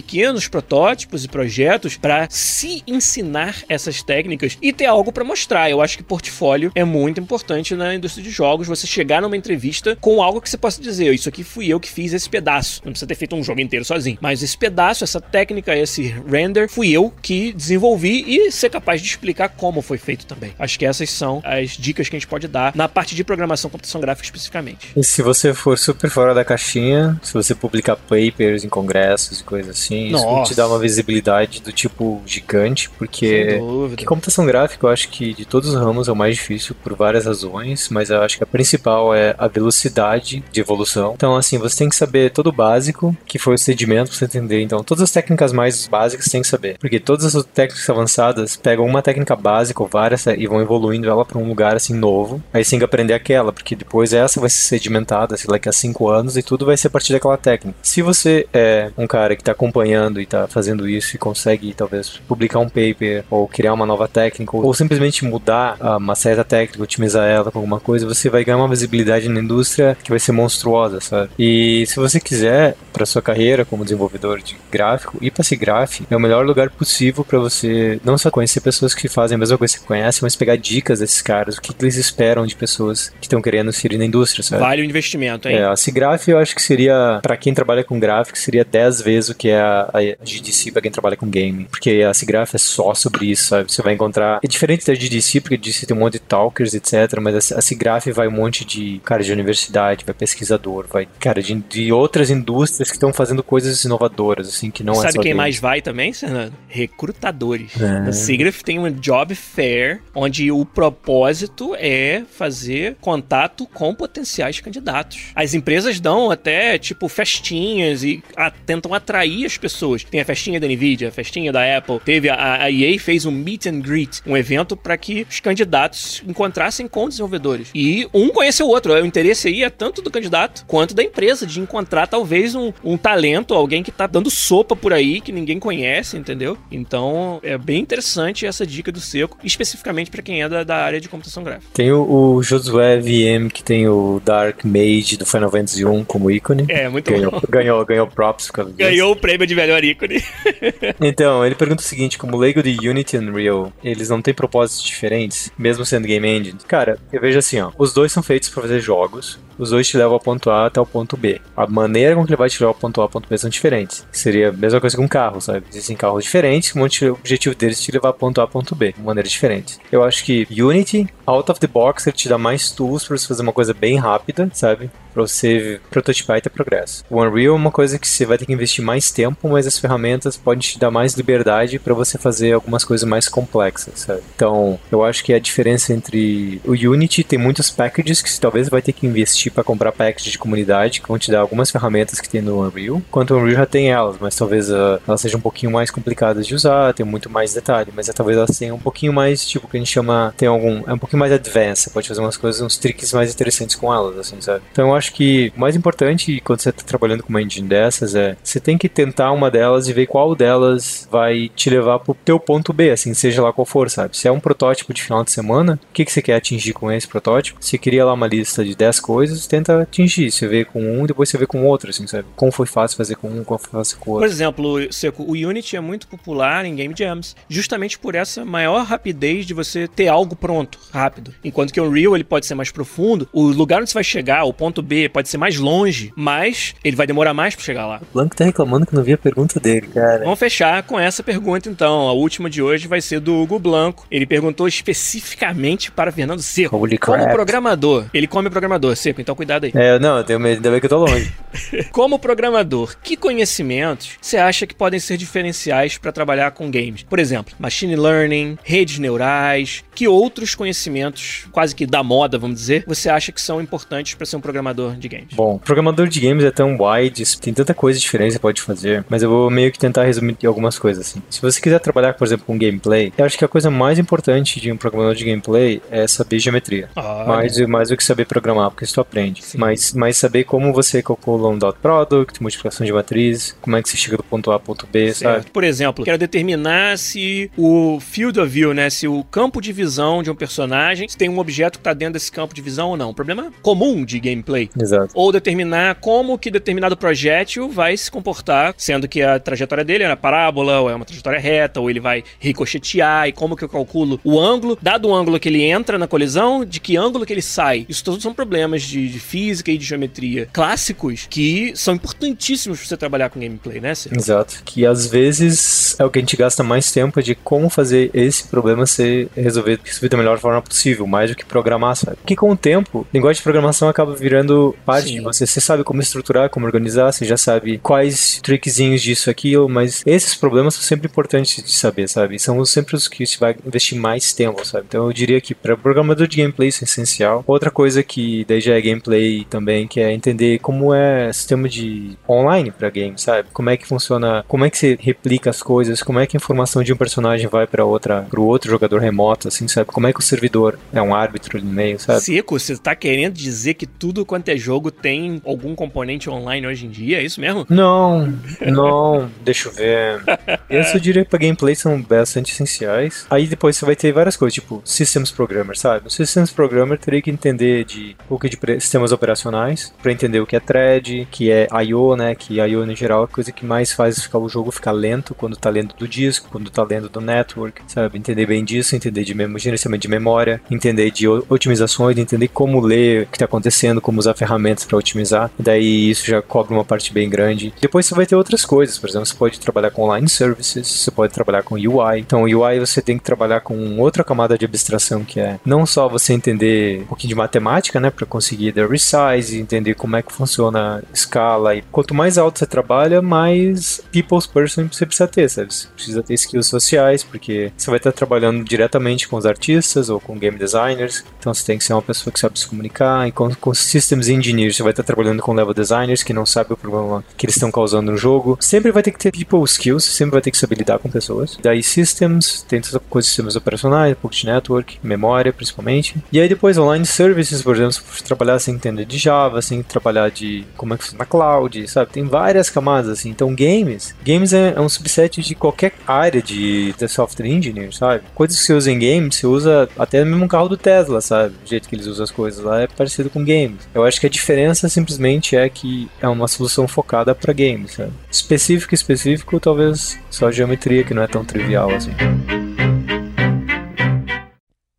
protótipos 0.49 1.25
e 1.25 1.27
projetos 1.27 1.97
para 1.97 2.27
se 2.29 2.83
ensinar 2.87 3.63
essas 3.67 4.01
técnicas 4.01 4.57
e 4.61 4.71
ter 4.71 4.85
algo 4.85 5.11
para 5.11 5.23
mostrar. 5.23 5.69
Eu 5.69 5.81
acho 5.81 5.97
que 5.97 6.03
portfólio 6.03 6.71
é 6.75 6.83
muito 6.83 7.19
importante 7.19 7.75
na 7.75 7.95
indústria 7.95 8.23
de 8.23 8.29
jogos. 8.29 8.67
Você 8.67 8.87
chegar 8.87 9.21
numa 9.21 9.37
entrevista 9.37 9.97
com 9.99 10.21
algo 10.21 10.41
que 10.41 10.49
você 10.49 10.57
possa 10.57 10.81
dizer: 10.81 11.13
Isso 11.13 11.29
aqui 11.29 11.43
fui 11.43 11.67
eu 11.67 11.79
que 11.79 11.89
fiz 11.89 12.13
esse 12.13 12.29
pedaço. 12.29 12.81
Não 12.85 12.91
precisa 12.91 13.07
ter 13.07 13.15
feito 13.15 13.35
um 13.35 13.43
jogo 13.43 13.61
inteiro 13.61 13.83
sozinho, 13.83 14.17
mas 14.21 14.43
esse 14.43 14.57
pedaço, 14.57 15.03
essa 15.03 15.19
técnica, 15.19 15.75
esse 15.75 16.03
render, 16.27 16.69
fui 16.69 16.91
eu 16.91 17.11
que 17.21 17.53
desenvolvi 17.53 18.23
e 18.27 18.51
ser 18.51 18.69
capaz 18.69 19.01
de 19.01 19.07
explicar 19.07 19.49
como 19.49 19.81
foi 19.81 19.97
feito 19.97 20.25
também. 20.25 20.53
Acho 20.57 20.77
que 20.77 20.85
essas 20.85 21.09
são 21.09 21.41
as 21.43 21.71
dicas 21.71 22.09
que 22.09 22.15
a 22.15 22.19
gente 22.19 22.27
pode 22.27 22.47
dar 22.47 22.75
na 22.75 22.87
parte 22.87 23.15
de 23.15 23.23
programação 23.23 23.69
computação 23.69 23.99
gráfica 23.99 24.25
especificamente. 24.25 24.91
E 24.95 25.03
se 25.03 25.21
você 25.21 25.53
for 25.53 25.77
super 25.77 26.09
fora 26.09 26.33
da 26.33 26.45
caixinha, 26.45 27.19
se 27.23 27.33
você 27.33 27.55
publicar 27.55 27.95
papers 27.95 28.63
em 28.63 28.69
congressos 28.69 29.39
e 29.39 29.43
coisas 29.43 29.75
assim, 29.75 29.92
Nossa. 30.11 30.41
isso 30.41 30.53
te 30.53 30.55
dá 30.55 30.67
uma 30.67 30.79
visibilidade 30.79 31.61
do 31.61 31.71
tipo 31.71 32.21
gigante, 32.25 32.89
porque, 32.91 33.59
porque 33.89 34.05
computação 34.05 34.45
gráfica 34.45 34.85
eu 34.85 34.91
acho 34.91 35.09
que 35.09 35.33
de 35.33 35.45
todos 35.45 35.69
os 35.69 35.75
ramos 35.75 36.07
é 36.07 36.11
o 36.11 36.15
mais 36.15 36.35
difícil 36.35 36.75
por 36.83 36.93
várias 36.95 37.25
razões, 37.25 37.89
mas 37.89 38.09
eu 38.09 38.21
acho 38.21 38.37
que 38.37 38.43
a 38.43 38.47
principal 38.47 39.13
é 39.13 39.35
a 39.37 39.47
velocidade 39.47 40.43
de 40.51 40.59
evolução. 40.61 41.13
Então, 41.15 41.35
assim, 41.35 41.57
você 41.57 41.79
tem 41.79 41.89
que 41.89 41.95
saber 41.95 42.31
todo 42.31 42.47
o 42.47 42.51
básico, 42.51 43.15
que 43.25 43.39
foi 43.39 43.53
o 43.53 43.57
procedimento 43.63 44.09
pra 44.09 44.17
você 44.17 44.25
entender. 44.25 44.61
Então, 44.61 44.83
todas 44.83 45.03
as 45.03 45.11
técnicas 45.11 45.53
mais 45.53 45.87
básicas 45.87 46.25
você 46.25 46.31
tem 46.31 46.41
que 46.41 46.47
saber. 46.47 46.77
Porque 46.77 46.99
todas 46.99 47.35
as 47.35 47.43
técnicas 47.45 47.89
avançadas 47.89 48.55
pegam 48.57 48.85
uma 48.85 49.01
técnica 49.01 49.35
básica 49.35 49.81
ou 49.81 49.87
várias 49.87 50.25
e 50.25 50.47
vão 50.47 50.61
evoluindo 50.61 51.09
ela 51.09 51.25
para 51.25 51.37
um 51.37 51.47
lugar 51.47 51.75
assim 51.75 51.93
novo. 51.93 52.41
Aí 52.53 52.63
você 52.63 52.71
tem 52.71 52.79
que 52.79 52.85
aprender 52.85 53.13
aquela, 53.13 53.53
porque 53.53 53.75
depois 53.75 54.13
essa 54.13 54.39
vai 54.39 54.49
ser 54.49 54.61
sedimentada, 54.61 55.37
sei 55.37 55.47
lá, 55.47 55.53
daqui 55.53 55.69
a 55.69 55.71
cinco 55.71 56.09
anos 56.09 56.35
e 56.35 56.43
tudo 56.43 56.65
vai 56.65 56.75
ser 56.75 56.87
a 56.87 56.89
partir 56.89 57.13
daquela 57.13 57.37
técnica. 57.37 57.77
Se 57.81 58.01
você 58.01 58.47
é 58.53 58.91
um 58.97 59.07
cara 59.07 59.35
que 59.35 59.41
está 59.41 59.51
acompanhando 59.51 59.82
e 59.85 60.23
está 60.23 60.47
fazendo 60.47 60.87
isso 60.87 61.15
e 61.15 61.19
consegue 61.19 61.73
talvez 61.73 62.21
publicar 62.27 62.59
um 62.59 62.69
paper 62.69 63.23
ou 63.29 63.47
criar 63.47 63.73
uma 63.73 63.85
nova 63.85 64.07
técnica 64.07 64.55
ou 64.55 64.73
simplesmente 64.73 65.25
mudar 65.25 65.77
uma 65.97 66.15
certa 66.15 66.43
técnica, 66.43 66.83
otimizar 66.83 67.27
ela 67.27 67.51
com 67.51 67.59
alguma 67.59 67.79
coisa, 67.79 68.07
você 68.07 68.29
vai 68.29 68.43
ganhar 68.43 68.57
uma 68.57 68.67
visibilidade 68.67 69.29
na 69.29 69.39
indústria 69.39 69.97
que 70.03 70.09
vai 70.09 70.19
ser 70.19 70.31
monstruosa, 70.31 70.99
sabe? 71.01 71.29
E 71.37 71.85
se 71.87 71.97
você 71.97 72.19
quiser 72.19 72.75
para 72.91 73.05
sua 73.05 73.21
carreira 73.21 73.65
como 73.65 73.83
desenvolvedor 73.83 74.41
de 74.41 74.55
gráfico, 74.71 75.17
ir 75.21 75.31
para 75.31 75.43
SIGGRAPH 75.43 76.03
é 76.09 76.15
o 76.15 76.19
melhor 76.19 76.45
lugar 76.45 76.69
possível 76.69 77.23
para 77.23 77.39
você 77.39 77.99
não 78.03 78.17
só 78.17 78.29
conhecer 78.29 78.61
pessoas 78.61 78.93
que 78.93 79.07
fazem 79.07 79.35
a 79.35 79.39
mesma 79.39 79.57
coisa 79.57 79.73
que 79.73 79.81
você 79.81 79.87
conhece, 79.87 80.21
mas 80.21 80.35
pegar 80.35 80.55
dicas 80.55 80.99
desses 80.99 81.21
caras, 81.21 81.57
o 81.57 81.61
que, 81.61 81.73
eles 81.83 81.97
esperam 81.97 82.45
de 82.45 82.55
pessoas 82.55 83.09
que 83.19 83.25
estão 83.25 83.41
querendo 83.41 83.71
se 83.73 83.87
ir 83.87 83.97
na 83.97 84.05
indústria, 84.05 84.43
sabe? 84.43 84.61
Vale 84.61 84.81
o 84.81 84.85
investimento, 84.85 85.49
hein? 85.49 85.57
É, 85.57 85.65
a 85.65 85.75
SIGGRAPH 85.75 86.27
eu 86.29 86.37
acho 86.37 86.55
que 86.55 86.61
seria, 86.61 87.19
para 87.21 87.35
quem 87.35 87.53
trabalha 87.53 87.83
com 87.83 87.99
gráfico, 87.99 88.37
seria 88.37 88.63
10 88.63 89.01
vezes 89.01 89.29
o 89.29 89.35
que 89.35 89.49
é 89.49 89.59
a, 89.59 89.72
a 89.81 90.25
GDC 90.25 90.71
para 90.71 90.81
quem 90.81 90.91
trabalha 90.91 91.17
com 91.17 91.27
game. 91.29 91.65
Porque 91.65 92.03
a 92.07 92.13
SIGGRAPH 92.13 92.55
é 92.55 92.57
só 92.57 92.93
sobre 92.93 93.25
isso, 93.25 93.47
sabe? 93.47 93.71
Você 93.71 93.81
vai 93.81 93.93
encontrar. 93.93 94.39
É 94.43 94.47
diferente 94.47 94.85
da 94.85 94.93
GDC, 94.93 95.41
porque 95.41 95.55
a 95.55 95.57
GDC 95.57 95.85
tem 95.85 95.95
um 95.95 95.99
monte 95.99 96.13
de 96.13 96.19
talkers, 96.19 96.73
etc. 96.73 97.19
Mas 97.21 97.51
a, 97.51 97.59
a 97.59 97.61
SIGGRAPH 97.61 98.11
vai 98.13 98.27
um 98.27 98.31
monte 98.31 98.65
de 98.65 99.01
cara 99.03 99.23
de 99.23 99.31
universidade, 99.31 100.05
vai 100.05 100.13
pesquisador, 100.13 100.85
vai 100.87 101.07
cara 101.19 101.41
de, 101.41 101.53
de 101.55 101.91
outras 101.91 102.29
indústrias 102.29 102.89
que 102.89 102.95
estão 102.95 103.13
fazendo 103.13 103.43
coisas 103.43 103.83
inovadoras, 103.83 104.47
assim, 104.47 104.69
que 104.71 104.83
não 104.83 104.95
Sabe 104.95 105.07
é 105.07 105.11
Sabe 105.11 105.23
quem 105.23 105.31
game. 105.31 105.37
mais 105.37 105.59
vai 105.59 105.81
também, 105.81 106.13
Fernando? 106.13 106.53
Recrutadores. 106.67 107.79
É. 107.79 108.09
A 108.09 108.11
SIGGRAPH 108.11 108.63
tem 108.63 108.79
um 108.79 108.91
job 108.91 109.35
fair, 109.35 110.01
onde 110.13 110.51
o 110.51 110.65
propósito 110.65 111.75
é 111.77 112.23
fazer 112.31 112.95
contato 113.01 113.67
com 113.67 113.93
potenciais 113.93 114.59
candidatos. 114.59 115.31
As 115.35 115.53
empresas 115.53 115.99
dão 115.99 116.31
até, 116.31 116.77
tipo, 116.77 117.07
festinhas 117.07 118.03
e 118.03 118.23
a, 118.35 118.51
tentam 118.51 118.93
atrair 118.93 119.45
as 119.45 119.57
pessoas. 119.63 120.03
Tem 120.03 120.19
a 120.19 120.25
festinha 120.25 120.59
da 120.59 120.67
Nvidia, 120.67 121.07
a 121.07 121.11
festinha 121.11 121.49
da 121.49 121.77
Apple. 121.77 122.01
Teve 122.03 122.29
a, 122.29 122.63
a 122.63 122.69
EA 122.69 122.99
fez 122.99 123.25
um 123.25 123.31
meet 123.31 123.65
and 123.65 123.79
greet, 123.79 124.21
um 124.27 124.35
evento 124.35 124.75
para 124.75 124.97
que 124.97 125.25
os 125.29 125.39
candidatos 125.39 126.21
encontrassem 126.27 126.85
com 126.85 127.07
desenvolvedores. 127.07 127.69
E 127.73 128.05
um 128.13 128.27
conheceu 128.27 128.65
o 128.65 128.69
outro. 128.69 128.93
O 128.93 129.05
interesse 129.05 129.47
aí 129.47 129.63
é 129.63 129.69
tanto 129.69 130.01
do 130.01 130.11
candidato 130.11 130.65
quanto 130.67 130.93
da 130.93 131.01
empresa 131.01 131.47
de 131.47 131.61
encontrar 131.61 132.07
talvez 132.07 132.55
um, 132.55 132.73
um 132.83 132.97
talento, 132.97 133.53
alguém 133.53 133.81
que 133.81 133.91
tá 133.91 134.05
dando 134.05 134.29
sopa 134.29 134.75
por 134.75 134.91
aí 134.91 135.21
que 135.21 135.31
ninguém 135.31 135.59
conhece, 135.59 136.17
entendeu? 136.17 136.57
Então 136.69 137.39
é 137.41 137.57
bem 137.57 137.79
interessante 137.79 138.45
essa 138.45 138.67
dica 138.67 138.91
do 138.91 138.99
Seco, 138.99 139.37
especificamente 139.43 140.11
para 140.11 140.21
quem 140.21 140.41
é 140.41 140.49
da, 140.49 140.63
da, 140.63 140.75
área 140.75 140.99
de 140.99 141.07
computação 141.07 141.43
gráfica. 141.43 141.71
Tem 141.73 141.91
o, 141.91 142.01
o, 142.01 142.43
Josué 142.43 142.97
VM 142.97 143.49
que 143.49 143.63
tem 143.63 143.87
o 143.87 144.21
Dark 144.25 144.65
Mage 144.65 145.15
do 145.17 145.25
Final 145.25 145.49
Fantasy 145.49 145.85
1 145.85 146.03
como 146.03 146.29
ícone. 146.29 146.65
É, 146.67 146.89
muito 146.89 147.09
ganhou, 147.09 147.31
bom. 147.31 147.41
Ganhou, 147.49 147.85
ganhou 147.85 148.07
props. 148.07 148.51
Ganhou 148.75 149.13
o 149.13 149.15
prêmio 149.15 149.47
de 149.47 149.52
melhor 149.55 149.83
ícone. 149.83 150.23
então, 151.01 151.45
ele 151.45 151.55
pergunta 151.55 151.81
o 151.81 151.85
seguinte: 151.85 152.17
como 152.17 152.37
Lego 152.37 152.61
de 152.63 152.87
Unity 152.87 153.15
e 153.15 153.19
Unreal, 153.19 153.73
eles 153.83 154.09
não 154.09 154.21
têm 154.21 154.33
propósitos 154.33 154.83
diferentes, 154.83 155.51
mesmo 155.57 155.85
sendo 155.85 156.07
game 156.07 156.27
engine? 156.27 156.59
Cara, 156.67 156.97
eu 157.11 157.21
vejo 157.21 157.39
assim, 157.39 157.59
ó, 157.59 157.71
os 157.77 157.93
dois 157.93 158.11
são 158.11 158.23
feitos 158.23 158.49
para 158.49 158.63
fazer 158.63 158.79
jogos, 158.79 159.39
os 159.57 159.69
dois 159.69 159.87
te 159.87 159.97
levam 159.97 160.13
ao 160.13 160.19
ponto 160.19 160.49
A 160.49 160.67
até 160.67 160.79
o 160.79 160.85
ponto 160.85 161.17
B. 161.17 161.41
A 161.55 161.67
maneira 161.67 162.15
com 162.15 162.25
que 162.25 162.31
ele 162.31 162.37
vai 162.37 162.49
te 162.49 162.59
levar 162.59 162.71
ao 162.71 162.75
ponto 162.75 163.01
A 163.01 163.03
ao 163.03 163.09
ponto 163.09 163.27
B 163.27 163.37
são 163.37 163.49
diferentes. 163.49 164.05
Seria 164.11 164.49
a 164.49 164.51
mesma 164.51 164.79
coisa 164.79 164.97
com 164.97 165.03
um 165.03 165.07
carro, 165.07 165.41
sabe? 165.41 165.65
Existem 165.69 165.95
carros 165.95 166.23
diferentes, 166.23 166.73
o 166.75 167.13
objetivo 167.13 167.55
deles 167.55 167.79
é 167.79 167.83
te 167.83 167.91
levar 167.91 168.09
ao 168.09 168.13
ponto 168.13 168.39
A 168.39 168.43
ao 168.43 168.47
ponto 168.47 168.75
B, 168.75 168.93
de 168.93 169.01
maneira 169.01 169.27
diferente. 169.27 169.77
Eu 169.91 170.03
acho 170.03 170.23
que 170.23 170.47
Unity, 170.51 171.07
out 171.25 171.51
of 171.51 171.59
the 171.59 171.67
box, 171.67 172.07
ele 172.07 172.15
te 172.15 172.29
dá 172.29 172.37
mais 172.37 172.71
tools 172.71 173.05
para 173.05 173.17
você 173.17 173.27
fazer 173.27 173.41
uma 173.41 173.53
coisa 173.53 173.73
bem 173.73 173.97
rápida, 173.97 174.49
sabe? 174.53 174.89
Pra 175.13 175.21
você 175.21 175.79
prototipar 175.91 176.37
e 176.37 176.41
ter 176.41 176.49
progresso. 176.49 177.05
O 177.09 177.21
Unreal 177.21 177.53
é 177.53 177.57
uma 177.57 177.71
coisa 177.71 177.99
que 177.99 178.07
você 178.07 178.25
vai 178.25 178.37
ter 178.37 178.47
que 178.47 178.53
investir 178.53 178.83
mais 178.83 179.11
tempo, 179.11 179.47
mas 179.47 179.67
as 179.67 179.77
ferramentas 179.77 180.35
podem 180.35 180.59
te 180.59 180.79
dar 180.79 180.89
mais 180.89 181.13
liberdade 181.13 181.77
para 181.77 181.93
você 181.93 182.17
fazer 182.17 182.53
algumas 182.53 182.83
coisas 182.83 183.07
mais 183.07 183.29
complexas, 183.29 183.99
sabe? 184.01 184.21
Então, 184.35 184.79
eu 184.91 185.03
acho 185.03 185.23
que 185.23 185.33
a 185.33 185.39
diferença 185.39 185.93
entre 185.93 186.59
o 186.65 186.71
Unity 186.71 187.23
tem 187.23 187.37
muitos 187.37 187.69
packages 187.69 188.21
que 188.21 188.31
você 188.31 188.41
talvez 188.41 188.69
vai 188.69 188.81
ter 188.81 188.91
que 188.91 189.05
investir 189.05 189.42
para 189.51 189.63
comprar 189.63 189.91
packs 189.91 190.23
de 190.23 190.37
comunidade 190.37 191.01
que 191.01 191.07
vão 191.07 191.17
te 191.17 191.31
dar 191.31 191.39
algumas 191.39 191.71
ferramentas 191.71 192.19
que 192.19 192.29
tem 192.29 192.41
no 192.41 192.65
Unreal, 192.65 192.97
enquanto 192.97 193.31
o 193.31 193.37
Unreal 193.37 193.57
já 193.57 193.65
tem 193.65 193.91
elas, 193.91 194.17
mas 194.19 194.35
talvez 194.35 194.69
uh, 194.69 194.99
elas 195.07 195.21
sejam 195.21 195.39
um 195.39 195.41
pouquinho 195.41 195.71
mais 195.71 195.91
complicadas 195.91 196.45
de 196.45 196.55
usar, 196.55 196.93
tem 196.93 197.05
muito 197.05 197.29
mais 197.29 197.53
detalhe, 197.53 197.91
mas 197.95 198.09
é, 198.09 198.13
talvez 198.13 198.37
elas 198.37 198.57
tenham 198.57 198.75
um 198.75 198.79
pouquinho 198.79 199.13
mais, 199.13 199.47
tipo, 199.47 199.67
que 199.67 199.77
a 199.77 199.79
gente 199.79 199.91
chama, 199.91 200.33
tem 200.37 200.47
algum, 200.47 200.83
é 200.87 200.93
um 200.93 200.97
pouquinho 200.97 201.19
mais 201.19 201.31
advanced, 201.31 201.91
pode 201.93 202.07
fazer 202.07 202.21
umas 202.21 202.37
coisas, 202.37 202.61
uns 202.61 202.77
tricks 202.77 203.13
mais 203.13 203.33
interessantes 203.33 203.75
com 203.75 203.93
elas, 203.93 204.17
assim, 204.17 204.39
sabe? 204.41 204.63
Então 204.71 204.89
eu 204.89 204.95
acho 204.95 205.13
que 205.13 205.51
o 205.55 205.59
mais 205.59 205.75
importante 205.75 206.41
quando 206.43 206.59
você 206.59 206.69
está 206.69 206.83
trabalhando 206.83 207.23
com 207.23 207.29
uma 207.29 207.41
engine 207.41 207.67
dessas 207.67 208.15
é, 208.15 208.35
você 208.43 208.59
tem 208.59 208.77
que 208.77 208.89
tentar 208.89 209.31
uma 209.31 209.49
delas 209.49 209.87
e 209.87 209.93
ver 209.93 210.07
qual 210.07 210.35
delas 210.35 211.07
vai 211.11 211.49
te 211.55 211.69
levar 211.69 211.99
pro 211.99 212.13
teu 212.13 212.39
ponto 212.39 212.73
B, 212.73 212.91
assim, 212.91 213.13
seja 213.13 213.41
lá 213.41 213.53
qual 213.53 213.65
for, 213.65 213.89
sabe? 213.89 214.17
Se 214.17 214.27
é 214.27 214.31
um 214.31 214.39
protótipo 214.39 214.93
de 214.93 215.01
final 215.01 215.23
de 215.23 215.31
semana, 215.31 215.79
o 215.89 215.93
que, 215.93 216.05
que 216.05 216.11
você 216.11 216.21
quer 216.21 216.35
atingir 216.35 216.73
com 216.73 216.91
esse 216.91 217.07
protótipo? 217.07 217.57
Você 217.61 217.77
cria 217.77 218.05
lá 218.05 218.13
uma 218.13 218.27
lista 218.27 218.63
de 218.63 218.75
10 218.75 218.99
coisas 218.99 219.32
coisas, 219.33 219.47
tenta 219.47 219.81
atingir. 219.81 220.31
Você 220.31 220.47
vê 220.47 220.63
com 220.65 220.81
um, 220.81 221.05
depois 221.05 221.29
você 221.29 221.37
vê 221.37 221.45
com 221.45 221.65
outro, 221.65 221.89
assim, 221.89 222.05
sabe? 222.07 222.25
Como 222.35 222.51
foi 222.51 222.65
fácil 222.65 222.97
fazer 222.97 223.15
com 223.15 223.27
um, 223.27 223.43
como 223.43 223.59
foi 223.59 223.71
fácil 223.71 223.97
com 223.97 224.03
o 224.03 224.13
Por 224.13 224.21
outro. 224.21 224.29
exemplo, 224.29 224.93
Seco, 224.93 225.23
o 225.23 225.31
Unity 225.31 225.75
é 225.75 225.79
muito 225.81 226.07
popular 226.07 226.65
em 226.65 226.75
Game 226.75 226.93
Jams, 226.97 227.35
justamente 227.49 227.97
por 227.97 228.15
essa 228.15 228.45
maior 228.45 228.83
rapidez 228.85 229.45
de 229.45 229.53
você 229.53 229.87
ter 229.87 230.07
algo 230.07 230.35
pronto, 230.35 230.79
rápido. 230.91 231.33
Enquanto 231.43 231.73
que 231.73 231.79
o 231.81 231.85
Unreal 231.85 232.15
ele 232.15 232.23
pode 232.23 232.45
ser 232.45 232.55
mais 232.55 232.71
profundo, 232.71 233.27
o 233.33 233.43
lugar 233.43 233.81
onde 233.81 233.89
você 233.89 233.93
vai 233.95 234.03
chegar, 234.03 234.43
o 234.43 234.53
ponto 234.53 234.81
B, 234.81 235.09
pode 235.09 235.29
ser 235.29 235.37
mais 235.37 235.57
longe, 235.57 236.11
mas 236.15 236.75
ele 236.83 236.95
vai 236.95 237.07
demorar 237.07 237.33
mais 237.33 237.55
pra 237.55 237.63
chegar 237.63 237.85
lá. 237.87 238.01
O 238.01 238.13
Blanco 238.13 238.35
tá 238.35 238.43
reclamando 238.45 238.85
que 238.85 238.95
não 238.95 239.03
vi 239.03 239.13
a 239.13 239.17
pergunta 239.17 239.59
dele, 239.59 239.87
cara. 239.87 240.23
Vamos 240.23 240.39
fechar 240.39 240.83
com 240.83 240.99
essa 240.99 241.23
pergunta 241.23 241.69
então. 241.69 242.07
A 242.07 242.13
última 242.13 242.49
de 242.49 242.61
hoje 242.61 242.87
vai 242.87 243.01
ser 243.01 243.19
do 243.19 243.35
Hugo 243.35 243.59
Blanco. 243.59 244.05
Ele 244.11 244.25
perguntou 244.25 244.67
especificamente 244.67 245.91
para 245.91 246.11
Fernando 246.11 246.41
Seco. 246.41 246.75
Holy 246.77 246.97
Como 246.97 247.17
crap. 247.17 247.33
programador, 247.33 248.05
ele 248.13 248.27
come 248.27 248.49
programador, 248.49 248.95
Seco, 248.95 249.21
então 249.23 249.35
cuidado 249.35 249.65
aí. 249.65 249.71
É, 249.73 249.97
não, 249.97 250.17
eu 250.17 250.23
tenho 250.23 250.39
medo, 250.39 250.57
ainda 250.57 250.69
bem 250.69 250.79
que 250.79 250.85
eu 250.85 250.89
tô 250.89 250.97
longe. 250.97 251.31
Como 251.91 252.19
programador, 252.19 252.95
que 253.01 253.15
conhecimentos 253.15 254.17
você 254.21 254.37
acha 254.37 254.67
que 254.67 254.75
podem 254.75 254.99
ser 254.99 255.17
diferenciais 255.17 255.97
para 255.97 256.11
trabalhar 256.11 256.51
com 256.51 256.69
games? 256.69 257.03
Por 257.03 257.19
exemplo, 257.19 257.55
machine 257.57 257.95
learning, 257.95 258.57
redes 258.63 258.99
neurais, 258.99 259.83
que 259.95 260.07
outros 260.07 260.55
conhecimentos, 260.55 261.47
quase 261.51 261.75
que 261.75 261.85
da 261.85 262.03
moda, 262.03 262.37
vamos 262.37 262.59
dizer, 262.59 262.83
você 262.87 263.09
acha 263.09 263.31
que 263.31 263.41
são 263.41 263.61
importantes 263.61 264.13
para 264.13 264.25
ser 264.25 264.35
um 264.35 264.41
programador 264.41 264.95
de 264.95 265.07
games? 265.07 265.33
Bom, 265.33 265.57
programador 265.57 266.07
de 266.07 266.19
games 266.19 266.43
é 266.43 266.51
tão 266.51 266.77
wide, 266.79 267.23
tem 267.39 267.53
tanta 267.53 267.73
coisa 267.73 267.99
diferente 267.99 268.27
que 268.27 268.33
você 268.33 268.39
pode 268.39 268.61
fazer, 268.61 269.05
mas 269.09 269.23
eu 269.23 269.29
vou 269.29 269.49
meio 269.49 269.71
que 269.71 269.79
tentar 269.79 270.03
resumir 270.03 270.37
algumas 270.45 270.77
coisas 270.77 271.07
assim. 271.07 271.21
Se 271.29 271.41
você 271.41 271.61
quiser 271.61 271.79
trabalhar, 271.79 272.13
por 272.13 272.25
exemplo, 272.25 272.45
com 272.45 272.57
gameplay, 272.57 273.13
eu 273.17 273.25
acho 273.25 273.37
que 273.37 273.45
a 273.45 273.47
coisa 273.47 273.69
mais 273.69 273.97
importante 273.97 274.59
de 274.59 274.71
um 274.71 274.77
programador 274.77 275.15
de 275.15 275.25
gameplay 275.25 275.81
é 275.89 276.07
saber 276.07 276.39
geometria. 276.39 276.89
Olha. 276.95 277.25
Mais, 277.25 277.57
mais 277.67 277.89
do 277.89 277.97
que 277.97 278.03
saber 278.03 278.25
programar, 278.25 278.69
porque 278.69 278.85
isso 278.85 278.95
tu 278.95 279.01
aprende. 279.13 279.43
Sim. 279.43 279.57
Mas, 279.57 279.93
mas 279.93 280.17
saber 280.17 280.43
como 280.43 280.73
você 280.73 281.01
calcula 281.03 281.49
um 281.49 281.57
dot 281.57 281.77
product, 281.79 282.41
multiplicação 282.41 282.85
de 282.85 282.91
matriz, 282.91 283.55
como 283.61 283.75
é 283.77 283.81
que 283.81 283.89
você 283.89 283.97
chega 283.97 284.17
do 284.17 284.23
ponto 284.23 284.49
A 284.51 284.55
ao 284.55 284.59
ponto 284.59 284.87
B, 284.91 285.13
sabe? 285.13 285.35
Certo. 285.35 285.51
Por 285.51 285.63
exemplo, 285.63 286.03
quero 286.03 286.17
determinar 286.17 286.97
se 286.97 287.49
o 287.57 287.99
field 287.99 288.39
of 288.39 288.49
view, 288.49 288.73
né, 288.73 288.89
se 288.89 289.07
o 289.07 289.23
campo 289.25 289.61
de 289.61 289.71
visão 289.71 290.23
de 290.23 290.31
um 290.31 290.35
personagem, 290.35 291.07
se 291.07 291.17
tem 291.17 291.29
um 291.29 291.39
objeto 291.39 291.77
que 291.77 291.81
está 291.81 291.93
dentro 291.93 292.13
desse 292.13 292.31
campo 292.31 292.53
de 292.53 292.61
visão 292.61 292.89
ou 292.89 292.97
não. 292.97 293.11
Um 293.11 293.13
problema 293.13 293.51
comum 293.61 294.03
de 294.03 294.19
gameplay. 294.19 294.69
Exato. 294.79 295.11
Ou 295.13 295.31
determinar 295.31 295.95
como 295.95 296.37
que 296.37 296.49
determinado 296.49 296.97
projétil 296.97 297.69
vai 297.69 297.95
se 297.95 298.09
comportar, 298.09 298.73
sendo 298.77 299.07
que 299.07 299.21
a 299.21 299.39
trajetória 299.39 299.83
dele 299.83 300.03
é 300.03 300.07
na 300.07 300.17
parábola, 300.17 300.81
ou 300.81 300.89
é 300.89 300.95
uma 300.95 301.05
trajetória 301.05 301.39
reta, 301.39 301.79
ou 301.79 301.89
ele 301.89 301.99
vai 301.99 302.23
ricochetear, 302.39 303.27
e 303.27 303.31
como 303.31 303.55
que 303.55 303.63
eu 303.63 303.69
calculo 303.69 304.19
o 304.23 304.39
ângulo, 304.39 304.77
dado 304.81 305.07
o 305.07 305.13
ângulo 305.13 305.39
que 305.39 305.49
ele 305.49 305.63
entra 305.63 305.97
na 305.97 306.07
colisão, 306.07 306.65
de 306.65 306.79
que 306.79 306.97
ângulo 306.97 307.25
que 307.25 307.33
ele 307.33 307.41
sai. 307.41 307.85
Isso 307.87 308.03
todos 308.03 308.21
são 308.21 308.33
problemas 308.33 308.81
de, 308.83 309.02
de 309.07 309.19
física 309.19 309.71
e 309.71 309.77
de 309.77 309.85
geometria 309.85 310.47
clássicos 310.51 311.27
que 311.29 311.73
são 311.75 311.95
importantíssimos 311.95 312.79
para 312.79 312.87
você 312.87 312.97
trabalhar 312.97 313.29
com 313.29 313.39
gameplay, 313.39 313.79
né? 313.79 313.91
Exato. 313.91 314.61
Que 314.65 314.85
às 314.85 315.07
vezes 315.07 315.95
é 315.99 316.05
o 316.05 316.09
que 316.09 316.19
a 316.19 316.21
gente 316.21 316.37
gasta 316.37 316.63
mais 316.63 316.91
tempo 316.91 317.21
de 317.21 317.35
como 317.35 317.69
fazer 317.69 318.09
esse 318.13 318.47
problema 318.47 318.85
ser 318.85 319.29
resolvido, 319.35 319.81
resolvido 319.83 320.11
da 320.11 320.17
melhor 320.17 320.39
forma 320.39 320.61
possível, 320.61 321.05
mais 321.07 321.29
do 321.29 321.35
que 321.35 321.45
programar, 321.45 321.95
sabe? 321.95 322.17
Porque 322.17 322.35
com 322.35 322.51
o 322.51 322.57
tempo, 322.57 323.05
linguagem 323.13 323.39
de 323.39 323.43
programação 323.43 323.89
acaba 323.89 324.13
virando 324.15 324.75
parte 324.85 325.09
Sim. 325.09 325.15
de 325.15 325.21
você. 325.21 325.45
Você 325.45 325.61
sabe 325.61 325.83
como 325.83 326.01
estruturar, 326.01 326.49
como 326.49 326.65
organizar, 326.65 327.11
você 327.11 327.25
já 327.25 327.37
sabe 327.37 327.77
quais 327.77 328.39
trickzinhos 328.41 329.01
disso, 329.01 329.29
aquilo, 329.29 329.67
mas 329.69 330.01
esses 330.05 330.35
problemas 330.35 330.75
são 330.75 330.83
sempre 330.83 331.07
importantes 331.07 331.63
de 331.63 331.71
saber, 331.71 332.07
sabe? 332.07 332.39
São 332.39 332.63
sempre 332.65 332.95
os 332.95 333.07
que 333.07 333.25
você 333.25 333.37
vai 333.37 333.55
investir 333.65 333.97
mais 333.97 334.33
tempo, 334.33 334.65
sabe? 334.65 334.85
Então 334.87 335.07
eu 335.07 335.13
diria 335.13 335.39
que 335.41 335.53
para 335.53 335.77
programador 335.77 336.27
de 336.27 336.37
gameplay 336.37 336.69
isso 336.69 336.83
é 336.83 336.85
essencial. 336.85 337.43
Outra 337.45 337.71
coisa 337.71 338.03
que 338.03 338.45
daí 338.47 338.61
já 338.61 338.75
é 338.75 338.81
gameplay 338.93 339.45
também, 339.49 339.87
que 339.87 339.99
é 339.99 340.11
entender 340.11 340.59
como 340.59 340.93
é 340.93 341.31
sistema 341.33 341.67
de 341.67 342.17
online 342.27 342.71
para 342.71 342.89
game, 342.89 343.13
sabe? 343.17 343.49
Como 343.53 343.69
é 343.69 343.77
que 343.77 343.87
funciona, 343.87 344.43
como 344.47 344.65
é 344.65 344.69
que 344.69 344.77
você 344.77 344.97
replica 344.99 345.49
as 345.49 345.61
coisas, 345.61 346.01
como 346.03 346.19
é 346.19 346.27
que 346.27 346.37
a 346.37 346.39
informação 346.39 346.83
de 346.83 346.93
um 346.93 346.95
personagem 346.97 347.47
vai 347.47 347.65
para 347.67 347.85
outra, 347.85 348.21
pro 348.29 348.43
outro 348.43 348.69
jogador 348.69 348.99
remoto, 348.99 349.47
assim, 349.47 349.67
sabe? 349.67 349.87
Como 349.87 350.07
é 350.07 350.13
que 350.13 350.19
o 350.19 350.23
servidor 350.23 350.77
é 350.93 351.01
um 351.01 351.13
árbitro 351.13 351.59
no 351.63 351.71
meio, 351.71 351.99
sabe? 351.99 352.21
Seco, 352.21 352.59
você 352.59 352.77
tá 352.77 352.95
querendo 352.95 353.33
dizer 353.33 353.73
que 353.73 353.85
tudo 353.85 354.25
quanto 354.25 354.49
é 354.49 354.57
jogo 354.57 354.91
tem 354.91 355.41
algum 355.45 355.75
componente 355.75 356.29
online 356.29 356.67
hoje 356.67 356.85
em 356.85 356.89
dia? 356.89 357.19
É 357.19 357.23
isso 357.23 357.39
mesmo? 357.41 357.65
Não, 357.69 358.33
não, 358.61 359.29
deixa 359.43 359.69
eu 359.69 359.73
ver. 359.73 360.23
Esse 360.69 360.95
eu 360.95 361.01
diria 361.01 361.25
pra 361.25 361.39
gameplay 361.39 361.75
são 361.75 362.01
bastante 362.01 362.51
essenciais. 362.51 363.25
Aí 363.29 363.47
depois 363.47 363.75
você 363.77 363.85
vai 363.85 363.95
ter 363.95 364.11
várias 364.11 364.35
coisas, 364.35 364.53
tipo 364.53 364.81
Systems 364.85 365.31
Programmer, 365.31 365.77
sabe? 365.77 366.07
O 366.07 366.09
Systems 366.09 366.51
Programmer 366.51 366.97
teria 366.97 367.21
que 367.21 367.29
entender 367.31 367.85
de 367.85 368.15
um 368.25 368.27
pouco 368.27 368.47
de 368.49 368.57
pre- 368.57 368.79
sistemas 368.83 369.11
operacionais, 369.11 369.93
pra 370.01 370.11
entender 370.11 370.39
o 370.39 370.45
que 370.45 370.55
é 370.55 370.59
thread, 370.59 371.27
que 371.31 371.51
é 371.51 371.67
I.O., 371.85 372.15
né? 372.15 372.35
Que 372.35 372.59
I.O. 372.59 372.85
no 372.85 372.95
geral 372.95 373.21
é 373.21 373.25
a 373.25 373.27
coisa 373.27 373.51
que 373.51 373.65
mais 373.65 373.91
faz 373.91 374.21
ficar 374.21 374.37
o 374.37 374.49
jogo 374.49 374.71
ficar 374.71 374.91
lento 374.91 375.33
quando 375.33 375.55
tá 375.57 375.69
lendo 375.69 375.93
do 375.97 376.07
disco, 376.07 376.47
quando 376.51 376.69
tá 376.69 376.83
lendo 376.83 377.09
do 377.09 377.21
network, 377.21 377.81
sabe? 377.87 378.17
Entender 378.17 378.45
bem 378.45 378.63
disso, 378.63 378.95
entender 378.95 379.23
de 379.23 379.33
mem- 379.33 379.57
gerenciamento 379.59 380.01
de 380.01 380.07
memória, 380.07 380.61
entender 380.69 381.11
de 381.11 381.27
otimizações, 381.27 382.17
entender 382.17 382.47
como 382.49 382.79
ler 382.81 383.23
o 383.23 383.27
que 383.27 383.39
tá 383.39 383.45
acontecendo, 383.45 384.01
como 384.01 384.19
usar 384.19 384.33
ferramentas 384.33 384.85
pra 384.85 384.97
otimizar. 384.97 385.49
Daí 385.57 386.09
isso 386.09 386.25
já 386.27 386.41
cobre 386.41 386.73
uma 386.73 386.83
parte 386.85 387.13
bem 387.13 387.29
grande. 387.29 387.73
Depois 387.79 388.05
você 388.05 388.13
vai 388.15 388.25
ter 388.25 388.35
outras 388.35 388.65
coisas, 388.65 388.97
por 388.97 389.09
exemplo, 389.09 389.25
você 389.25 389.35
pode 389.35 389.59
trabalhar 389.59 389.91
com 389.91 390.03
online 390.03 390.27
services, 390.29 390.87
você 390.87 391.11
pode 391.11 391.33
trabalhar 391.33 391.63
com 391.63 391.75
UI. 391.75 392.19
Então, 392.19 392.43
UI 392.43 392.79
você 392.79 393.01
tem 393.01 393.17
que 393.17 393.23
trabalhar 393.23 393.61
com 393.61 393.97
outra 393.99 394.23
camada 394.23 394.57
de 394.57 394.65
abstração 394.65 395.23
que 395.23 395.39
é 395.39 395.59
não 395.65 395.85
só 395.85 396.09
você 396.09 396.33
entender 396.33 397.01
um 397.01 397.05
pouquinho 397.05 397.29
de 397.29 397.35
matemática, 397.35 397.99
né, 397.99 398.09
para 398.09 398.25
conseguir 398.25 398.71
dar 398.73 398.89
resize, 398.89 399.59
entender 399.59 399.93
como 399.95 400.15
é 400.15 400.21
que 400.21 400.31
funciona 400.31 400.97
a 400.97 401.13
escala. 401.13 401.75
E 401.75 401.81
quanto 401.91 402.13
mais 402.13 402.37
alto 402.37 402.59
você 402.59 402.65
trabalha, 402.65 403.21
mais 403.21 404.01
people's 404.11 404.47
person 404.47 404.87
você 404.91 405.05
precisa 405.05 405.27
ter, 405.27 405.49
sabe? 405.49 405.73
Você 405.73 405.87
precisa 405.87 406.23
ter 406.23 406.33
skills 406.33 406.67
sociais, 406.67 407.23
porque 407.23 407.71
você 407.77 407.89
vai 407.89 407.97
estar 407.97 408.11
trabalhando 408.11 408.63
diretamente 408.63 409.27
com 409.27 409.37
os 409.37 409.45
artistas 409.45 410.09
ou 410.09 410.19
com 410.19 410.37
game 410.37 410.57
designers. 410.57 411.23
Então, 411.39 411.53
você 411.53 411.65
tem 411.65 411.77
que 411.77 411.83
ser 411.83 411.93
uma 411.93 412.01
pessoa 412.01 412.31
que 412.31 412.39
sabe 412.39 412.59
se 412.59 412.67
comunicar. 412.67 413.27
E 413.27 413.31
com, 413.31 413.53
com 413.55 413.73
systems 413.73 414.27
engineers, 414.27 414.75
você 414.75 414.83
vai 414.83 414.91
estar 414.91 415.03
trabalhando 415.03 415.41
com 415.41 415.53
level 415.53 415.73
designers 415.73 416.23
que 416.23 416.33
não 416.33 416.45
sabem 416.45 416.73
o 416.73 416.77
problema 416.77 417.23
que 417.37 417.45
eles 417.45 417.55
estão 417.55 417.71
causando 417.71 418.11
no 418.11 418.17
jogo. 418.17 418.57
Sempre 418.59 418.91
vai 418.91 419.03
ter 419.03 419.11
que 419.11 419.19
ter 419.19 419.31
people 419.31 419.63
skills, 419.65 420.03
sempre 420.03 420.33
vai 420.33 420.41
ter 420.41 420.51
que 420.51 420.57
saber 420.57 420.75
lidar 420.75 420.99
com 420.99 421.09
pessoas. 421.09 421.57
Daí 421.61 421.83
systems, 421.83 422.65
tem 422.67 422.81
toda 422.81 422.99
coisa 422.99 423.25
de 423.25 423.29
sistemas 423.29 423.55
operacionais, 423.55 424.15
de 424.31 424.45
network, 424.45 424.97
memória 425.03 425.53
principalmente. 425.53 426.15
E 426.31 426.39
aí 426.39 426.49
depois 426.49 426.77
online 426.77 427.05
services, 427.05 427.61
por 427.61 427.75
exemplo, 427.75 427.93
se 427.93 428.23
trabalhar 428.23 428.52
sem 428.59 428.75
entender 428.75 429.05
de 429.05 429.17
Java, 429.17 429.61
sem 429.61 429.81
trabalhar 429.81 430.29
de 430.29 430.65
como 430.75 430.93
é 430.93 430.97
que 430.97 431.03
funciona 431.03 431.23
na 431.23 431.25
cloud, 431.25 431.87
sabe? 431.87 432.11
Tem 432.11 432.23
várias 432.23 432.69
camadas 432.69 433.09
assim. 433.09 433.29
Então 433.29 433.53
games, 433.53 434.15
games 434.23 434.53
é, 434.53 434.73
é 434.75 434.81
um 434.81 434.89
subset 434.89 435.41
de 435.41 435.55
qualquer 435.55 435.93
área 436.07 436.41
de, 436.41 436.93
de 436.93 437.07
software 437.07 437.47
engineer, 437.47 437.93
sabe? 437.93 438.23
Coisas 438.33 438.59
que 438.59 438.65
você 438.65 438.73
usa 438.73 438.91
em 438.91 438.99
games, 438.99 439.35
você 439.35 439.47
usa 439.47 439.89
até 439.97 440.23
mesmo 440.23 440.45
um 440.45 440.47
carro 440.47 440.69
do 440.69 440.77
Tesla, 440.77 441.21
sabe? 441.21 441.55
O 441.63 441.67
jeito 441.67 441.87
que 441.87 441.95
eles 441.95 442.07
usam 442.07 442.23
as 442.23 442.31
coisas 442.31 442.63
lá 442.63 442.81
é 442.81 442.87
parecido 442.87 443.29
com 443.29 443.43
games. 443.43 443.87
Eu 443.93 444.03
acho 444.03 444.19
que 444.19 444.27
a 444.27 444.29
diferença 444.29 444.89
simplesmente 444.89 445.55
é 445.55 445.67
que 445.69 446.09
é 446.21 446.27
uma 446.27 446.47
solução 446.47 446.87
focada 446.87 447.33
para 447.35 447.53
games, 447.53 447.93
sabe? 447.93 448.11
Específico, 448.31 448.93
específico, 448.93 449.59
talvez 449.59 450.19
só 450.29 450.51
geometria, 450.51 451.03
que 451.03 451.13
não 451.13 451.23
é 451.23 451.27
tão 451.27 451.43
trivial 451.45 451.89
assim. 451.91 452.11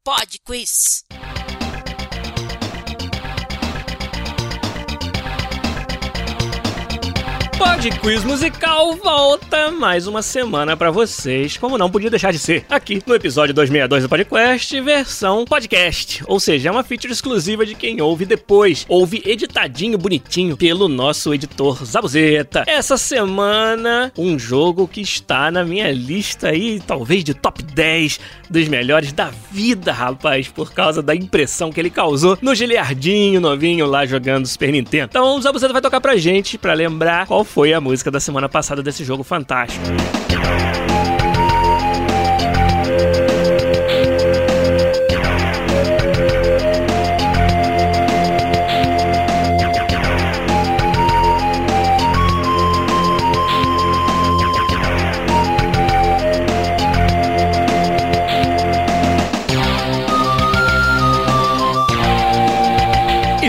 Pod 0.05 0.39
Quiz. 0.45 1.05
Pod 7.59 7.89
Quiz 8.01 8.25
Musical 8.25 8.97
volta 8.97 9.71
mais 9.71 10.07
uma 10.07 10.23
semana 10.23 10.77
pra 10.77 10.91
vocês, 10.91 11.57
como 11.57 11.79
não 11.79 11.89
podia 11.89 12.11
deixar 12.11 12.33
de 12.33 12.39
ser, 12.39 12.65
aqui 12.69 13.01
no 13.07 13.15
episódio 13.15 13.55
262 13.55 14.03
do 14.03 14.09
Podcast, 14.09 14.81
versão 14.81 15.45
podcast. 15.45 16.23
Ou 16.27 16.41
seja, 16.41 16.69
é 16.69 16.73
uma 16.73 16.83
feature 16.83 17.13
exclusiva 17.13 17.65
de 17.65 17.75
quem 17.75 18.01
ouve 18.01 18.25
depois. 18.25 18.85
Ouve 18.89 19.23
editadinho, 19.25 19.97
bonitinho, 19.97 20.57
pelo 20.57 20.89
nosso 20.89 21.33
editor 21.33 21.85
Zabuzeta. 21.85 22.65
Essa 22.67 22.97
semana, 22.97 24.13
um 24.19 24.39
jogo 24.39 24.89
que 24.89 25.01
está 25.01 25.51
na 25.51 25.65
minha 25.65 25.93
lista 25.93 26.49
aí, 26.49 26.81
talvez 26.81 27.23
de 27.23 27.35
top 27.35 27.63
10 27.63 28.19
dos 28.51 28.69
melhores 28.69 29.13
da 29.13 29.31
vida, 29.51 29.93
rapaz, 29.93 30.49
por 30.49 30.73
causa 30.73 31.03
da 31.03 31.15
impressão 31.15 31.73
que 31.73 31.81
ele 31.81 31.91
causou 31.91 32.37
no 32.43 32.55
Giliardinho 32.55 33.41
novinho 33.41 33.87
lá 33.87 34.07
jogando 34.07 34.47
Super 34.47 34.73
Nintendo. 34.73 35.09
Então 35.11 35.37
o 35.37 35.43
Zabuzeta 35.43 35.73
vai 35.73 35.83
tocar 35.83 36.01
pra 36.01 36.17
gente, 36.17 36.59
pra 36.59 36.75
lembrar 36.75 37.27
qual 37.27 37.44
foi 37.45 37.73
a 37.73 37.81
música 37.81 38.11
da 38.11 38.21
semana 38.21 38.49
passada 38.49 38.83
desse 38.83 39.05
jogo 39.05 39.23
fantástico. 39.23 39.85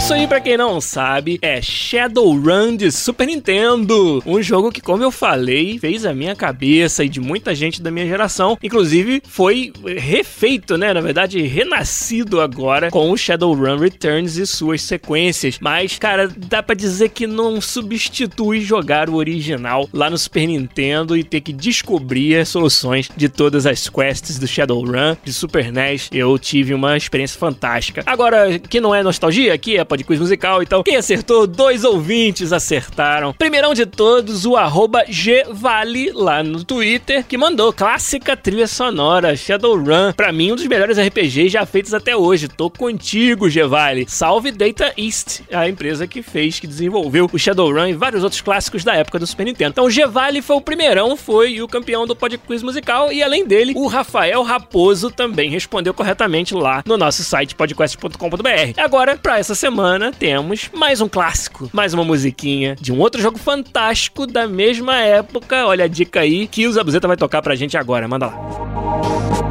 Isso 0.06 0.14
aí, 0.14 0.28
pra 0.28 0.39
quem 0.39 0.56
não 0.56 0.80
sabe, 0.80 1.39
é 1.41 1.60
Shadowrun 1.60 2.76
de 2.76 2.91
Super 2.91 3.26
Nintendo. 3.26 4.22
Um 4.24 4.39
jogo 4.39 4.72
que, 4.72 4.80
como 4.80 5.01
eu 5.01 5.10
falei, 5.10 5.80
fez 5.80 6.06
a 6.06 6.14
minha 6.14 6.36
cabeça 6.36 7.03
e 7.03 7.10
de 7.10 7.20
muita 7.20 7.56
gente 7.56 7.82
da 7.82 7.89
minha 7.89 8.06
geração. 8.06 8.56
Inclusive, 8.62 9.20
foi 9.28 9.74
refeito, 9.97 10.78
né? 10.78 10.93
Na 10.93 11.01
verdade, 11.01 11.41
renascido 11.41 12.39
agora 12.39 12.91
com 12.91 13.10
o 13.10 13.18
Shadowrun 13.18 13.80
Returns 13.80 14.38
e 14.38 14.45
suas 14.45 14.84
sequências. 14.84 15.58
Mas, 15.60 15.97
cara, 15.97 16.28
dá 16.28 16.62
pra 16.62 16.76
dizer 16.76 17.10
que 17.10 17.26
não 17.26 17.60
substitui 17.60 18.62
jogar 18.62 19.10
o 19.10 19.16
original 19.16 19.89
lá 19.91 20.08
no 20.08 20.20
Super 20.20 20.45
Nintendo 20.45 21.18
e 21.18 21.24
ter 21.24 21.41
que 21.41 21.51
descobrir 21.51 22.36
as 22.36 22.49
soluções 22.49 23.10
de 23.18 23.28
todas 23.28 23.66
as 23.66 23.89
quests 23.89 24.38
do 24.38 24.45
Shadowrun 24.45 25.18
de 25.24 25.34
Super 25.34 25.72
NES. 25.72 26.10
Eu 26.12 26.38
tive 26.38 26.76
uma 26.76 26.95
experiência 26.95 27.39
fantástica. 27.39 28.03
Agora, 28.06 28.60
que 28.60 28.80
não 28.80 28.93
é 28.93 29.01
nostalgia, 29.01 29.51
aqui 29.51 29.78
é 29.78 29.95
pod 29.96 30.04
quiz 30.04 30.20
musical, 30.20 30.62
então 30.62 30.84
quem 30.84 30.98
acertou? 30.98 31.48
Dois 31.48 31.86
ouvintes 31.86 32.52
acertaram. 32.52 33.34
Primeirão 33.34 33.74
de 33.74 33.86
todos, 33.86 34.46
o 34.46 34.58
arroba 34.58 35.06
Gvale 35.08 36.12
lá 36.12 36.43
no 36.43 36.64
Twitter, 36.64 37.24
que 37.26 37.38
mandou 37.38 37.72
clássica 37.72 38.36
trilha 38.36 38.68
sonora 38.68 39.38
Shadowrun. 39.38 40.12
Pra 40.12 40.34
mim, 40.34 40.52
um 40.52 40.56
dos 40.56 40.68
melhores 40.68 40.98
RPGs 41.00 41.50
já 41.50 41.66
feitos 41.66 41.93
até 41.93 42.16
hoje. 42.16 42.50
Tô 42.50 42.70
contigo, 42.70 43.48
Gvale. 43.50 44.06
Salve 44.08 44.52
Data 44.52 44.93
East, 44.98 45.41
a 45.52 45.70
empresa 45.70 46.06
que 46.06 46.22
fez, 46.22 46.60
que 46.60 46.68
desenvolveu 46.68 47.30
o 47.32 47.39
Shadowrun 47.39 47.88
e 47.88 47.93
vários 47.93 48.24
outros 48.24 48.41
clássicos 48.41 48.84
da 48.84 48.96
época 48.96 49.20
do 49.20 49.28
Super 49.28 49.46
Nintendo. 49.46 49.72
Então, 49.72 49.86
o 49.86 49.89
Gvale 49.89 50.41
foi 50.41 50.58
o 50.58 50.62
primeirão, 50.62 51.16
foi 51.16 51.62
o 51.62 51.68
campeão 51.68 52.06
do 52.06 52.16
pod 52.16 52.38
quiz 52.39 52.62
musical 52.62 53.14
e 53.14 53.24
além 53.24 53.48
dele, 53.48 53.74
o 53.76 53.88
Rafael 53.88 54.43
Raposo 54.43 55.10
também 55.10 55.50
respondeu 55.50 55.93
corretamente 55.93 56.54
lá 56.54 56.84
no 56.86 56.98
nosso 56.98 57.24
site 57.24 57.56
podcast.com.br. 57.56 58.74
Agora, 58.78 59.18
para 59.18 59.39
essa 59.39 59.56
semana, 59.56 59.84
temos 60.17 60.69
mais 60.73 61.01
um 61.01 61.07
clássico, 61.07 61.69
mais 61.71 61.93
uma 61.93 62.03
musiquinha 62.03 62.75
de 62.79 62.91
um 62.91 62.99
outro 62.99 63.21
jogo 63.21 63.38
fantástico 63.38 64.25
da 64.25 64.47
mesma 64.47 64.95
época. 64.97 65.65
Olha 65.65 65.86
a 65.86 65.88
dica 65.88 66.21
aí 66.21 66.47
que 66.47 66.67
o 66.67 66.71
Zabuzeta 66.71 67.07
vai 67.07 67.17
tocar 67.17 67.41
pra 67.41 67.55
gente 67.55 67.77
agora. 67.77 68.07
Manda 68.07 68.27
lá. 68.27 69.45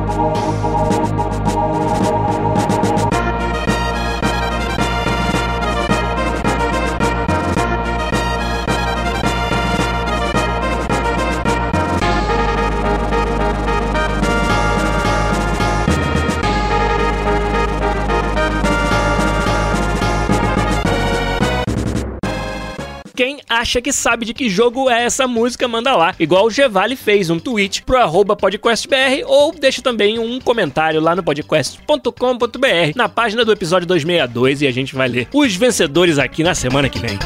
Acha 23.48 23.80
que 23.80 23.92
sabe 23.92 24.26
de 24.26 24.34
que 24.34 24.48
jogo 24.48 24.90
é 24.90 25.04
essa 25.04 25.26
música, 25.26 25.68
manda 25.68 25.96
lá. 25.96 26.14
Igual 26.18 26.46
o 26.46 26.50
Gevale 26.50 26.96
fez 26.96 27.30
um 27.30 27.38
tweet 27.38 27.82
pro 27.82 27.96
arroba 27.96 28.36
podcastbr 28.36 29.22
ou 29.26 29.52
deixa 29.52 29.82
também 29.82 30.18
um 30.18 30.40
comentário 30.40 31.00
lá 31.00 31.14
no 31.14 31.22
podcast.com.br 31.22 32.92
na 32.94 33.08
página 33.08 33.44
do 33.44 33.52
episódio 33.52 33.86
262 33.86 34.62
e 34.62 34.66
a 34.66 34.72
gente 34.72 34.94
vai 34.94 35.08
ler 35.08 35.28
os 35.32 35.54
vencedores 35.54 36.18
aqui 36.18 36.42
na 36.42 36.54
semana 36.54 36.88
que 36.88 36.98
vem. 36.98 37.18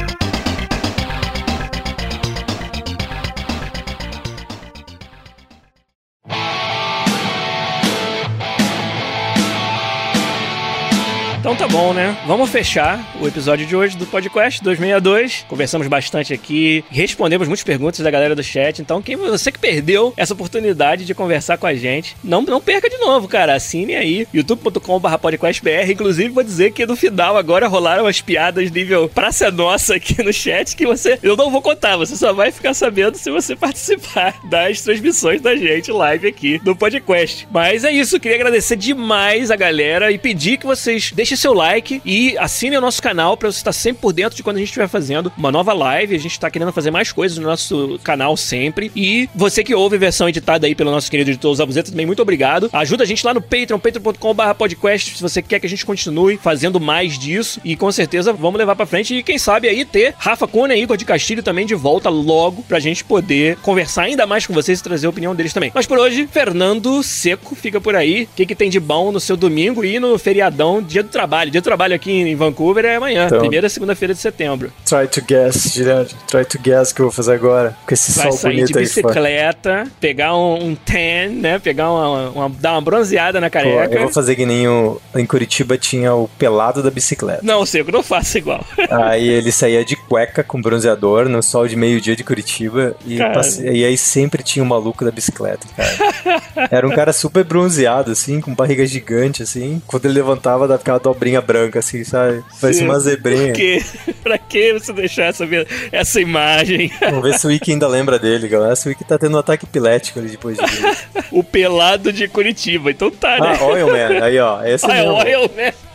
Tá 11.59 11.67
bom, 11.67 11.93
né? 11.93 12.17
Vamos 12.25 12.49
fechar 12.49 13.17
o 13.19 13.27
episódio 13.27 13.65
de 13.65 13.75
hoje 13.75 13.97
do 13.97 14.05
podcast 14.05 14.63
262. 14.63 15.45
Conversamos 15.45 15.87
bastante 15.87 16.33
aqui, 16.33 16.85
respondemos 16.89 17.49
muitas 17.49 17.65
perguntas 17.65 17.99
da 17.99 18.09
galera 18.09 18.33
do 18.33 18.41
chat. 18.41 18.81
Então, 18.81 19.01
quem 19.01 19.17
você 19.17 19.51
que 19.51 19.59
perdeu 19.59 20.13
essa 20.15 20.33
oportunidade 20.33 21.03
de 21.03 21.13
conversar 21.13 21.57
com 21.57 21.67
a 21.67 21.73
gente, 21.73 22.15
não, 22.23 22.43
não 22.43 22.61
perca 22.61 22.89
de 22.89 22.97
novo, 22.99 23.27
cara. 23.27 23.55
Assine 23.55 23.93
aí 23.93 24.25
youtube.com/podcastbr. 24.33 25.91
Inclusive, 25.91 26.29
vou 26.29 26.45
dizer 26.45 26.71
que 26.71 26.85
no 26.85 26.95
final 26.95 27.35
agora 27.35 27.67
rolaram 27.67 28.07
as 28.07 28.21
piadas 28.21 28.71
nível 28.71 29.09
praça 29.09 29.51
nossa 29.51 29.95
aqui 29.95 30.23
no 30.23 30.31
chat 30.31 30.77
que 30.77 30.87
você 30.87 31.19
eu 31.21 31.35
não 31.35 31.51
vou 31.51 31.61
contar, 31.61 31.97
você 31.97 32.15
só 32.15 32.31
vai 32.31 32.53
ficar 32.53 32.73
sabendo 32.73 33.17
se 33.17 33.29
você 33.29 33.53
participar 33.53 34.33
das 34.49 34.81
transmissões 34.81 35.41
da 35.41 35.57
gente 35.57 35.91
live 35.91 36.25
aqui 36.25 36.61
no 36.63 36.73
podcast. 36.73 37.45
Mas 37.51 37.83
é 37.83 37.91
isso, 37.91 38.17
queria 38.17 38.37
agradecer 38.37 38.77
demais 38.77 39.51
a 39.51 39.57
galera 39.57 40.09
e 40.09 40.17
pedir 40.17 40.57
que 40.57 40.65
vocês 40.65 41.11
deixem 41.11 41.35
seu 41.35 41.48
like 41.53 42.01
e 42.05 42.37
assine 42.37 42.77
o 42.77 42.81
nosso 42.81 43.01
canal 43.01 43.37
para 43.37 43.51
você 43.51 43.57
estar 43.57 43.73
sempre 43.73 44.01
por 44.01 44.13
dentro 44.13 44.35
de 44.35 44.43
quando 44.43 44.57
a 44.57 44.59
gente 44.59 44.69
estiver 44.69 44.87
fazendo 44.87 45.31
uma 45.37 45.51
nova 45.51 45.73
live. 45.73 46.15
A 46.15 46.19
gente 46.19 46.31
está 46.31 46.49
querendo 46.49 46.71
fazer 46.71 46.91
mais 46.91 47.11
coisas 47.11 47.37
no 47.37 47.47
nosso 47.47 47.99
canal 48.03 48.35
sempre. 48.37 48.91
E 48.95 49.29
você 49.35 49.63
que 49.63 49.73
ouve 49.73 49.95
a 49.95 49.99
versão 49.99 50.29
editada 50.29 50.67
aí 50.67 50.75
pelo 50.75 50.91
nosso 50.91 51.09
querido 51.09 51.29
editor 51.29 51.53
Zabuzeta 51.55 51.91
também, 51.91 52.05
muito 52.05 52.21
obrigado. 52.21 52.69
Ajuda 52.73 53.03
a 53.03 53.07
gente 53.07 53.25
lá 53.25 53.33
no 53.33 53.41
Patreon, 53.41 53.79
patreon.com.br 53.79 54.53
podcast, 54.57 55.15
se 55.15 55.21
você 55.21 55.41
quer 55.41 55.59
que 55.59 55.65
a 55.65 55.69
gente 55.69 55.85
continue 55.85 56.37
fazendo 56.37 56.79
mais 56.79 57.17
disso. 57.17 57.59
E 57.63 57.75
com 57.75 57.91
certeza 57.91 58.33
vamos 58.33 58.57
levar 58.57 58.75
para 58.75 58.85
frente. 58.85 59.15
E 59.15 59.23
quem 59.23 59.37
sabe 59.37 59.67
aí 59.67 59.85
ter 59.85 60.13
Rafa 60.17 60.47
Cunha 60.47 60.75
e 60.75 60.81
Igor 60.81 60.97
de 60.97 61.05
Castilho 61.05 61.43
também 61.43 61.65
de 61.65 61.75
volta 61.75 62.09
logo 62.09 62.63
pra 62.63 62.79
gente 62.79 63.03
poder 63.03 63.57
conversar 63.57 64.03
ainda 64.03 64.25
mais 64.25 64.45
com 64.45 64.53
vocês 64.53 64.79
e 64.79 64.83
trazer 64.83 65.07
a 65.07 65.09
opinião 65.09 65.35
deles 65.35 65.53
também. 65.53 65.71
Mas 65.73 65.85
por 65.85 65.97
hoje, 65.97 66.27
Fernando 66.31 67.01
Seco 67.03 67.55
fica 67.55 67.79
por 67.79 67.95
aí. 67.95 68.23
O 68.23 68.35
que, 68.35 68.45
que 68.45 68.55
tem 68.55 68.69
de 68.69 68.79
bom 68.79 69.11
no 69.11 69.19
seu 69.19 69.35
domingo 69.37 69.83
e 69.83 69.99
no 69.99 70.17
feriadão, 70.17 70.81
dia 70.81 71.03
do 71.03 71.09
trabalho. 71.09 71.38
Dia 71.45 71.61
do 71.61 71.63
trabalho 71.63 71.95
aqui 71.95 72.11
em 72.11 72.35
Vancouver 72.35 72.85
é 72.85 72.95
amanhã, 72.95 73.25
Então. 73.27 73.39
primeira 73.39 73.69
segunda-feira 73.69 74.13
de 74.13 74.19
setembro. 74.19 74.71
Try 74.85 75.07
to 75.07 75.21
guess, 75.25 75.75
Guilherme. 75.77 76.09
Try 76.27 76.45
to 76.45 76.59
guess 76.59 76.91
o 76.91 76.95
que 76.95 77.01
eu 77.01 77.05
vou 77.05 77.11
fazer 77.13 77.33
agora. 77.33 77.75
Com 77.87 77.93
esse 77.93 78.11
Vai 78.17 78.31
sol 78.31 78.49
de 78.51 78.57
bonito 78.57 78.77
aí 78.79 78.87
fora. 78.87 79.07
bicicleta, 79.07 79.87
pegar 79.99 80.35
um, 80.35 80.69
um 80.69 80.75
tan, 80.75 81.29
né? 81.33 81.59
Pegar 81.59 81.91
uma, 81.91 82.29
uma- 82.29 82.49
dar 82.49 82.73
uma 82.73 82.81
bronzeada 82.81 83.39
na 83.39 83.47
Pô, 83.47 83.53
careca. 83.53 83.95
eu 83.95 84.01
vou 84.03 84.11
fazer 84.13 84.35
que 84.35 84.45
nem 84.45 84.67
o. 84.67 84.99
Em 85.15 85.25
Curitiba 85.25 85.77
tinha 85.77 86.13
o 86.13 86.27
pelado 86.37 86.81
da 86.83 86.89
bicicleta. 86.91 87.41
Não, 87.43 87.65
Seco, 87.65 87.91
não 87.91 88.03
faça 88.03 88.37
igual. 88.37 88.63
Aí 88.89 89.27
ele 89.27 89.51
saía 89.51 89.83
de 89.85 89.95
cueca 89.95 90.43
com 90.43 90.61
bronzeador 90.61 91.27
no 91.29 91.41
sol 91.43 91.67
de 91.67 91.75
meio-dia 91.75 92.15
de 92.15 92.23
Curitiba. 92.23 92.95
E, 93.05 93.17
passe- 93.17 93.63
e 93.67 93.85
aí 93.85 93.97
sempre 93.97 94.41
tinha 94.43 94.63
o 94.63 94.67
maluco 94.67 95.03
da 95.05 95.11
bicicleta, 95.11 95.67
cara. 95.75 96.69
Era 96.71 96.87
um 96.87 96.91
cara 96.91 97.13
super 97.13 97.43
bronzeado, 97.43 98.11
assim, 98.11 98.39
com 98.41 98.53
barriga 98.55 98.85
gigante, 98.85 99.43
assim. 99.43 99.81
Quando 99.85 100.05
ele 100.05 100.15
levantava, 100.15 100.67
dava 100.67 100.79
aquela 100.81 100.99
dobrinha 100.99 101.28
branca, 101.41 101.79
assim, 101.79 102.03
sabe? 102.03 102.43
Parecia 102.59 102.85
uma 102.85 102.99
zebrinha. 102.99 103.47
Por 103.47 103.53
quê? 103.53 103.83
pra 104.23 104.37
que 104.37 104.73
você 104.73 104.91
deixar 104.91 105.25
essa, 105.25 105.45
essa 105.91 106.19
imagem? 106.19 106.91
Vamos 106.99 107.23
ver 107.23 107.37
se 107.37 107.45
o 107.45 107.49
Wiki 107.49 107.71
ainda 107.71 107.87
lembra 107.87 108.17
dele, 108.17 108.47
galera. 108.47 108.75
Se 108.75 108.87
o 108.87 108.89
Wiki 108.89 109.03
tá 109.03 109.17
tendo 109.17 109.35
um 109.35 109.39
ataque 109.39 109.65
epilético 109.65 110.19
ali 110.19 110.29
depois 110.29 110.57
de. 110.57 110.63
o 111.31 111.43
pelado 111.43 112.11
de 112.11 112.27
Curitiba. 112.27 112.91
Então 112.91 113.11
tá, 113.11 113.39
né? 113.39 113.57
Ah, 113.59 113.63
Oilman, 113.65 114.21
aí 114.23 114.39
ó. 114.39 114.63
Esse 114.63 114.89
Ah, 114.89 114.97
é. 114.97 115.09
Oil 115.09 115.51
Man. 115.55 115.88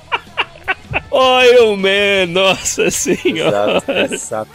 Oil 1.25 1.77
Man, 1.77 2.27
nossa 2.29 2.91
senhora. 2.91 3.79
Exato, 3.79 3.93
exato. 4.14 4.51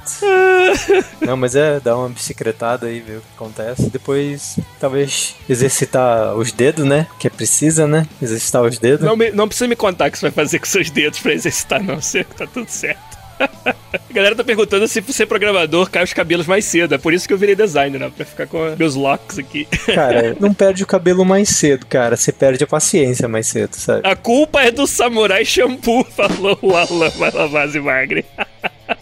Não, 1.26 1.36
mas 1.38 1.56
é 1.56 1.80
dar 1.80 1.98
uma 1.98 2.10
bicicletada 2.10 2.88
aí, 2.88 3.00
ver 3.00 3.18
o 3.18 3.22
que 3.22 3.28
acontece. 3.36 3.90
Depois, 3.90 4.58
talvez, 4.80 5.36
exercitar 5.48 6.36
os 6.36 6.52
dedos, 6.52 6.86
né? 6.86 7.08
Que 7.20 7.28
é 7.28 7.30
precisa, 7.30 7.88
né? 7.88 8.06
Exercitar 8.22 8.62
os 8.64 8.78
dedos. 8.78 9.06
Não, 9.06 9.16
me- 9.16 9.32
não 9.32 9.48
precisa 9.48 9.68
me 9.68 9.76
contar 9.76 10.10
o 10.10 10.12
que 10.12 10.20
você 10.20 10.30
vai 10.30 10.32
fazer 10.46 10.60
com 10.60 10.66
seus 10.66 10.90
dedos 10.90 11.20
pra 11.20 11.34
exercitar, 11.34 11.82
não. 11.84 12.02
Seco, 12.02 12.34
tá 12.38 12.46
tudo 12.48 12.70
certo. 12.70 13.19
A 14.10 14.14
galera 14.14 14.36
tá 14.36 14.44
perguntando 14.44 14.88
se 14.88 15.02
por 15.02 15.14
ser 15.14 15.26
programador 15.26 15.90
cai 15.90 16.04
os 16.04 16.14
cabelos 16.14 16.48
mais 16.48 16.66
cedo. 16.66 16.96
É 16.96 16.98
por 16.98 17.14
isso 17.14 17.28
que 17.28 17.34
eu 17.34 17.38
virei 17.38 17.56
designer, 17.56 18.00
né? 18.00 18.12
Pra 18.16 18.26
ficar 18.26 18.48
com 18.48 18.76
meus 18.78 18.96
locks 18.96 19.38
aqui. 19.40 19.68
Cara, 19.94 20.36
não 20.40 20.54
perde 20.54 20.84
o 20.84 20.88
cabelo 20.88 21.24
mais 21.24 21.50
cedo, 21.50 21.86
cara. 21.86 22.16
Você 22.16 22.32
perde 22.32 22.64
a 22.64 22.68
paciência 22.68 23.28
mais 23.28 23.48
cedo, 23.48 23.76
sabe? 23.76 24.02
A 24.04 24.16
culpa 24.16 24.62
é 24.62 24.72
do 24.72 24.86
Samurai 24.88 25.46
Shampoo, 25.46 26.04
falou 26.16 26.58
o 26.62 26.76
Alan 26.76 27.12
Malavase 27.18 27.80
Magre. 27.80 28.26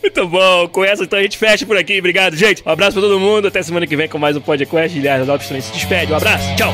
Muito 0.02 0.28
bom, 0.28 0.68
com 0.68 0.84
essa 0.84 1.04
então 1.04 1.20
a 1.20 1.22
gente 1.22 1.38
fecha 1.38 1.66
por 1.66 1.78
aqui. 1.78 2.00
Obrigado, 2.00 2.36
gente. 2.36 2.62
Um 2.66 2.70
abraço 2.70 2.94
pra 2.94 3.02
todo 3.02 3.20
mundo. 3.20 3.48
Até 3.48 3.62
semana 3.64 3.88
que 3.88 3.96
vem 3.96 4.08
com 4.08 4.18
mais 4.18 4.36
um 4.36 4.42
podcast. 4.42 4.98
Guilherme 4.98 5.26
Lopes 5.26 5.48
também 5.48 5.62
se 5.62 5.72
despede. 5.72 6.12
Um 6.12 6.16
abraço, 6.16 6.46
tchau. 6.56 6.74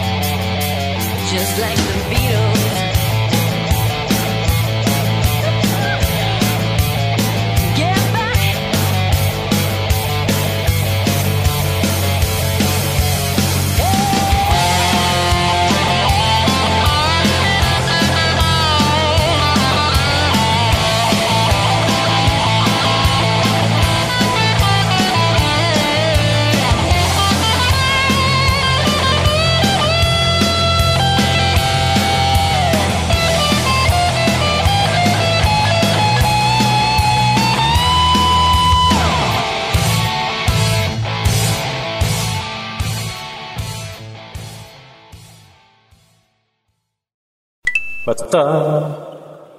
Batata, 48.06 48.44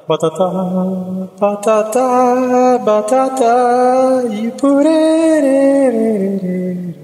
batata, 0.07 0.49
batata, 1.40 2.78
batata, 2.84 4.38
you 4.38 4.51
put 4.51 4.84
it 4.84 5.45
in. 5.45 7.03